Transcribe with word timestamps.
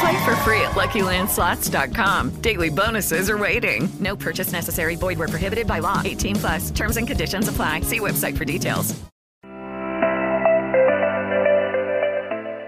Play 0.00 0.24
for 0.24 0.34
free 0.36 0.62
at 0.62 0.72
LuckyLandSlots.com. 0.72 2.40
Daily 2.40 2.70
bonuses 2.70 3.28
are 3.28 3.36
waiting. 3.36 3.88
No 4.00 4.16
purchase 4.16 4.50
necessary. 4.50 4.96
Void 4.96 5.18
where 5.18 5.28
prohibited 5.28 5.66
by 5.66 5.80
law. 5.80 6.00
18 6.02 6.36
plus. 6.36 6.70
Terms 6.70 6.96
and 6.96 7.06
conditions 7.06 7.48
apply. 7.48 7.82
See 7.82 8.00
website 8.00 8.36
for 8.38 8.46
details. 8.46 8.94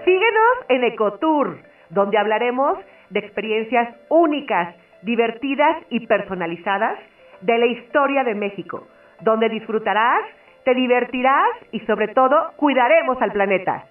Síguenos 0.05 0.55
en 0.69 0.83
Ecotour, 0.83 1.57
donde 1.89 2.17
hablaremos 2.19 2.77
de 3.09 3.19
experiencias 3.19 3.95
únicas, 4.09 4.75
divertidas 5.01 5.83
y 5.89 6.05
personalizadas 6.05 6.99
de 7.41 7.57
la 7.57 7.65
historia 7.65 8.23
de 8.23 8.35
México, 8.35 8.87
donde 9.21 9.49
disfrutarás, 9.49 10.21
te 10.65 10.75
divertirás 10.75 11.49
y 11.71 11.79
sobre 11.81 12.09
todo 12.09 12.53
cuidaremos 12.57 13.19
al 13.21 13.31
planeta. 13.31 13.85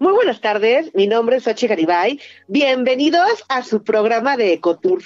Muy 0.00 0.14
buenas 0.14 0.40
tardes, 0.40 0.94
mi 0.94 1.06
nombre 1.06 1.36
es 1.36 1.46
Ochi 1.46 1.66
Garibay. 1.66 2.18
Bienvenidos 2.48 3.44
a 3.50 3.62
su 3.62 3.84
programa 3.84 4.38
de 4.38 4.54
Ecotour. 4.54 5.02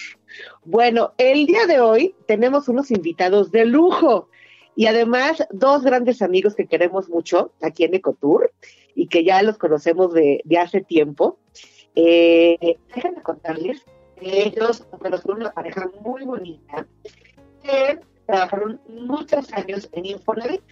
Bueno, 0.64 1.14
el 1.18 1.46
día 1.46 1.66
de 1.66 1.80
hoy 1.80 2.14
tenemos 2.28 2.68
unos 2.68 2.92
invitados 2.92 3.50
de 3.50 3.64
lujo 3.64 4.28
y 4.76 4.86
además 4.86 5.44
dos 5.50 5.82
grandes 5.82 6.22
amigos 6.22 6.54
que 6.54 6.68
queremos 6.68 7.08
mucho 7.08 7.50
aquí 7.60 7.82
en 7.82 7.94
Ecotour 7.94 8.52
y 8.94 9.08
que 9.08 9.24
ya 9.24 9.42
los 9.42 9.58
conocemos 9.58 10.14
de, 10.14 10.42
de 10.44 10.58
hace 10.58 10.80
tiempo. 10.80 11.40
Eh, 11.96 12.78
déjenme 12.94 13.20
contarles 13.20 13.84
que 14.20 14.44
ellos 14.44 14.86
bueno, 15.00 15.18
son 15.18 15.38
una 15.38 15.50
pareja 15.50 15.90
muy 16.02 16.22
bonita 16.22 16.86
que 17.64 17.98
trabajaron 18.26 18.80
muchos 18.86 19.52
años 19.54 19.88
en 19.90 20.06
Infonavit. 20.06 20.62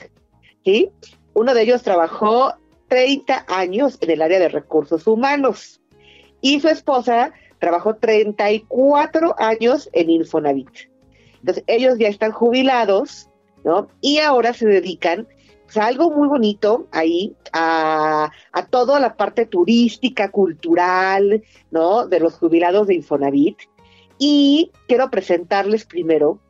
¿sí? 0.64 0.92
Uno 1.34 1.54
de 1.54 1.62
ellos 1.62 1.82
trabajó 1.82 2.54
30 2.92 3.46
años 3.48 3.96
en 4.02 4.10
el 4.10 4.20
área 4.20 4.38
de 4.38 4.50
recursos 4.50 5.06
humanos 5.06 5.80
y 6.42 6.60
su 6.60 6.68
esposa 6.68 7.32
trabajó 7.58 7.96
34 7.96 9.34
años 9.38 9.88
en 9.94 10.10
Infonavit. 10.10 10.68
Entonces, 11.38 11.64
ellos 11.68 11.96
ya 11.98 12.08
están 12.08 12.32
jubilados, 12.32 13.30
¿no? 13.64 13.88
Y 14.02 14.18
ahora 14.18 14.52
se 14.52 14.66
dedican 14.66 15.26
pues, 15.64 15.78
algo 15.78 16.10
muy 16.10 16.28
bonito 16.28 16.86
ahí, 16.92 17.34
a, 17.54 18.30
a 18.52 18.66
toda 18.66 19.00
la 19.00 19.16
parte 19.16 19.46
turística, 19.46 20.30
cultural, 20.30 21.42
¿no? 21.70 22.06
De 22.06 22.20
los 22.20 22.34
jubilados 22.34 22.88
de 22.88 22.96
Infonavit. 22.96 23.56
Y 24.18 24.70
quiero 24.86 25.08
presentarles 25.08 25.86
primero 25.86 26.40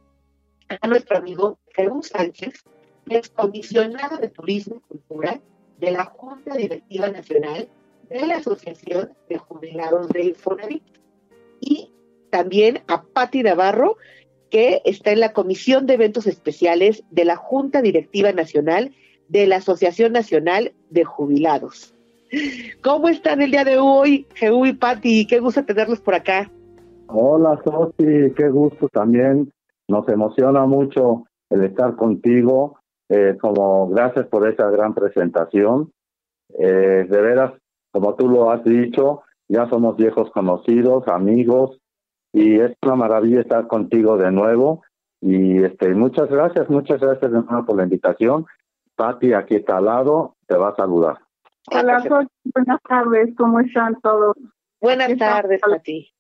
a 0.69 0.89
nuestro 0.89 1.19
amigo 1.19 1.61
Jesús 1.73 2.09
Sánchez, 2.09 2.65
que 3.09 3.19
es 3.19 3.31
comisionado 3.31 4.17
de 4.17 4.27
Turismo 4.27 4.79
y 4.79 4.89
Cultura 4.89 5.41
de 5.83 5.91
la 5.91 6.05
Junta 6.05 6.55
Directiva 6.55 7.09
Nacional 7.09 7.69
de 8.09 8.25
la 8.25 8.37
Asociación 8.37 9.11
de 9.29 9.37
Jubilados 9.37 10.09
de 10.11 10.27
Infonavit. 10.27 10.85
Y 11.61 11.91
también 12.31 12.81
a 12.87 13.03
Patti 13.03 13.43
Navarro, 13.43 13.97
que 14.49 14.81
está 14.85 15.11
en 15.11 15.19
la 15.19 15.33
Comisión 15.33 15.87
de 15.87 15.95
Eventos 15.95 16.29
Especiales 16.29 17.03
de 17.11 17.25
la 17.25 17.35
Junta 17.35 17.83
Directiva 17.83 18.31
Nacional 18.33 18.93
de 19.29 19.49
la 19.49 19.57
Asociación 19.57 20.13
Nacional 20.13 20.73
de 20.91 21.05
Jubilados. 21.05 21.95
¿Cómo 22.81 23.09
están 23.09 23.43
el 23.43 23.51
día 23.51 23.65
de 23.65 23.79
hoy, 23.79 24.27
Jehu 24.35 24.67
y 24.67 24.75
Patti? 24.75 25.27
Qué 25.27 25.41
gusto 25.41 25.65
tenerlos 25.65 26.01
por 26.01 26.15
acá. 26.15 26.49
Hola, 27.09 27.61
Sofi, 27.65 28.33
qué 28.37 28.49
gusto 28.51 28.89
también. 28.89 29.53
Nos 29.89 30.09
emociona 30.09 30.65
mucho 30.65 31.25
el 31.51 31.65
estar 31.65 31.97
contigo 31.97 32.79
eh, 33.13 33.37
como 33.39 33.89
gracias 33.89 34.27
por 34.29 34.49
esa 34.49 34.71
gran 34.71 34.95
presentación. 34.95 35.93
Eh, 36.59 37.07
de 37.09 37.21
veras, 37.21 37.53
como 37.91 38.15
tú 38.15 38.27
lo 38.27 38.51
has 38.51 38.65
dicho, 38.65 39.23
ya 39.49 39.69
somos 39.69 39.97
viejos 39.97 40.31
conocidos, 40.31 41.07
amigos, 41.09 41.79
y 42.33 42.59
es 42.59 42.73
una 42.83 42.97
maravilla 42.97 43.43
estar 43.43 43.67
contigo 43.67 44.17
de 44.17 44.31
nuevo. 44.33 44.83
Y 45.21 45.63
este, 45.63 45.95
muchas 45.95 46.31
gracias, 46.31 46.71
muchas 46.71 47.01
gracias 47.01 47.31
de 47.31 47.43
nuevo 47.43 47.67
por 47.67 47.77
la 47.77 47.85
invitación. 47.85 48.47
Pati, 48.97 49.35
aquí 49.35 49.57
está 49.57 49.77
al 49.77 49.85
lado, 49.85 50.37
te 50.47 50.57
va 50.57 50.71
a 50.71 50.77
saludar. 50.77 51.19
Hola, 51.71 52.03
buenas 52.55 52.81
tardes, 52.89 53.35
¿cómo 53.37 53.61
están 53.61 54.01
todos? 54.01 54.37
Buenas 54.81 55.11
Aquí 55.11 55.19
tardes, 55.19 55.61
Pati. 55.61 56.11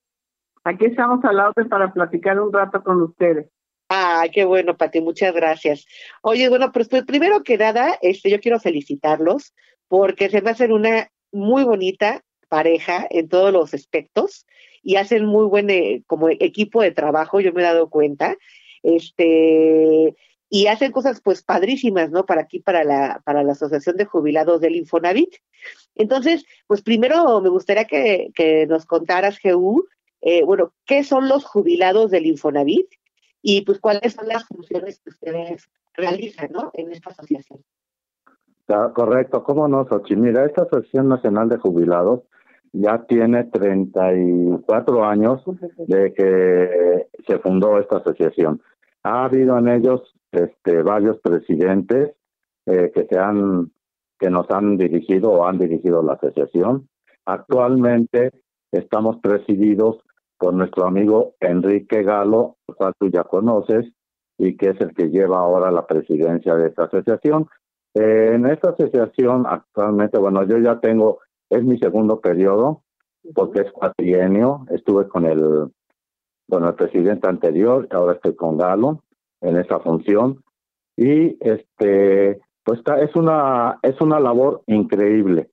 Aquí 0.64 0.84
estamos 0.84 1.24
al 1.24 1.36
lado 1.36 1.54
para 1.70 1.90
platicar 1.92 2.38
un 2.38 2.52
rato 2.52 2.82
con 2.82 3.00
ustedes. 3.00 3.50
Ah, 3.94 4.26
qué 4.32 4.46
bueno, 4.46 4.78
Pati, 4.78 5.02
muchas 5.02 5.34
gracias. 5.34 5.84
Oye, 6.22 6.48
bueno, 6.48 6.72
pues, 6.72 6.88
pues, 6.88 7.04
primero 7.04 7.42
que 7.42 7.58
nada, 7.58 7.98
este, 8.00 8.30
yo 8.30 8.40
quiero 8.40 8.58
felicitarlos 8.58 9.52
porque 9.86 10.30
se 10.30 10.40
me 10.40 10.48
hacen 10.48 10.72
una 10.72 11.12
muy 11.30 11.62
bonita 11.64 12.24
pareja 12.48 13.06
en 13.10 13.28
todos 13.28 13.52
los 13.52 13.74
aspectos 13.74 14.46
y 14.82 14.96
hacen 14.96 15.26
muy 15.26 15.44
buen 15.44 15.68
eh, 15.68 16.04
como 16.06 16.30
equipo 16.30 16.80
de 16.80 16.92
trabajo, 16.92 17.40
yo 17.40 17.52
me 17.52 17.60
he 17.60 17.64
dado 17.64 17.90
cuenta. 17.90 18.38
Este, 18.82 20.16
y 20.48 20.66
hacen 20.68 20.90
cosas 20.90 21.20
pues 21.22 21.42
padrísimas, 21.42 22.10
¿no? 22.10 22.24
Para 22.24 22.40
aquí, 22.40 22.60
para 22.60 22.84
la, 22.84 23.20
para 23.26 23.42
la 23.42 23.52
Asociación 23.52 23.98
de 23.98 24.06
Jubilados 24.06 24.62
del 24.62 24.76
Infonavit. 24.76 25.34
Entonces, 25.96 26.46
pues 26.66 26.80
primero 26.80 27.42
me 27.42 27.50
gustaría 27.50 27.84
que, 27.84 28.30
que 28.34 28.66
nos 28.66 28.86
contaras, 28.86 29.38
GU, 29.44 29.86
eh, 30.22 30.44
bueno, 30.44 30.72
¿qué 30.86 31.04
son 31.04 31.28
los 31.28 31.44
jubilados 31.44 32.10
del 32.10 32.24
Infonavit? 32.24 32.88
Y 33.42 33.62
pues 33.62 33.80
cuáles 33.80 34.14
son 34.14 34.28
las 34.28 34.44
funciones 34.44 35.00
que 35.00 35.10
ustedes 35.10 35.68
realizan 35.94 36.50
¿no? 36.52 36.70
en 36.74 36.92
esta 36.92 37.10
asociación. 37.10 37.60
Correcto, 38.94 39.42
¿cómo 39.42 39.68
no, 39.68 39.86
Xochitl? 39.86 40.20
Mira, 40.20 40.46
esta 40.46 40.62
Asociación 40.62 41.08
Nacional 41.08 41.48
de 41.48 41.58
Jubilados 41.58 42.22
ya 42.72 43.04
tiene 43.06 43.44
34 43.44 45.04
años 45.04 45.42
de 45.86 46.14
que 46.14 47.06
se 47.26 47.38
fundó 47.40 47.78
esta 47.78 47.98
asociación. 47.98 48.62
Ha 49.02 49.24
habido 49.24 49.58
en 49.58 49.68
ellos 49.68 50.14
este, 50.30 50.82
varios 50.82 51.18
presidentes 51.18 52.14
eh, 52.66 52.90
que 52.94 53.06
se 53.10 53.18
han 53.18 53.72
que 54.18 54.30
nos 54.30 54.48
han 54.50 54.76
dirigido 54.78 55.32
o 55.32 55.46
han 55.46 55.58
dirigido 55.58 56.00
la 56.00 56.12
asociación. 56.12 56.88
Actualmente 57.26 58.30
estamos 58.70 59.18
presididos 59.18 59.98
por 60.42 60.54
nuestro 60.54 60.88
amigo 60.88 61.36
Enrique 61.38 62.02
Galo, 62.02 62.56
el 62.66 62.74
cual 62.74 62.94
tú 62.98 63.08
ya 63.08 63.22
conoces, 63.22 63.86
y 64.36 64.56
que 64.56 64.70
es 64.70 64.80
el 64.80 64.92
que 64.92 65.08
lleva 65.08 65.38
ahora 65.38 65.70
la 65.70 65.86
presidencia 65.86 66.56
de 66.56 66.66
esta 66.66 66.86
asociación. 66.86 67.46
Eh, 67.94 68.32
en 68.34 68.46
esta 68.46 68.70
asociación 68.70 69.44
actualmente, 69.46 70.18
bueno, 70.18 70.42
yo 70.42 70.58
ya 70.58 70.80
tengo, 70.80 71.20
es 71.48 71.62
mi 71.62 71.78
segundo 71.78 72.20
periodo, 72.20 72.82
porque 73.36 73.60
es 73.60 73.70
cuatrienio, 73.70 74.66
estuve 74.70 75.06
con 75.06 75.26
el, 75.26 75.70
con 76.50 76.64
el 76.64 76.74
presidente 76.74 77.28
anterior, 77.28 77.86
ahora 77.92 78.14
estoy 78.14 78.34
con 78.34 78.58
Galo 78.58 79.04
en 79.42 79.58
esa 79.58 79.78
función, 79.78 80.42
y 80.96 81.36
este, 81.38 82.40
pues 82.64 82.80
está, 82.80 83.00
es 83.00 83.14
una, 83.14 83.78
es 83.80 84.00
una 84.00 84.18
labor 84.18 84.62
increíble. 84.66 85.50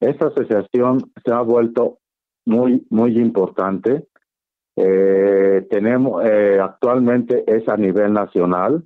Esta 0.00 0.28
asociación 0.28 1.12
se 1.22 1.30
ha 1.30 1.42
vuelto 1.42 1.98
muy, 2.46 2.86
muy 2.88 3.18
importante. 3.18 4.06
Eh, 4.82 5.66
tenemos 5.68 6.24
eh, 6.24 6.58
actualmente 6.58 7.44
es 7.46 7.68
a 7.68 7.76
nivel 7.76 8.14
nacional. 8.14 8.82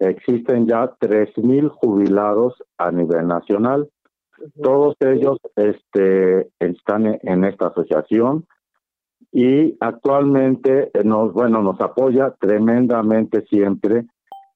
Existen 0.00 0.66
ya 0.66 0.90
3.000 0.98 1.68
jubilados 1.68 2.54
a 2.76 2.90
nivel 2.90 3.28
nacional. 3.28 3.88
Todos 4.60 4.96
ellos 4.98 5.38
este, 5.54 6.50
están 6.58 7.18
en, 7.22 7.44
esta 7.44 7.68
asociación. 7.68 8.46
y 9.30 9.76
actualmente 9.80 10.90
eh, 10.92 11.04
nos, 11.04 11.32
bueno, 11.32 11.62
nos 11.62 11.80
apoya 11.80 12.34
tremendamente 12.40 13.42
siempre 13.42 14.06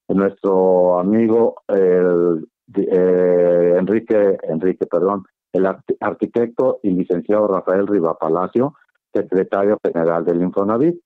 nuestro 0.08 0.98
amigo 0.98 1.62
el, 1.68 2.48
eh, 2.74 3.76
Enrique, 3.78 4.36
Enrique, 4.42 4.86
perdón, 4.86 5.24
el 5.52 5.66
arquitecto 6.00 6.80
y 6.82 6.90
licenciado 6.90 7.46
Rafael 7.46 7.86
Riva 7.86 8.18
Palacio, 8.18 8.74
secretario 9.16 9.78
general 9.82 10.24
del 10.24 10.42
Infonavit. 10.42 11.00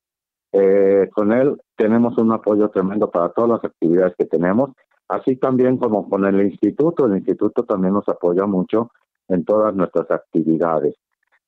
Eh, 0.53 1.09
con 1.13 1.33
él 1.33 1.57
tenemos 1.77 2.19
un 2.19 2.33
apoyo 2.33 2.69
tremendo 2.71 3.11
para 3.11 3.29
todas 3.31 3.51
las 3.51 3.65
actividades 3.65 4.15
que 4.19 4.25
tenemos, 4.25 4.71
así 5.09 5.37
también 5.37 5.77
como 5.77 6.09
con 6.09 6.25
el 6.25 6.41
instituto. 6.43 7.07
El 7.07 7.19
instituto 7.19 7.65
también 7.65 7.95
nos 7.95 8.09
apoya 8.09 8.47
mucho 8.47 8.91
en 9.29 9.45
todas 9.45 9.75
nuestras 9.75 10.11
actividades. 10.11 10.97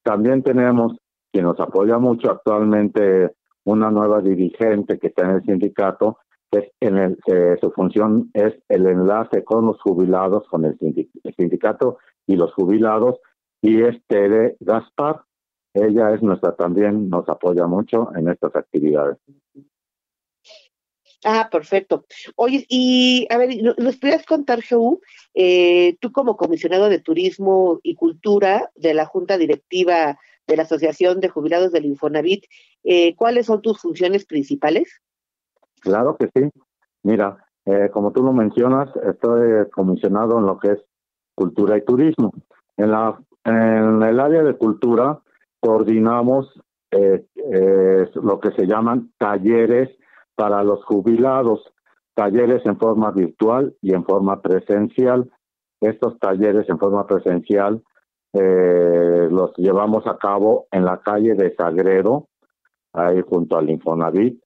También 0.03 0.43
tenemos 0.43 0.97
quien 1.33 1.45
nos 1.45 1.59
apoya 1.61 1.99
mucho 1.99 2.31
actualmente 2.31 3.35
una 3.65 3.91
nueva 3.91 4.21
dirigente 4.21 4.99
que 4.99 5.09
está 5.09 5.25
en 5.25 5.37
el 5.37 5.43
sindicato, 5.43 6.19
que 6.51 6.73
en 6.81 6.99
el, 6.99 7.19
su 7.61 7.71
función 7.71 8.31
es 8.35 8.55
el 8.69 8.87
enlace 8.87 9.45
con 9.45 9.67
los 9.67 9.81
jubilados, 9.81 10.47
con 10.49 10.65
el, 10.65 10.77
sindicato 11.37 11.99
y 12.27 12.37
los 12.37 12.53
jubilados, 12.55 13.19
y 13.63 13.83
es 13.83 13.97
Tere 14.07 14.57
Gaspar. 14.61 15.23
Ella 15.75 16.13
es 16.15 16.23
nuestra 16.23 16.55
también, 16.55 17.09
nos 17.09 17.29
apoya 17.29 17.67
mucho 17.67 18.11
en 18.15 18.29
estas 18.29 18.55
actividades. 18.57 19.19
Ah, 21.25 21.49
perfecto. 21.51 22.05
Oye, 22.35 22.67
y 22.69 23.27
a 23.31 23.39
ver, 23.39 23.51
¿nos 23.79 23.97
podrías 23.97 24.27
contar, 24.27 24.61
Jeú, 24.61 25.01
eh, 25.35 25.97
tú 26.01 26.11
como 26.11 26.37
comisionado 26.37 26.89
de 26.89 26.99
Turismo 26.99 27.79
y 27.83 27.95
Cultura 27.95 28.71
de 28.75 28.93
la 28.93 29.07
Junta 29.07 29.39
Directiva 29.39 30.19
de 30.49 30.57
la 30.57 30.65
Asociación 30.65 31.21
de 31.21 31.29
Jubilados 31.29 31.71
del 31.71 31.85
Infonavit, 31.85 32.45
eh, 32.83 33.15
¿cuáles 33.15 33.47
son 33.47 33.63
tus 33.63 33.81
funciones 33.81 34.27
principales? 34.27 35.01
Claro 35.81 36.17
que 36.17 36.29
sí. 36.35 36.51
Mira, 37.05 37.39
eh, 37.67 37.89
como 37.93 38.13
tú 38.13 38.23
lo 38.23 38.33
mencionas, 38.33 38.91
estoy 39.09 39.71
comisionado 39.71 40.39
en 40.39 40.47
lo 40.47 40.59
que 40.59 40.73
es 40.73 40.85
cultura 41.37 41.77
y 41.77 41.85
turismo. 41.85 42.33
En, 42.77 42.91
la, 42.91 43.21
en 43.45 44.03
el 44.03 44.19
área 44.19 44.43
de 44.43 44.57
cultura 44.57 45.21
coordinamos 45.63 46.53
lo 46.91 48.41
que 48.41 48.51
se 48.53 48.67
llaman 48.67 49.13
talleres 49.17 49.89
para 50.35 50.63
los 50.63 50.85
jubilados, 50.85 51.73
talleres 52.15 52.65
en 52.67 52.79
forma 52.79 53.11
virtual 53.13 53.75
y 53.81 53.95
en 53.95 54.05
forma 54.05 54.43
presencial. 54.43 55.31
Estos 55.81 56.19
talleres 56.19 56.69
en 56.69 56.79
forma 56.79 57.07
presencial 57.07 57.83
eh, 58.35 59.29
los 59.31 59.53
llevamos 59.57 60.07
a 60.07 60.17
cabo 60.17 60.67
en 60.71 60.85
la 60.85 61.01
calle 61.01 61.35
de 61.35 61.55
Sagredo, 61.55 62.29
ahí 62.93 63.21
junto 63.29 63.59
al 63.59 63.69
Infonavit, 63.69 64.43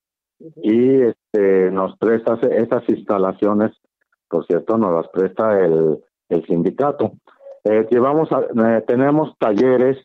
y 0.56 1.02
este, 1.02 1.70
nos 1.70 1.96
presta 1.98 2.38
esas 2.50 2.88
instalaciones, 2.88 3.72
por 4.28 4.44
cierto, 4.46 4.76
nos 4.76 4.92
las 4.92 5.08
presta 5.08 5.58
el, 5.60 6.00
el 6.28 6.46
sindicato. 6.46 7.12
Eh, 7.64 7.86
llevamos 7.90 8.28
eh, 8.32 8.84
tenemos 8.86 9.36
talleres 9.38 9.98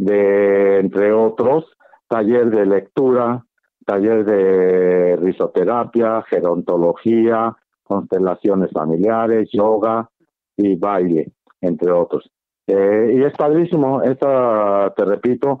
de, 0.00 0.80
entre 0.80 1.12
otros, 1.12 1.66
taller 2.08 2.50
de 2.50 2.64
lectura, 2.64 3.44
taller 3.84 4.24
de 4.24 5.16
risoterapia, 5.16 6.22
gerontología, 6.22 7.54
constelaciones 7.84 8.70
familiares, 8.72 9.50
yoga 9.52 10.08
y 10.56 10.76
baile, 10.76 11.32
entre 11.60 11.92
otros. 11.92 12.30
Eh, 12.66 13.14
y 13.16 13.22
es 13.22 13.34
padrísimo, 13.36 14.02
esta, 14.02 14.92
te 14.96 15.04
repito, 15.04 15.60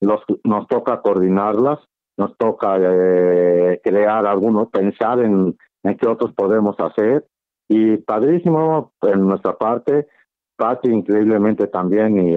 nos 0.00 0.66
toca 0.68 1.00
coordinarlas, 1.00 1.78
nos 2.16 2.36
toca 2.38 2.78
eh, 2.80 3.80
crear 3.84 4.26
algunos, 4.26 4.68
pensar 4.68 5.20
en, 5.20 5.56
en 5.84 5.96
qué 5.96 6.08
otros 6.08 6.32
podemos 6.34 6.74
hacer. 6.80 7.24
Y 7.68 7.98
padrísimo 7.98 8.92
en 9.02 9.26
nuestra 9.26 9.56
parte, 9.56 10.08
Pati 10.56 10.88
increíblemente 10.88 11.66
también 11.66 12.18
y 12.18 12.36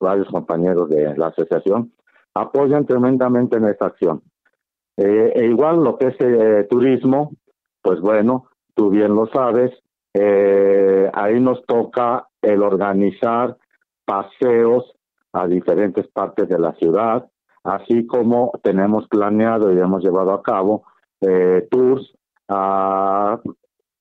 varios 0.00 0.28
compañeros 0.28 0.88
de 0.88 1.16
la 1.16 1.28
asociación 1.28 1.92
apoyan 2.34 2.86
tremendamente 2.86 3.56
en 3.56 3.68
esta 3.68 3.86
acción. 3.86 4.22
Eh, 4.96 5.32
e 5.34 5.46
igual 5.46 5.82
lo 5.82 5.96
que 5.96 6.08
es 6.08 6.16
eh, 6.20 6.66
turismo, 6.68 7.32
pues 7.80 8.00
bueno, 8.00 8.46
tú 8.74 8.90
bien 8.90 9.14
lo 9.14 9.26
sabes, 9.26 9.72
eh, 10.14 11.10
ahí 11.14 11.40
nos 11.40 11.64
toca 11.66 12.28
el 12.42 12.62
organizar 12.62 13.56
paseos 14.04 14.92
a 15.32 15.46
diferentes 15.46 16.06
partes 16.08 16.48
de 16.48 16.58
la 16.58 16.72
ciudad, 16.74 17.26
así 17.64 18.06
como 18.06 18.52
tenemos 18.62 19.08
planeado 19.08 19.72
y 19.72 19.78
hemos 19.78 20.02
llevado 20.02 20.32
a 20.32 20.42
cabo 20.42 20.84
tours 21.70 22.12
a, 22.48 23.40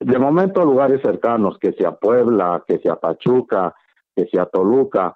de 0.02 0.20
momento, 0.20 0.66
lugares 0.66 1.02
cercanos, 1.02 1.58
que 1.60 1.74
sea 1.74 1.92
Puebla, 1.92 2.64
que 2.68 2.80
sea 2.80 2.96
Pachuca, 2.96 3.74
que 4.16 4.26
sea 4.28 4.46
Toluca, 4.46 5.16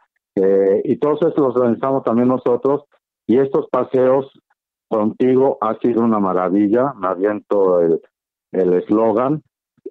y 0.84 0.98
todos 0.98 1.22
estos 1.24 1.46
los 1.46 1.56
organizamos 1.56 2.04
también 2.04 2.28
nosotros, 2.28 2.84
y 3.28 3.38
estos 3.38 3.68
paseos 3.70 4.32
Contigo 4.88 5.58
ha 5.62 5.78
sido 5.80 6.04
una 6.04 6.20
maravilla, 6.20 6.94
me 6.98 7.08
aviento 7.08 7.82
el 7.82 8.74
eslogan. 8.74 9.42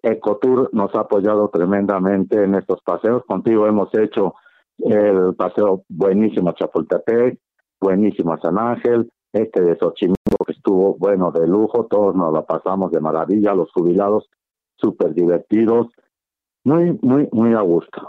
Ecotour 0.02 0.70
nos 0.72 0.94
ha 0.94 1.00
apoyado 1.00 1.48
tremendamente 1.48 2.42
en 2.42 2.54
estos 2.54 2.80
paseos. 2.82 3.22
Contigo 3.26 3.66
hemos 3.66 3.92
hecho 3.94 4.34
el 4.78 5.34
paseo 5.34 5.84
buenísimo 5.88 6.50
a 6.50 6.54
Chapultepec, 6.54 7.38
buenísimo 7.80 8.34
a 8.34 8.40
San 8.40 8.58
Ángel, 8.58 9.10
este 9.32 9.62
de 9.62 9.76
Xochimilco 9.76 10.44
que 10.46 10.52
estuvo 10.52 10.96
bueno 10.96 11.32
de 11.32 11.46
lujo, 11.46 11.86
todos 11.86 12.14
nos 12.14 12.32
lo 12.32 12.44
pasamos 12.44 12.90
de 12.92 13.00
maravilla, 13.00 13.54
los 13.54 13.72
jubilados 13.72 14.28
súper 14.84 15.14
divertidos, 15.14 15.88
muy, 16.62 16.98
muy, 17.00 17.28
muy 17.32 17.54
a 17.54 17.60
gusto. 17.60 18.08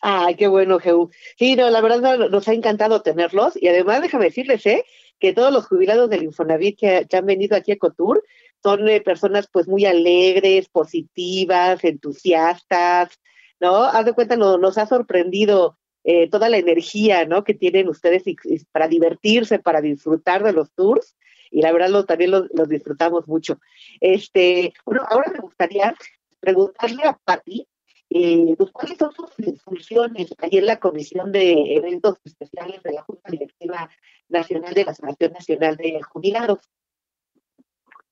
Ay, 0.00 0.36
qué 0.36 0.46
bueno, 0.46 0.78
Jehu. 0.78 1.10
Sí, 1.38 1.56
no, 1.56 1.70
la 1.70 1.80
verdad 1.80 2.28
nos 2.30 2.46
ha 2.48 2.52
encantado 2.52 3.02
tenerlos 3.02 3.60
y 3.60 3.66
además 3.68 4.02
déjame 4.02 4.26
decirles, 4.26 4.64
¿eh? 4.66 4.84
que 5.18 5.32
todos 5.32 5.52
los 5.52 5.66
jubilados 5.66 6.08
del 6.10 6.22
Infonavit 6.22 6.78
que, 6.78 7.06
han 7.10 7.26
venido 7.26 7.56
aquí 7.56 7.72
a 7.72 7.78
Cotur 7.78 8.22
son 8.62 8.88
eh, 8.88 9.00
personas 9.00 9.48
pues 9.50 9.66
muy 9.66 9.86
alegres, 9.86 10.68
positivas, 10.68 11.82
entusiastas, 11.82 13.18
¿no? 13.58 13.84
Haz 13.84 14.04
de 14.04 14.12
cuenta, 14.12 14.36
nos 14.36 14.78
ha 14.78 14.86
sorprendido 14.86 15.78
eh, 16.04 16.28
toda 16.28 16.48
la 16.48 16.58
energía, 16.58 17.24
¿no? 17.24 17.42
Que 17.42 17.54
tienen 17.54 17.88
ustedes 17.88 18.22
para 18.70 18.86
divertirse, 18.86 19.58
para 19.58 19.80
disfrutar 19.80 20.44
de 20.44 20.52
los 20.52 20.70
tours 20.72 21.16
y 21.50 21.62
la 21.62 21.72
verdad 21.72 21.90
lo, 21.90 22.04
también 22.04 22.30
los, 22.30 22.68
disfrutamos 22.68 23.26
mucho. 23.28 23.58
Este, 24.00 24.72
bueno, 24.84 25.02
ahora 25.08 25.30
me 25.32 25.40
gustaría 25.40 25.94
preguntarle 26.40 27.02
a 27.04 27.18
Patti, 27.24 27.66
eh, 28.10 28.54
pues, 28.56 28.70
¿cuáles 28.70 28.98
son 28.98 29.12
sus 29.12 29.62
funciones 29.62 30.34
ahí 30.38 30.58
en 30.58 30.66
la 30.66 30.78
Comisión 30.78 31.30
de 31.32 31.74
Eventos 31.76 32.18
Especiales 32.24 32.82
de 32.82 32.92
la 32.92 33.02
Junta 33.02 33.30
Directiva 33.30 33.90
Nacional 34.28 34.72
de 34.74 34.84
la 34.84 34.92
Asociación 34.92 35.32
Nacional 35.32 35.76
de 35.76 36.00
Jubilados? 36.02 36.60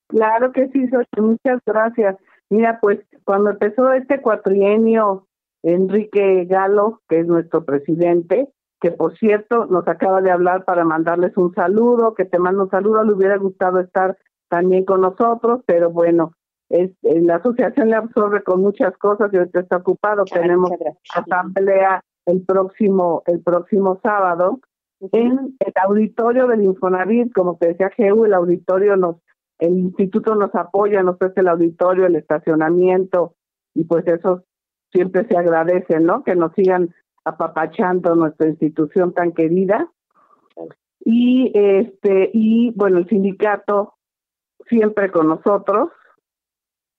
Claro 0.08 0.52
que 0.52 0.68
sí, 0.68 0.86
muchas 1.16 1.60
gracias. 1.64 2.16
Mira, 2.48 2.78
pues 2.80 3.00
cuando 3.24 3.50
empezó 3.50 3.92
este 3.92 4.20
cuatrienio, 4.20 5.26
Enrique 5.62 6.44
Galo, 6.44 7.02
que 7.08 7.20
es 7.20 7.26
nuestro 7.26 7.64
presidente, 7.64 8.48
que 8.80 8.90
por 8.90 9.16
cierto 9.18 9.66
nos 9.66 9.86
acaba 9.88 10.20
de 10.20 10.30
hablar 10.30 10.64
para 10.64 10.84
mandarles 10.84 11.36
un 11.36 11.54
saludo, 11.54 12.14
que 12.14 12.24
te 12.24 12.38
mando 12.38 12.64
un 12.64 12.70
saludo, 12.70 13.02
le 13.04 13.14
hubiera 13.14 13.36
gustado 13.36 13.80
estar 13.80 14.16
también 14.48 14.84
con 14.84 15.00
nosotros, 15.00 15.62
pero 15.66 15.90
bueno, 15.90 16.32
es, 16.68 16.90
eh, 17.02 17.20
la 17.22 17.36
asociación 17.36 17.88
le 17.88 17.96
absorbe 17.96 18.42
con 18.42 18.60
muchas 18.60 18.96
cosas 18.98 19.32
y 19.32 19.36
ahorita 19.36 19.60
está 19.60 19.76
ocupado. 19.78 20.24
Tenemos 20.24 20.70
asamblea 21.14 22.02
el 22.26 22.44
próximo, 22.44 23.22
el 23.26 23.40
próximo 23.40 23.98
sábado 24.02 24.60
en 25.12 25.56
el 25.58 25.72
auditorio 25.82 26.46
del 26.46 26.64
Infonavit, 26.64 27.32
como 27.32 27.56
te 27.56 27.68
decía 27.68 27.90
Geu, 27.90 28.24
el 28.24 28.34
auditorio 28.34 28.96
nos, 28.96 29.16
el 29.58 29.78
instituto 29.78 30.34
nos 30.34 30.54
apoya, 30.54 31.02
nos 31.02 31.16
ofrece 31.16 31.40
el 31.40 31.48
auditorio, 31.48 32.06
el 32.06 32.16
estacionamiento, 32.16 33.34
y 33.74 33.84
pues 33.84 34.06
eso 34.06 34.44
siempre 34.92 35.26
se 35.28 35.36
agradece, 35.36 36.00
¿no? 36.00 36.24
Que 36.24 36.34
nos 36.34 36.52
sigan 36.54 36.94
apapachando 37.26 38.14
nuestra 38.14 38.48
institución 38.48 39.12
tan 39.12 39.32
querida. 39.32 39.90
Y 41.00 41.52
este, 41.54 42.30
y 42.32 42.72
bueno, 42.74 42.98
el 42.98 43.08
sindicato 43.08 43.94
siempre 44.68 45.10
con 45.10 45.28
nosotros, 45.28 45.90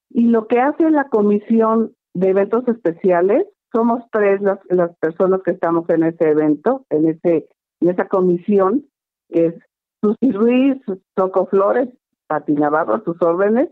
y 0.09 0.27
lo 0.27 0.47
que 0.47 0.59
hace 0.59 0.89
la 0.89 1.09
comisión 1.09 1.93
de 2.13 2.29
eventos 2.29 2.67
especiales, 2.67 3.45
somos 3.73 4.03
tres 4.11 4.41
las, 4.41 4.59
las 4.69 4.95
personas 4.97 5.41
que 5.43 5.51
estamos 5.51 5.89
en 5.89 6.03
ese 6.03 6.29
evento, 6.29 6.85
en 6.89 7.09
ese 7.09 7.49
en 7.81 7.89
esa 7.89 8.07
comisión, 8.07 8.85
que 9.29 9.47
es 9.47 9.55
Susi 10.01 10.31
Ruiz, 10.31 10.81
Toco 11.15 11.45
Flores, 11.47 11.89
Pati 12.27 12.53
Navarro, 12.53 13.03
sus 13.03 13.21
órdenes. 13.21 13.69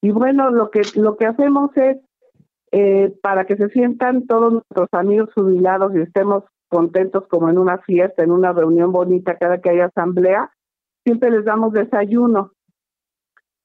Y 0.00 0.12
bueno, 0.12 0.50
lo 0.50 0.70
que, 0.70 0.82
lo 0.94 1.16
que 1.16 1.26
hacemos 1.26 1.76
es, 1.76 1.98
eh, 2.72 3.12
para 3.22 3.46
que 3.46 3.56
se 3.56 3.68
sientan 3.70 4.26
todos 4.26 4.52
nuestros 4.52 4.88
amigos 4.92 5.30
jubilados 5.34 5.92
y 5.94 6.00
estemos 6.00 6.44
contentos 6.68 7.26
como 7.28 7.50
en 7.50 7.58
una 7.58 7.78
fiesta, 7.78 8.22
en 8.22 8.30
una 8.30 8.52
reunión 8.52 8.92
bonita, 8.92 9.36
cada 9.38 9.60
que 9.60 9.70
hay 9.70 9.80
asamblea, 9.80 10.52
siempre 11.04 11.30
les 11.30 11.44
damos 11.44 11.72
desayuno. 11.72 12.52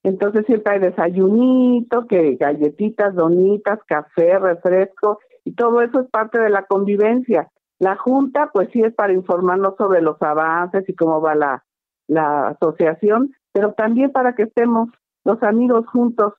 Entonces 0.03 0.45
siempre 0.45 0.73
hay 0.73 0.79
desayunito, 0.79 2.07
que 2.07 2.35
galletitas, 2.35 3.15
donitas, 3.15 3.79
café, 3.87 4.39
refresco, 4.39 5.19
y 5.43 5.53
todo 5.53 5.81
eso 5.81 6.01
es 6.01 6.09
parte 6.09 6.39
de 6.39 6.49
la 6.49 6.65
convivencia. 6.65 7.51
La 7.79 7.95
junta, 7.95 8.49
pues 8.53 8.69
sí 8.71 8.81
es 8.81 8.93
para 8.93 9.13
informarnos 9.13 9.75
sobre 9.77 10.01
los 10.01 10.19
avances 10.21 10.87
y 10.87 10.95
cómo 10.95 11.21
va 11.21 11.35
la, 11.35 11.63
la 12.07 12.49
asociación, 12.49 13.33
pero 13.51 13.73
también 13.73 14.11
para 14.11 14.33
que 14.33 14.43
estemos 14.43 14.89
los 15.23 15.41
amigos 15.43 15.85
juntos 15.87 16.33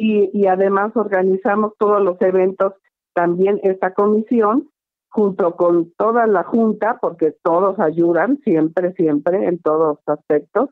y, 0.00 0.30
y 0.32 0.46
además 0.46 0.96
organizamos 0.96 1.74
todos 1.78 2.02
los 2.02 2.20
eventos, 2.22 2.72
también 3.12 3.60
esta 3.62 3.92
comisión, 3.92 4.70
junto 5.10 5.56
con 5.56 5.92
toda 5.98 6.26
la 6.26 6.42
junta, 6.42 6.98
porque 7.02 7.34
todos 7.42 7.78
ayudan 7.78 8.38
siempre, 8.38 8.94
siempre, 8.94 9.46
en 9.46 9.58
todos 9.58 9.98
aspectos. 10.06 10.70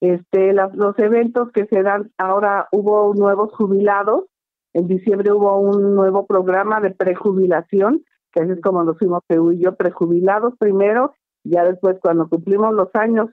Este, 0.00 0.52
los 0.52 0.98
eventos 0.98 1.50
que 1.52 1.64
se 1.66 1.82
dan, 1.82 2.12
ahora 2.18 2.68
hubo 2.70 3.14
nuevos 3.14 3.54
jubilados, 3.54 4.26
en 4.74 4.86
diciembre 4.86 5.32
hubo 5.32 5.58
un 5.58 5.94
nuevo 5.94 6.26
programa 6.26 6.80
de 6.80 6.90
prejubilación, 6.90 8.04
que 8.32 8.42
es 8.42 8.60
como 8.60 8.84
nos 8.84 8.98
fuimos 8.98 9.22
Perú 9.26 9.52
y 9.52 9.60
yo, 9.60 9.76
prejubilados 9.76 10.54
primero, 10.58 11.14
ya 11.42 11.64
después 11.64 11.96
cuando 12.02 12.28
cumplimos 12.28 12.74
los 12.74 12.94
años 12.94 13.30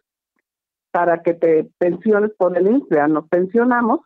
para 0.91 1.21
que 1.23 1.33
te 1.33 1.69
pensiones 1.77 2.31
por 2.37 2.57
el 2.57 2.67
INSPE, 2.67 3.07
nos 3.09 3.27
pensionamos, 3.27 3.99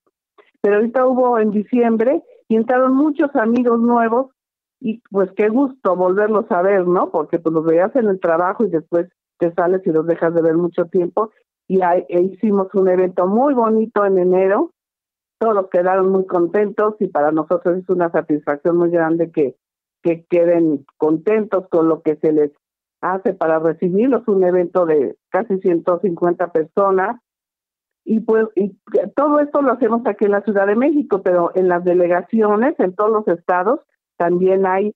pero 0.62 0.78
ahorita 0.78 1.06
hubo 1.06 1.40
en 1.40 1.52
diciembre 1.52 2.24
y 2.48 2.56
entraron 2.56 2.96
muchos 2.96 3.36
amigos 3.36 3.80
nuevos 3.80 4.32
y 4.80 5.02
pues 5.10 5.32
qué 5.36 5.50
gusto 5.50 5.96
volverlos 5.96 6.46
a 6.52 6.62
ver, 6.62 6.88
¿no? 6.88 7.12
Porque 7.12 7.40
pues 7.40 7.54
los 7.54 7.66
veías 7.66 7.96
en 7.96 8.08
el 8.08 8.20
trabajo 8.20 8.66
y 8.66 8.70
después 8.70 9.10
te 9.38 9.54
sales 9.54 9.82
y 9.86 9.92
los 9.92 10.06
dejas 10.06 10.34
de 10.34 10.42
ver 10.42 10.56
mucho 10.56 10.86
tiempo 10.86 11.32
y 11.70 11.82
ahí, 11.82 12.04
e 12.10 12.22
hicimos 12.22 12.74
un 12.74 12.90
evento 12.90 13.28
muy 13.28 13.54
bonito 13.54 14.04
en 14.04 14.18
enero, 14.18 14.72
todos 15.40 15.70
quedaron 15.72 16.12
muy 16.12 16.26
contentos 16.26 16.96
y 17.00 17.08
para 17.08 17.32
nosotros 17.32 17.78
es 17.78 17.90
una 17.90 18.12
satisfacción 18.12 18.76
muy 18.76 18.90
grande 18.90 19.32
que, 19.32 19.56
que 20.02 20.26
queden 20.26 20.86
contentos 20.98 21.68
con 21.70 21.88
lo 21.88 22.02
que 22.02 22.16
se 22.18 22.34
les 22.34 22.52
hace 23.02 23.34
para 23.34 23.60
recibirlos, 23.60 24.28
un 24.28 24.44
evento 24.44 24.86
de 24.86 25.16
casi 25.30 25.60
150 25.60 26.52
personas. 26.52 27.22
Y 28.10 28.22
pues 28.22 28.48
y 28.56 28.76
todo 29.16 29.40
esto 29.40 29.62
lo 29.62 29.74
hacemos 29.74 30.02
aquí 30.08 30.26
en 30.26 30.32
la 30.32 30.42
Ciudad 30.42 30.66
de 30.66 30.76
México, 30.76 31.22
pero 31.22 31.52
en 31.54 31.68
las 31.68 31.84
delegaciones, 31.84 32.74
en 32.80 32.96
todos 32.96 33.12
los 33.12 33.28
estados, 33.28 33.82
también 34.18 34.66
hay 34.66 34.96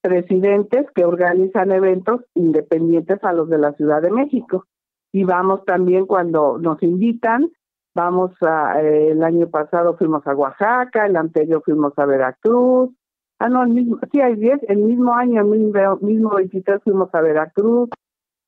presidentes 0.00 0.86
que 0.94 1.04
organizan 1.04 1.72
eventos 1.72 2.20
independientes 2.34 3.18
a 3.24 3.32
los 3.32 3.48
de 3.48 3.58
la 3.58 3.72
Ciudad 3.72 4.00
de 4.00 4.12
México. 4.12 4.64
Y 5.12 5.24
vamos 5.24 5.64
también 5.64 6.06
cuando 6.06 6.56
nos 6.58 6.80
invitan, 6.84 7.50
vamos 7.96 8.30
a, 8.42 8.80
eh, 8.80 9.10
el 9.10 9.24
año 9.24 9.48
pasado 9.48 9.96
fuimos 9.96 10.24
a 10.28 10.36
Oaxaca, 10.36 11.06
el 11.06 11.16
anterior 11.16 11.62
fuimos 11.64 11.94
a 11.96 12.06
Veracruz, 12.06 12.90
Ah, 13.38 13.48
no, 13.48 13.62
el 13.64 13.70
mismo, 13.70 13.98
sí, 14.12 14.20
hay 14.20 14.34
10. 14.36 14.60
El 14.68 14.78
mismo 14.78 15.14
año, 15.14 15.42
el 15.42 15.46
mismo, 15.48 15.96
mismo 16.00 16.30
23, 16.30 16.80
fuimos 16.82 17.14
a 17.14 17.20
Veracruz, 17.20 17.90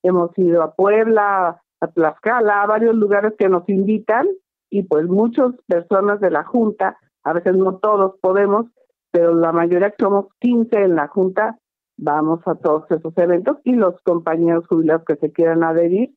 hemos 0.03 0.31
ido 0.39 0.63
a 0.63 0.75
Puebla, 0.75 1.61
a 1.81 1.89
Tlaxcala, 1.89 2.63
a 2.63 2.67
varios 2.67 2.95
lugares 2.95 3.35
que 3.39 3.49
nos 3.49 3.69
invitan 3.69 4.27
y 4.71 4.83
pues 4.83 5.07
muchas 5.07 5.53
personas 5.67 6.21
de 6.21 6.31
la 6.31 6.45
Junta, 6.45 6.99
a 7.25 7.33
veces 7.33 7.57
no 7.57 7.79
todos 7.79 8.17
podemos, 8.21 8.67
pero 9.11 9.35
la 9.35 9.53
mayoría 9.53 9.91
que 9.91 10.03
somos 10.03 10.27
15 10.41 10.77
en 10.77 10.97
la 10.97 11.09
Junta, 11.09 11.59
vamos 11.97 12.41
a 12.47 12.55
todos 12.55 12.91
esos 12.91 13.17
eventos 13.17 13.59
y 13.65 13.73
los 13.73 14.01
compañeros 14.03 14.67
jubilados 14.67 15.05
que 15.07 15.17
se 15.17 15.33
quieran 15.33 15.65
adherir, 15.65 16.15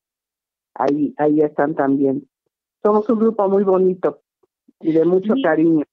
ahí, 0.73 1.13
ahí 1.17 1.41
están 1.41 1.75
también. 1.75 2.27
Somos 2.83 3.07
un 3.09 3.19
grupo 3.19 3.47
muy 3.47 3.63
bonito 3.63 4.21
y 4.79 4.91
de 4.91 5.05
mucho 5.05 5.33
cariño. 5.43 5.85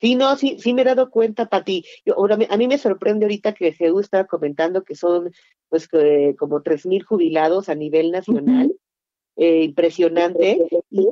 Sí, 0.00 0.14
no, 0.14 0.36
sí, 0.36 0.56
sí 0.58 0.74
me 0.74 0.82
he 0.82 0.84
dado 0.84 1.10
cuenta, 1.10 1.48
Pati. 1.48 1.84
Yo, 2.04 2.14
ahora, 2.14 2.38
a 2.48 2.56
mí 2.56 2.68
me 2.68 2.78
sorprende 2.78 3.24
ahorita 3.24 3.52
que 3.52 3.72
Jesús 3.72 4.02
estaba 4.02 4.24
comentando 4.24 4.84
que 4.84 4.94
son 4.94 5.30
pues 5.68 5.88
como 6.38 6.62
tres 6.62 6.86
mil 6.86 7.02
jubilados 7.02 7.68
a 7.68 7.74
nivel 7.74 8.12
nacional. 8.12 8.72
Eh, 9.36 9.64
impresionante. 9.64 10.58
Y, 10.90 11.08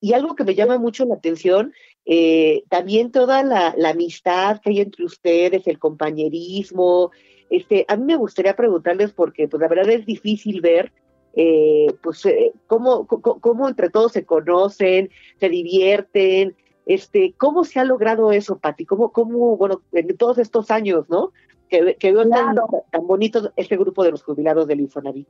y, 0.00 0.12
algo 0.12 0.34
que 0.34 0.44
me 0.44 0.54
llama 0.54 0.78
mucho 0.78 1.04
la 1.04 1.14
atención, 1.14 1.72
eh, 2.04 2.64
también 2.68 3.10
toda 3.10 3.42
la, 3.42 3.74
la, 3.76 3.90
amistad 3.90 4.60
que 4.60 4.70
hay 4.70 4.80
entre 4.80 5.04
ustedes, 5.04 5.66
el 5.66 5.78
compañerismo. 5.78 7.10
Este, 7.50 7.84
a 7.88 7.96
mí 7.96 8.04
me 8.04 8.16
gustaría 8.16 8.56
preguntarles, 8.56 9.12
porque 9.12 9.48
pues 9.48 9.60
la 9.60 9.68
verdad 9.68 9.90
es 9.90 10.06
difícil 10.06 10.60
ver 10.60 10.92
eh, 11.36 11.88
pues 12.02 12.24
eh, 12.26 12.52
cómo, 12.66 13.06
cómo, 13.06 13.40
cómo, 13.40 13.68
entre 13.68 13.90
todos 13.90 14.12
se 14.12 14.24
conocen, 14.24 15.10
se 15.40 15.48
divierten, 15.48 16.54
este, 16.86 17.34
¿Cómo 17.38 17.64
se 17.64 17.80
ha 17.80 17.84
logrado 17.84 18.32
eso, 18.32 18.58
Pati? 18.58 18.84
¿Cómo, 18.84 19.10
cómo, 19.10 19.56
bueno, 19.56 19.82
en 19.92 20.16
todos 20.16 20.38
estos 20.38 20.70
años, 20.70 21.08
¿no? 21.08 21.32
Que, 21.68 21.96
que 21.98 22.12
veo 22.12 22.28
tan, 22.28 22.56
tan, 22.90 23.06
bonito 23.06 23.52
este 23.56 23.76
grupo 23.76 24.04
de 24.04 24.10
los 24.10 24.22
jubilados 24.22 24.66
del 24.66 24.80
Infonavit. 24.80 25.28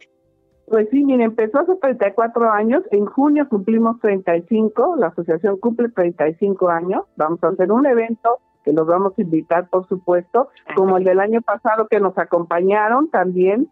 Pues 0.66 0.88
sí, 0.90 1.04
mire, 1.04 1.25
empezó 1.25 1.59
hace 1.59 1.75
34 1.76 2.50
años, 2.50 2.83
en 2.90 3.06
junio 3.06 3.49
cumplimos 3.49 4.00
35, 4.00 4.97
la 4.97 5.09
asociación 5.09 5.59
cumple 5.59 5.90
35 5.90 6.68
años, 6.68 7.02
vamos 7.16 7.42
a 7.44 7.49
hacer 7.49 7.71
un 7.71 7.87
evento 7.87 8.40
que 8.64 8.73
los 8.73 8.87
vamos 8.87 9.12
a 9.18 9.23
invitar, 9.23 9.68
por 9.68 9.87
supuesto, 9.88 10.49
como 10.75 10.97
el 10.97 11.04
del 11.04 11.21
año 11.21 11.42
pasado 11.42 11.87
que 11.87 12.00
nos 12.00 12.16
acompañaron 12.16 13.11
también. 13.11 13.68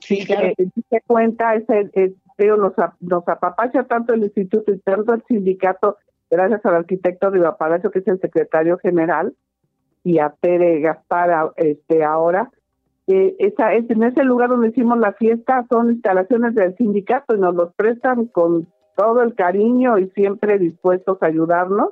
Sí, 0.00 0.24
claro. 0.24 0.46
Eh, 0.56 0.68
se 0.88 1.00
cuenta, 1.06 1.56
ese, 1.56 1.90
es, 1.94 2.12
nos, 2.38 2.72
nos 3.00 3.28
apapacha 3.28 3.84
tanto 3.84 4.14
el 4.14 4.22
instituto 4.22 4.72
y 4.72 4.78
tanto 4.78 5.14
el 5.14 5.24
sindicato 5.26 5.96
gracias 6.30 6.64
al 6.64 6.76
arquitecto 6.76 7.30
Riva 7.30 7.56
Palacio, 7.56 7.90
que 7.90 8.00
es 8.00 8.08
el 8.08 8.20
secretario 8.20 8.78
general, 8.78 9.34
y 10.04 10.18
a 10.18 10.34
Tere 10.40 10.80
Gaspar 10.80 11.52
este, 11.56 12.04
ahora. 12.04 12.50
Eh, 13.08 13.36
es, 13.38 13.54
en 13.58 14.02
ese 14.02 14.24
lugar 14.24 14.48
donde 14.48 14.68
hicimos 14.68 14.98
la 14.98 15.12
fiesta 15.12 15.64
son 15.70 15.90
instalaciones 15.90 16.54
del 16.54 16.76
sindicato 16.76 17.34
y 17.34 17.38
nos 17.38 17.54
los 17.54 17.72
prestan 17.74 18.26
con 18.26 18.66
todo 18.96 19.22
el 19.22 19.34
cariño 19.34 19.98
y 19.98 20.08
siempre 20.10 20.58
dispuestos 20.58 21.22
a 21.22 21.26
ayudarnos. 21.26 21.90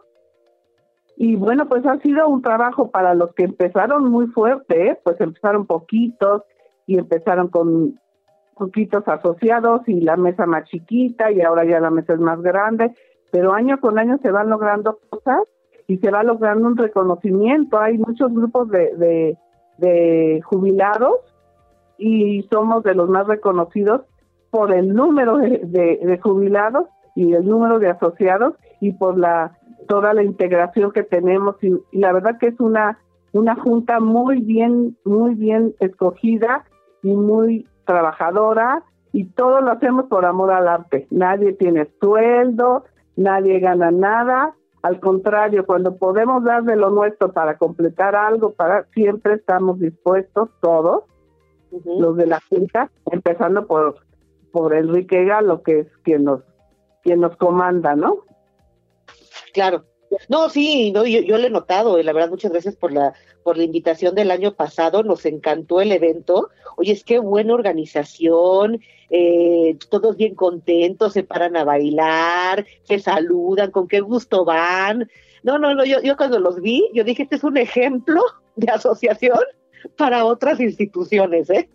Y 1.17 1.37
bueno, 1.37 1.69
pues 1.69 1.87
ha 1.87 1.99
sido 2.01 2.29
un 2.29 2.43
trabajo 2.43 2.91
para 2.91 3.15
los 3.15 3.33
que 3.35 3.45
empezaron 3.45 4.11
muy 4.11 4.27
fuerte, 4.29 4.89
¿eh? 4.89 4.99
pues 5.05 5.21
empezaron 5.21 5.67
poquitos 5.67 6.43
y 6.87 6.99
empezaron 6.99 7.49
con 7.49 8.01
poquitos 8.57 9.07
asociados 9.07 9.83
y 9.87 10.01
la 10.01 10.17
mesa 10.17 10.47
más 10.47 10.65
chiquita 10.69 11.31
y 11.31 11.41
ahora 11.41 11.65
ya 11.65 11.79
la 11.79 11.91
mesa 11.91 12.15
es 12.15 12.21
más 12.21 12.41
grande 12.41 12.93
pero 13.35 13.53
año 13.53 13.81
con 13.81 13.99
año 13.99 14.17
se 14.23 14.31
van 14.31 14.49
logrando 14.49 15.01
cosas 15.11 15.41
y 15.89 15.97
se 15.97 16.09
va 16.13 16.23
logrando 16.23 16.69
un 16.69 16.77
reconocimiento. 16.77 17.81
Hay 17.81 17.99
muchos 17.99 18.33
grupos 18.33 18.69
de, 18.71 19.37
jubilados 20.45 21.17
y 21.99 22.43
somos 22.51 22.83
de 22.83 22.95
los 22.95 23.09
más 23.09 23.27
reconocidos 23.27 24.03
por 24.51 24.73
el 24.73 24.95
número 24.95 25.37
de, 25.39 26.21
jubilados 26.23 26.87
y 27.15 27.33
el 27.33 27.47
número 27.47 27.79
de 27.79 27.91
asociados 27.91 28.55
y 28.81 28.93
por 28.93 29.19
la 29.19 29.59
toda 29.89 30.15
la 30.15 30.23
integración 30.23 30.93
que 30.93 31.03
tenemos 31.03 31.57
y, 31.63 31.73
y, 31.93 31.99
la 31.99 32.13
verdad 32.13 32.39
que 32.39 32.49
es 32.49 32.61
una 32.61 32.99
una 33.33 33.55
junta 33.57 34.01
muy 34.01 34.41
bien 34.41 34.97
muy 35.05 35.35
bien 35.35 35.75
escogida 35.81 36.65
y 37.03 37.15
muy 37.15 37.69
trabajadora 37.85 38.83
y 39.13 39.25
todo 39.27 39.61
lo 39.61 39.73
hacemos 39.73 40.07
por 40.07 40.25
amor 40.25 40.53
al 40.53 40.69
arte 40.69 41.07
nadie 41.11 41.53
tiene 41.53 41.89
sueldo 42.01 42.85
nadie 43.17 43.61
gana 43.61 43.91
nada. 43.91 44.55
Al 44.85 45.01
contrario, 45.01 45.65
cuando 45.65 45.97
podemos 45.97 46.45
dar 46.45 46.63
de 46.63 46.77
lo 46.77 46.91
nuestro 46.91 47.33
para 47.33 47.57
completar 47.57 48.15
algo, 48.15 48.53
para 48.53 48.85
siempre 48.93 49.33
estamos 49.37 49.81
dispuestos 49.81 50.51
todos, 50.61 51.05
los 51.87 52.15
de 52.19 52.27
la 52.27 52.39
Junta, 52.51 52.91
empezando 53.11 53.67
por 53.67 53.97
por 54.53 54.75
Enrique 54.75 55.25
Galo, 55.25 55.63
que 55.63 55.81
es 55.81 55.87
quien 56.03 56.25
nos 56.25 56.43
quien 57.03 57.21
nos 57.21 57.35
comanda, 57.39 57.97
¿no? 57.97 58.25
Claro. 59.55 59.85
No, 60.29 60.49
sí, 60.49 60.93
no, 60.93 61.05
yo, 61.07 61.21
yo 61.21 61.39
lo 61.39 61.47
he 61.47 61.51
notado, 61.51 61.99
y 61.99 62.03
la 62.03 62.13
verdad, 62.13 62.31
muchas 62.31 62.53
gracias 62.53 62.77
por 62.77 62.93
la, 62.93 63.15
por 63.43 63.57
la 63.57 63.65
invitación 63.65 64.15
del 64.15 64.31
año 64.31 64.55
pasado, 64.55 65.03
nos 65.03 65.25
encantó 65.27 65.81
el 65.81 65.93
evento. 65.93 66.51
Oye, 66.77 66.93
es 66.93 67.05
que 67.05 67.19
buena 67.19 67.55
organización, 67.55 68.81
eh, 69.11 69.77
todos 69.91 70.17
bien 70.17 70.35
contentos, 70.35 71.13
se 71.13 71.23
paran 71.23 71.57
a 71.57 71.65
bailar, 71.65 72.67
se 72.83 72.99
saludan, 72.99 73.71
con 73.71 73.89
qué 73.89 74.01
gusto 74.01 74.45
van. 74.45 75.09
No, 75.43 75.59
no, 75.59 75.75
no, 75.75 75.85
yo, 75.85 76.01
yo 76.03 76.17
cuando 76.17 76.39
los 76.39 76.61
vi, 76.61 76.89
yo 76.95 77.05
dije, 77.05 77.25
este 77.25 77.37
es 77.37 77.45
un 77.45 77.57
ejemplo 77.57 78.23
de 78.57 78.73
asociación 78.73 79.39
para 79.97 80.25
otras 80.25 80.61
instituciones, 80.61 81.51
¿eh? 81.51 81.69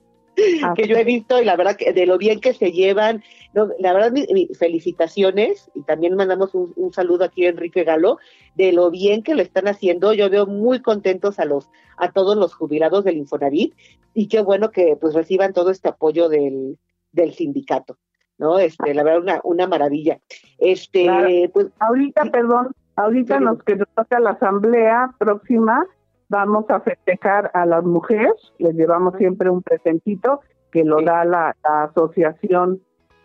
Que 0.75 0.87
yo 0.87 0.95
he 0.95 1.03
visto 1.03 1.41
y 1.41 1.45
la 1.45 1.55
verdad 1.55 1.75
que 1.75 1.93
de 1.93 2.05
lo 2.05 2.17
bien 2.17 2.39
que 2.39 2.53
se 2.53 2.71
llevan, 2.71 3.23
no, 3.53 3.69
la 3.79 3.93
verdad 3.93 4.13
felicitaciones 4.57 5.71
y 5.75 5.83
también 5.83 6.15
mandamos 6.15 6.53
un, 6.53 6.93
saludo 6.93 7.25
aquí 7.25 7.45
a 7.45 7.49
Enrique 7.49 7.83
Galo 7.83 8.17
de 8.55 8.71
lo 8.71 8.91
bien 8.91 9.23
que 9.23 9.35
lo 9.35 9.41
están 9.41 9.67
haciendo. 9.67 10.13
Yo 10.13 10.29
veo 10.29 10.45
muy 10.45 10.81
contentos 10.81 11.39
a 11.39 11.45
los 11.45 11.69
a 11.97 12.11
todos 12.11 12.37
los 12.37 12.53
jubilados 12.53 13.03
del 13.03 13.17
Infonavit 13.17 13.73
y 14.13 14.27
qué 14.27 14.41
bueno 14.41 14.71
que 14.71 14.95
pues 14.99 15.13
reciban 15.13 15.53
todo 15.53 15.71
este 15.71 15.89
apoyo 15.89 16.29
del, 16.29 16.77
del 17.11 17.33
sindicato. 17.33 17.97
¿no? 18.39 18.57
Este, 18.57 18.93
la 18.93 19.03
verdad, 19.03 19.21
una, 19.21 19.41
una 19.43 19.67
maravilla. 19.67 20.19
Este, 20.57 21.49
pues, 21.53 21.67
ahorita, 21.79 22.23
perdón, 22.31 22.71
ahorita 22.95 23.39
nos 23.39 23.61
que 23.63 23.75
nos 23.75 23.87
toca 23.89 24.19
la 24.19 24.31
asamblea 24.31 25.13
próxima, 25.19 25.85
vamos 26.29 26.65
a 26.69 26.79
festejar 26.79 27.51
a 27.53 27.65
las 27.65 27.83
mujeres, 27.83 28.33
les 28.59 28.75
llevamos 28.75 29.15
siempre 29.17 29.49
un 29.49 29.61
presentito 29.61 30.41
que 30.71 30.83
lo 30.83 31.01
da 31.01 31.25
la, 31.25 31.55
asociación 31.63 32.81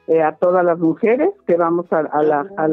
eh, 0.06 0.22
a 0.22 0.36
todas 0.36 0.64
las 0.64 0.78
mujeres, 0.78 1.30
que 1.46 1.56
vamos 1.56 1.86
a, 1.92 2.02
la, 2.22 2.46
a, 2.56 2.68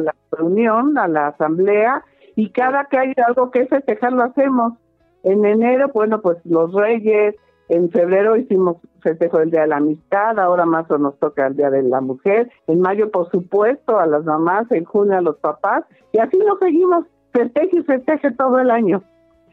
la 0.00 0.14
reunión, 0.32 0.98
a 0.98 1.08
la 1.08 1.28
asamblea, 1.28 2.04
y 2.34 2.50
cada 2.50 2.84
que 2.86 2.98
hay 2.98 3.12
algo 3.26 3.50
que 3.50 3.66
festejar 3.66 4.12
lo 4.12 4.24
hacemos. 4.24 4.74
En 5.22 5.44
enero, 5.44 5.90
bueno, 5.94 6.20
pues 6.20 6.38
los 6.44 6.72
reyes, 6.72 7.36
en 7.68 7.90
febrero 7.90 8.36
hicimos 8.36 8.76
festejo 9.00 9.38
del 9.38 9.50
Día 9.50 9.62
de 9.62 9.68
la 9.68 9.76
Amistad, 9.76 10.38
ahora 10.38 10.66
más 10.66 10.90
o 10.90 10.98
nos 10.98 11.18
toca 11.18 11.46
el 11.46 11.56
Día 11.56 11.70
de 11.70 11.82
la 11.82 12.00
Mujer, 12.00 12.50
en 12.66 12.80
mayo 12.80 13.10
por 13.10 13.30
supuesto 13.30 13.98
a 13.98 14.06
las 14.06 14.24
mamás, 14.24 14.70
en 14.72 14.84
junio 14.84 15.16
a 15.16 15.20
los 15.20 15.36
papás, 15.36 15.84
y 16.12 16.18
así 16.18 16.38
nos 16.38 16.58
seguimos, 16.58 17.04
festeje 17.32 17.78
y 17.78 17.82
festeje 17.82 18.32
todo 18.32 18.58
el 18.58 18.70
año. 18.70 19.02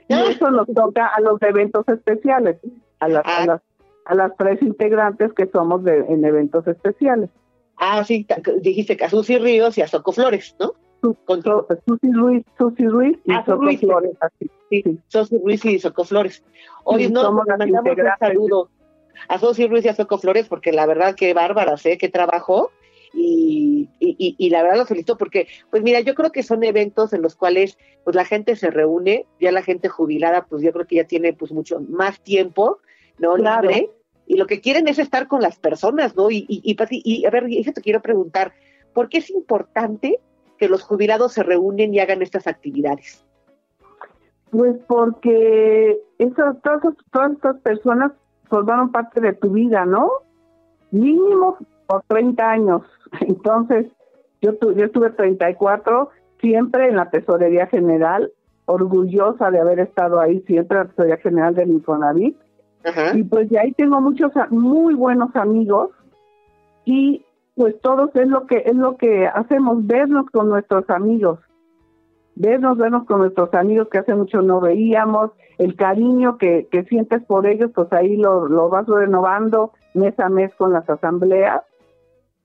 Y 0.08 0.14
eso 0.14 0.52
nos 0.52 0.68
toca 0.68 1.08
a 1.08 1.22
los 1.22 1.42
eventos 1.42 1.88
especiales, 1.88 2.58
a 3.00 3.08
las, 3.08 3.26
a 3.26 3.38
ah. 3.38 3.46
las, 3.46 3.62
a 4.06 4.16
las 4.16 4.38
tres 4.38 4.62
integrantes 4.62 5.34
que 5.34 5.48
somos 5.48 5.84
de, 5.84 6.00
en 6.00 6.26
eventos 6.26 6.68
especiales. 6.68 7.30
Ah, 7.78 8.04
sí, 8.04 8.26
dijiste 8.62 8.98
que 8.98 9.06
a 9.06 9.10
Susi 9.10 9.38
Ríos 9.38 9.78
y 9.78 9.82
a 9.82 9.88
Soco 9.88 10.12
Flores, 10.12 10.56
¿no? 10.60 10.74
Con... 11.26 11.42
Susi 11.42 12.12
Ruiz, 12.14 12.46
Susi 12.58 12.88
Ruiz 12.88 13.18
y 13.26 13.34
ah, 13.34 13.44
Soco 13.46 13.70
Flores, 13.78 14.18
así. 14.22 14.50
Sí, 14.70 15.00
Susi 15.08 15.38
Ruiz 15.38 15.66
y 15.66 15.80
Soco 15.80 16.06
Flores. 16.06 16.44
Hoy 16.86 17.10
no, 17.10 17.32
mandamos 17.32 17.68
un 17.68 18.08
saludo 18.20 18.70
a 19.28 19.40
Susi 19.40 19.68
Ruiz 19.68 19.86
y 19.86 19.90
a 19.90 19.96
Soco 19.96 20.18
Flores 20.18 20.48
porque 20.48 20.72
la 20.72 20.86
verdad 20.86 21.16
que 21.16 21.34
bárbaras, 21.34 21.86
¿eh? 21.86 21.98
Qué 21.98 22.10
trabajo. 22.10 22.72
Y, 23.14 23.90
y, 24.00 24.36
y, 24.38 24.50
la 24.50 24.64
verdad 24.64 24.78
lo 24.78 24.86
felicito 24.86 25.18
porque, 25.18 25.48
pues 25.70 25.84
mira, 25.84 26.00
yo 26.00 26.16
creo 26.16 26.32
que 26.32 26.42
son 26.42 26.64
eventos 26.64 27.14
en 27.14 27.22
los 27.22 27.36
cuales 27.36 27.78
pues 28.04 28.16
la 28.16 28.26
gente 28.26 28.56
se 28.56 28.72
reúne, 28.72 29.28
ya 29.40 29.52
la 29.52 29.62
gente 29.62 29.88
jubilada, 29.88 30.46
pues 30.46 30.64
yo 30.64 30.72
creo 30.74 30.88
que 30.88 30.96
ya 30.96 31.04
tiene 31.04 31.32
pues 31.34 31.52
mucho 31.52 31.80
más 31.90 32.20
tiempo, 32.22 32.80
¿no? 33.20 33.38
Libre, 33.38 33.92
y 34.26 34.38
lo 34.38 34.48
que 34.48 34.62
quieren 34.62 34.88
es 34.88 35.00
estar 35.00 35.28
con 35.28 35.42
las 35.42 35.60
personas, 35.60 36.16
¿no? 36.16 36.32
Y, 36.32 36.46
y, 36.48 36.76
y, 36.90 37.26
a 37.26 37.30
ver, 37.30 37.48
yo 37.48 37.74
te 37.74 37.82
quiero 37.82 38.02
preguntar, 38.02 38.54
¿por 38.94 39.10
qué 39.10 39.20
es 39.20 39.30
importante 39.30 40.20
que 40.58 40.68
los 40.68 40.82
jubilados 40.82 41.34
se 41.34 41.44
reúnen 41.44 41.94
y 41.94 42.00
hagan 42.00 42.22
estas 42.22 42.48
actividades? 42.48 43.24
Pues 44.50 44.76
porque 44.88 46.00
eso, 46.18 46.58
todas, 46.64 46.82
todas 47.12 47.32
estas 47.34 47.60
personas 47.62 48.12
formaron 48.46 48.92
parte 48.92 49.20
de 49.20 49.34
tu 49.34 49.50
vida, 49.50 49.86
¿no? 49.86 50.10
Mínimo 50.92 51.58
por 51.88 52.04
30 52.08 52.50
años. 52.50 52.82
Entonces, 53.22 53.88
yo, 54.42 54.56
tu, 54.58 54.74
yo 54.74 54.92
tuve 54.92 55.12
34, 55.12 56.10
siempre 56.40 56.90
en 56.90 56.96
la 56.96 57.10
Tesorería 57.10 57.68
General, 57.68 58.32
orgullosa 58.66 59.52
de 59.52 59.60
haber 59.60 59.80
estado 59.80 60.20
ahí 60.20 60.42
siempre 60.42 60.78
en 60.78 60.84
la 60.84 60.90
Tesorería 60.90 61.18
General 61.18 61.56
del 61.56 61.72
Infonavit. 61.72 62.38
Y 63.14 63.24
pues 63.24 63.50
de 63.50 63.60
ahí 63.60 63.72
tengo 63.74 64.02
muchos 64.02 64.34
muy 64.50 64.94
buenos 64.94 65.34
amigos 65.38 65.92
y 66.84 67.26
pues 67.56 67.80
todos 67.80 68.14
es 68.14 68.28
lo 68.28 68.46
que 68.46 68.64
es 68.66 68.76
lo 68.76 68.98
que 68.98 69.26
hacemos 69.26 69.88
vernos 69.88 70.30
con 70.32 70.50
nuestros 70.50 70.90
amigos 70.90 71.40
vernos, 72.36 72.78
vernos 72.78 73.06
con 73.06 73.20
nuestros 73.20 73.54
amigos 73.54 73.88
que 73.90 74.00
hace 74.00 74.16
mucho 74.16 74.42
no 74.42 74.60
veíamos, 74.60 75.32
el 75.58 75.76
cariño 75.76 76.38
que, 76.38 76.68
que 76.72 76.84
sientes 76.86 77.24
por 77.26 77.46
ellos, 77.48 77.72
pues 77.74 77.92
ahí 77.94 78.18
lo, 78.18 78.48
lo 78.48 78.70
vas 78.70 78.88
renovando 78.88 79.72
mes 79.94 80.20
a 80.20 80.30
mes 80.30 80.54
con 80.56 80.74
las 80.74 80.90
asambleas. 80.90 81.62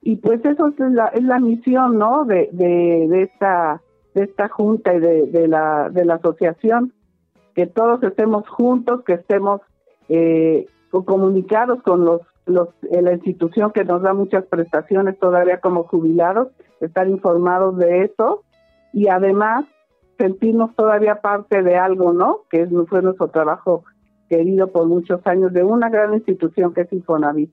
Y 0.00 0.16
pues 0.16 0.44
eso 0.44 0.68
es 0.68 0.78
la, 0.78 1.06
es 1.08 1.22
la 1.22 1.38
misión, 1.38 1.98
¿no? 1.98 2.24
De, 2.24 2.48
de, 2.52 3.22
esta 3.22 3.82
de 4.14 4.24
esta 4.24 4.48
junta 4.48 4.94
y 4.94 5.00
de, 5.00 5.26
de, 5.26 5.48
la, 5.48 5.90
de 5.90 6.04
la 6.04 6.14
asociación, 6.14 6.92
que 7.54 7.66
todos 7.66 8.02
estemos 8.02 8.48
juntos, 8.48 9.02
que 9.04 9.14
estemos 9.14 9.60
eh, 10.08 10.66
comunicados 10.90 11.82
con 11.82 12.04
los, 12.04 12.22
los, 12.46 12.68
eh, 12.90 13.02
la 13.02 13.12
institución 13.12 13.72
que 13.72 13.84
nos 13.84 14.02
da 14.02 14.14
muchas 14.14 14.44
prestaciones 14.46 15.18
todavía 15.18 15.60
como 15.60 15.84
jubilados, 15.84 16.48
estar 16.80 17.08
informados 17.08 17.76
de 17.76 18.04
eso 18.04 18.44
y 18.92 19.08
además 19.08 19.66
sentirnos 20.18 20.74
todavía 20.74 21.20
parte 21.20 21.62
de 21.62 21.76
algo, 21.76 22.12
¿no? 22.12 22.40
Que 22.50 22.66
fue 22.88 23.02
nuestro 23.02 23.28
trabajo 23.28 23.84
querido 24.28 24.68
por 24.68 24.86
muchos 24.86 25.24
años 25.26 25.52
de 25.52 25.62
una 25.62 25.88
gran 25.88 26.14
institución 26.14 26.74
que 26.74 26.82
es 26.82 26.92
Infonavit. 26.92 27.52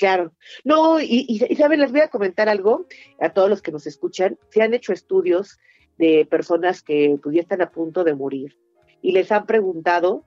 Claro. 0.00 0.32
No, 0.64 0.98
y, 0.98 1.26
y, 1.28 1.44
y 1.46 1.56
saben, 1.56 1.78
les 1.78 1.92
voy 1.92 2.00
a 2.00 2.08
comentar 2.08 2.48
algo 2.48 2.86
a 3.20 3.34
todos 3.34 3.50
los 3.50 3.60
que 3.60 3.70
nos 3.70 3.86
escuchan. 3.86 4.38
Se 4.48 4.62
han 4.62 4.72
hecho 4.72 4.94
estudios 4.94 5.58
de 5.98 6.24
personas 6.24 6.82
que 6.82 7.18
pues, 7.22 7.34
ya 7.34 7.42
están 7.42 7.60
a 7.60 7.70
punto 7.70 8.02
de 8.02 8.14
morir 8.14 8.56
y 9.02 9.12
les 9.12 9.30
han 9.30 9.44
preguntado 9.44 10.24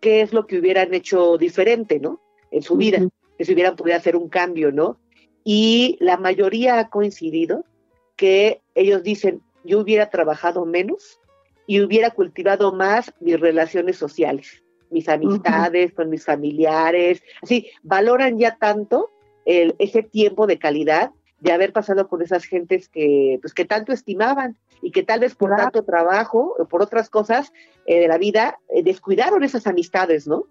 qué 0.00 0.22
es 0.22 0.32
lo 0.32 0.46
que 0.46 0.58
hubieran 0.58 0.94
hecho 0.94 1.36
diferente, 1.36 2.00
¿no? 2.00 2.22
En 2.50 2.62
su 2.62 2.76
vida, 2.76 3.06
que 3.36 3.44
si 3.44 3.52
hubieran 3.52 3.76
podido 3.76 3.98
hacer 3.98 4.16
un 4.16 4.30
cambio, 4.30 4.72
¿no? 4.72 4.98
Y 5.44 5.98
la 6.00 6.16
mayoría 6.16 6.78
ha 6.78 6.88
coincidido 6.88 7.66
que 8.16 8.62
ellos 8.74 9.02
dicen, 9.02 9.42
yo 9.64 9.80
hubiera 9.80 10.08
trabajado 10.08 10.64
menos 10.64 11.20
y 11.66 11.82
hubiera 11.82 12.10
cultivado 12.12 12.72
más 12.72 13.12
mis 13.20 13.38
relaciones 13.38 13.98
sociales, 13.98 14.64
mis 14.90 15.08
amistades 15.08 15.92
con 15.92 16.10
mis 16.10 16.24
familiares, 16.24 17.22
así, 17.42 17.70
valoran 17.82 18.38
ya 18.38 18.56
tanto 18.56 19.10
el, 19.44 19.74
ese 19.78 20.02
tiempo 20.02 20.46
de 20.46 20.58
calidad 20.58 21.10
de 21.40 21.52
haber 21.52 21.72
pasado 21.72 22.08
con 22.08 22.22
esas 22.22 22.44
gentes 22.44 22.88
que, 22.88 23.38
pues, 23.40 23.54
que 23.54 23.64
tanto 23.64 23.92
estimaban 23.92 24.56
y 24.82 24.92
que 24.92 25.02
tal 25.02 25.20
vez 25.20 25.34
por 25.34 25.54
tanto 25.56 25.84
trabajo 25.84 26.54
o 26.58 26.66
por 26.66 26.82
otras 26.82 27.10
cosas 27.10 27.52
eh, 27.86 28.00
de 28.00 28.08
la 28.08 28.18
vida 28.18 28.58
eh, 28.68 28.82
descuidaron 28.82 29.42
esas 29.42 29.66
amistades, 29.66 30.26
¿no? 30.26 30.46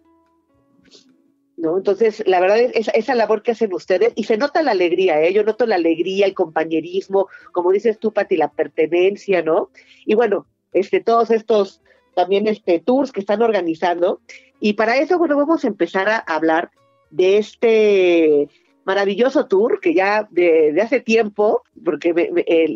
¿No? 1.58 1.78
Entonces, 1.78 2.24
la 2.26 2.40
verdad 2.40 2.58
es 2.60 2.90
esa, 2.94 3.16
labor 3.16 3.44
que 3.44 3.52
hacen 3.52 3.74
ustedes, 3.74 4.14
y 4.16 4.24
se 4.24 4.38
nota 4.38 4.64
la 4.64 4.72
alegría, 4.72 5.22
¿eh? 5.22 5.34
yo 5.34 5.44
noto 5.44 5.66
la 5.66 5.76
alegría, 5.76 6.26
el 6.26 6.34
compañerismo, 6.34 7.28
como 7.52 7.74
dices 7.74 8.00
tú, 8.00 8.14
Pati, 8.14 8.38
la 8.38 8.50
pertenencia, 8.50 9.42
¿no? 9.42 9.70
Y 10.06 10.16
bueno, 10.16 10.48
este, 10.72 11.02
todos 11.02 11.32
estos 11.32 11.82
también 12.16 12.48
este, 12.48 12.80
tours 12.80 13.12
que 13.12 13.20
están 13.20 13.42
organizando, 13.42 14.22
y 14.60 14.74
para 14.74 14.98
eso, 14.98 15.18
bueno, 15.18 15.38
vamos 15.38 15.64
a 15.64 15.68
empezar 15.68 16.10
a 16.10 16.18
hablar 16.18 16.72
de 17.12 17.38
este 17.38 18.50
maravilloso 18.84 19.46
tour 19.46 19.80
que 19.80 19.94
ya 19.94 20.28
de, 20.32 20.76
hace 20.82 21.00
tiempo, 21.00 21.64
porque 21.84 22.14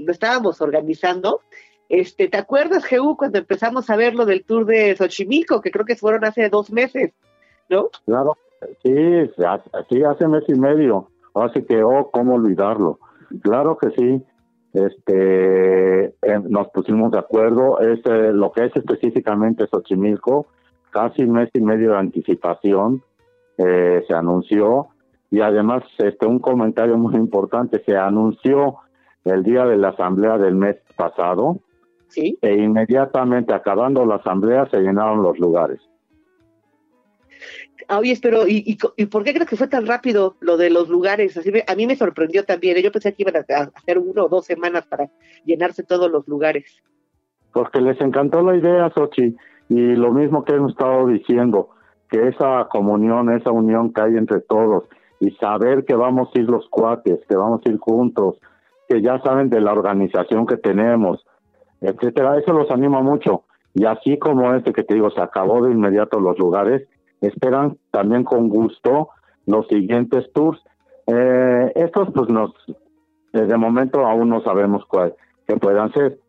lo 0.06 0.12
estábamos 0.12 0.62
organizando. 0.62 1.42
Este, 1.90 2.28
¿Te 2.28 2.38
acuerdas, 2.38 2.86
Jehu, 2.86 3.18
cuando 3.18 3.40
empezamos 3.40 3.90
a 3.90 3.96
ver 3.96 4.16
lo 4.16 4.26
del 4.26 4.46
tour 4.46 4.66
de 4.66 4.96
Xochimilco, 4.96 5.62
que 5.62 5.72
creo 5.72 5.86
que 5.86 5.96
fueron 5.96 6.24
hace 6.26 6.50
dos 6.50 6.72
meses, 6.72 7.14
¿no? 7.70 7.90
Claro, 8.06 8.38
sí, 8.84 8.94
sí, 9.90 10.04
hace 10.04 10.28
mes 10.28 10.44
y 10.48 10.54
medio. 10.54 11.10
Así 11.34 11.64
que, 11.64 11.84
oh, 11.84 12.10
cómo 12.12 12.36
olvidarlo. 12.36 13.00
Claro 13.42 13.78
que 13.78 13.90
sí. 13.92 14.24
Este, 14.74 16.06
eh, 16.06 16.40
nos 16.50 16.68
pusimos 16.70 17.12
de 17.12 17.20
acuerdo. 17.20 17.80
Este, 17.80 18.34
lo 18.34 18.52
que 18.52 18.66
es 18.66 18.76
específicamente 18.76 19.68
Xochimilco, 19.68 20.48
casi 20.90 21.24
un 21.24 21.34
mes 21.34 21.50
y 21.54 21.62
medio 21.62 21.92
de 21.92 21.98
anticipación 21.98 23.04
eh, 23.58 24.04
se 24.08 24.14
anunció 24.14 24.88
y 25.30 25.42
además 25.42 25.84
este 25.98 26.26
un 26.26 26.40
comentario 26.40 26.98
muy 26.98 27.16
importante 27.16 27.84
se 27.86 27.96
anunció 27.96 28.78
el 29.26 29.44
día 29.44 29.66
de 29.66 29.78
la 29.78 29.90
asamblea 29.90 30.38
del 30.38 30.56
mes 30.56 30.78
pasado 30.96 31.60
¿Sí? 32.08 32.38
e 32.42 32.54
inmediatamente 32.56 33.54
acabando 33.54 34.06
la 34.06 34.16
asamblea 34.16 34.68
se 34.72 34.80
llenaron 34.80 35.22
los 35.22 35.38
lugares 35.40 35.80
Oye, 37.90 38.18
pero 38.22 38.48
¿y, 38.48 38.78
y, 38.98 39.06
por 39.06 39.24
qué 39.24 39.34
crees 39.34 39.50
que 39.50 39.56
fue 39.56 39.68
tan 39.68 39.86
rápido 39.86 40.36
lo 40.40 40.58
de 40.58 40.70
los 40.70 40.90
lugares? 40.90 41.38
Así 41.38 41.52
me- 41.52 41.64
a 41.68 41.76
mí 41.76 41.88
me 41.88 41.96
sorprendió 41.96 42.44
también. 42.46 42.78
¿eh? 42.78 42.82
Yo 42.82 42.92
pensé 42.92 43.14
que 43.14 43.24
iban 43.24 43.36
a, 43.38 43.40
a 43.54 43.72
hacer 43.76 43.98
uno 43.98 44.26
o 44.26 44.30
dos 44.30 44.46
semanas 44.46 44.86
para 44.88 45.10
llenarse 45.46 45.84
todos 45.84 46.10
los 46.12 46.28
lugares. 46.28 46.82
Porque 47.52 47.82
les 47.82 48.00
encantó 48.02 48.42
la 48.42 48.56
idea, 48.56 48.90
Sochi, 48.96 49.36
y 49.70 49.96
lo 49.96 50.12
mismo 50.12 50.44
que 50.44 50.54
hemos 50.54 50.72
estado 50.72 51.08
diciendo, 51.08 51.70
que 52.10 52.28
esa 52.28 52.68
comunión, 52.70 53.32
esa 53.32 53.52
unión 53.52 53.94
que 53.94 54.02
hay 54.02 54.18
entre 54.18 54.42
todos, 54.42 54.86
y 55.20 55.32
saber 55.32 55.86
que 55.86 55.96
vamos 55.96 56.30
a 56.34 56.40
ir 56.40 56.50
los 56.50 56.68
cuates, 56.70 57.20
que 57.30 57.36
vamos 57.36 57.62
a 57.66 57.70
ir 57.70 57.78
juntos, 57.78 58.38
que 58.90 59.02
ya 59.02 59.20
saben 59.22 59.50
de 59.50 59.62
la 59.62 59.72
organización 59.72 60.46
que 60.46 60.58
tenemos, 60.58 61.26
etcétera, 61.82 62.38
eso 62.38 62.54
los 62.54 62.70
anima 62.72 63.02
mucho. 63.02 63.44
Y 63.74 63.86
así 63.86 64.20
como 64.20 64.54
este 64.54 64.74
que 64.74 64.84
te 64.84 64.94
digo, 64.96 65.10
se 65.12 65.22
acabó 65.22 65.64
de 65.66 65.72
inmediato 65.72 66.20
los 66.20 66.38
lugares, 66.38 66.88
esperan 67.28 67.78
también 67.92 68.24
con 68.24 68.50
gusto 68.50 69.10
los 69.46 69.68
siguientes 69.68 70.32
tours. 70.34 70.60
Eh, 71.08 71.72
estos 71.76 72.10
pues 72.14 72.30
nos, 72.30 72.52
eh, 73.34 73.42
de 73.42 73.58
momento 73.58 74.06
aún 74.06 74.30
no 74.30 74.42
sabemos 74.42 74.86
cuál 74.86 75.16
que 75.48 75.58
puedan 75.58 75.92
ser, 75.94 76.20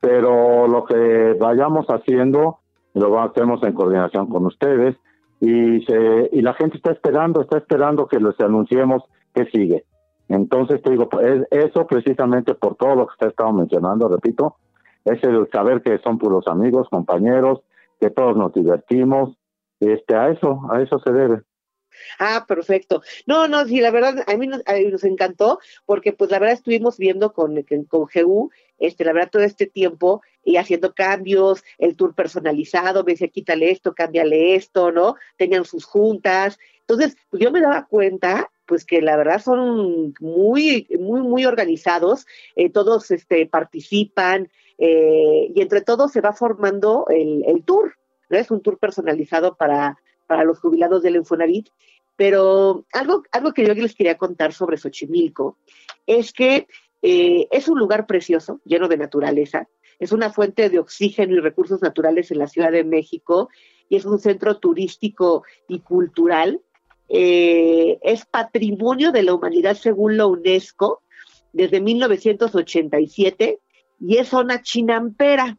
pero 0.00 0.66
lo 0.66 0.84
que 0.84 1.36
vayamos 1.38 1.86
haciendo 1.88 2.58
lo 2.94 3.20
hacemos 3.20 3.62
en 3.62 3.72
coordinación 3.72 4.26
con 4.28 4.46
ustedes 4.46 4.96
y 5.40 5.80
se, 5.84 6.30
y 6.32 6.42
la 6.42 6.54
gente 6.54 6.76
está 6.78 6.90
esperando, 6.92 7.40
está 7.42 7.58
esperando 7.58 8.06
que 8.06 8.18
les 8.18 8.38
anunciemos 8.40 9.04
qué 9.34 9.44
sigue. 9.46 9.84
Entonces 10.28 10.82
te 10.82 10.90
digo, 10.90 11.08
es- 11.20 11.46
eso 11.50 11.86
precisamente 11.86 12.54
por 12.54 12.74
todo 12.74 12.96
lo 12.96 13.06
que 13.06 13.12
usted 13.12 13.28
estaba 13.28 13.52
mencionando, 13.52 14.08
repito, 14.08 14.56
es 15.04 15.22
el 15.22 15.48
saber 15.52 15.80
que 15.82 15.98
son 15.98 16.18
puros 16.18 16.46
amigos, 16.48 16.88
compañeros, 16.90 17.60
que 18.00 18.10
todos 18.10 18.36
nos 18.36 18.52
divertimos, 18.52 19.36
este, 19.80 20.14
a 20.14 20.30
eso, 20.30 20.60
a 20.70 20.82
eso 20.82 20.98
se 20.98 21.12
debe. 21.12 21.42
Ah, 22.18 22.44
perfecto. 22.46 23.02
No, 23.26 23.48
no, 23.48 23.64
sí, 23.66 23.80
la 23.80 23.90
verdad, 23.90 24.24
a 24.26 24.36
mí 24.36 24.46
nos, 24.46 24.62
a 24.66 24.78
nos 24.90 25.04
encantó, 25.04 25.58
porque 25.86 26.12
pues 26.12 26.30
la 26.30 26.38
verdad 26.38 26.54
estuvimos 26.54 26.96
viendo 26.96 27.32
con, 27.32 27.62
con 27.88 28.06
GU, 28.14 28.50
este, 28.78 29.04
la 29.04 29.12
verdad, 29.12 29.30
todo 29.30 29.42
este 29.42 29.66
tiempo 29.66 30.22
y 30.44 30.56
haciendo 30.56 30.94
cambios, 30.94 31.62
el 31.78 31.96
tour 31.96 32.14
personalizado, 32.14 33.04
me 33.04 33.12
decía, 33.12 33.28
quítale 33.28 33.70
esto, 33.70 33.94
cámbiale 33.94 34.54
esto, 34.54 34.92
¿no? 34.92 35.16
Tenían 35.36 35.64
sus 35.64 35.84
juntas. 35.84 36.58
Entonces, 36.80 37.16
pues 37.28 37.42
yo 37.42 37.50
me 37.50 37.60
daba 37.60 37.86
cuenta, 37.86 38.50
pues 38.64 38.84
que 38.84 39.02
la 39.02 39.16
verdad 39.16 39.42
son 39.42 40.14
muy, 40.20 40.86
muy, 40.98 41.20
muy 41.22 41.44
organizados, 41.44 42.26
eh, 42.56 42.70
todos 42.70 43.10
este, 43.10 43.46
participan 43.46 44.48
eh, 44.78 45.50
y 45.54 45.60
entre 45.60 45.80
todos 45.82 46.12
se 46.12 46.20
va 46.20 46.32
formando 46.32 47.06
el, 47.08 47.44
el 47.46 47.64
tour. 47.64 47.94
Es 48.30 48.50
un 48.50 48.62
tour 48.62 48.78
personalizado 48.78 49.56
para, 49.56 49.98
para 50.26 50.44
los 50.44 50.60
jubilados 50.60 51.02
del 51.02 51.16
Infonavit. 51.16 51.68
Pero 52.16 52.84
algo, 52.92 53.22
algo 53.30 53.52
que 53.52 53.64
yo 53.64 53.74
les 53.74 53.94
quería 53.94 54.16
contar 54.16 54.52
sobre 54.52 54.76
Xochimilco 54.76 55.56
es 56.06 56.32
que 56.32 56.66
eh, 57.02 57.46
es 57.50 57.68
un 57.68 57.78
lugar 57.78 58.06
precioso, 58.06 58.60
lleno 58.64 58.88
de 58.88 58.96
naturaleza, 58.96 59.68
es 59.98 60.12
una 60.12 60.30
fuente 60.32 60.68
de 60.68 60.78
oxígeno 60.78 61.34
y 61.34 61.40
recursos 61.40 61.82
naturales 61.82 62.30
en 62.30 62.38
la 62.38 62.46
Ciudad 62.46 62.72
de 62.72 62.84
México 62.84 63.50
y 63.88 63.96
es 63.96 64.04
un 64.04 64.18
centro 64.18 64.58
turístico 64.58 65.44
y 65.68 65.80
cultural. 65.80 66.60
Eh, 67.08 67.98
es 68.02 68.26
patrimonio 68.26 69.12
de 69.12 69.22
la 69.22 69.34
humanidad 69.34 69.76
según 69.76 70.16
la 70.16 70.26
UNESCO 70.26 71.02
desde 71.52 71.80
1987 71.80 73.60
y 74.00 74.16
es 74.16 74.28
zona 74.28 74.62
chinampera. 74.62 75.56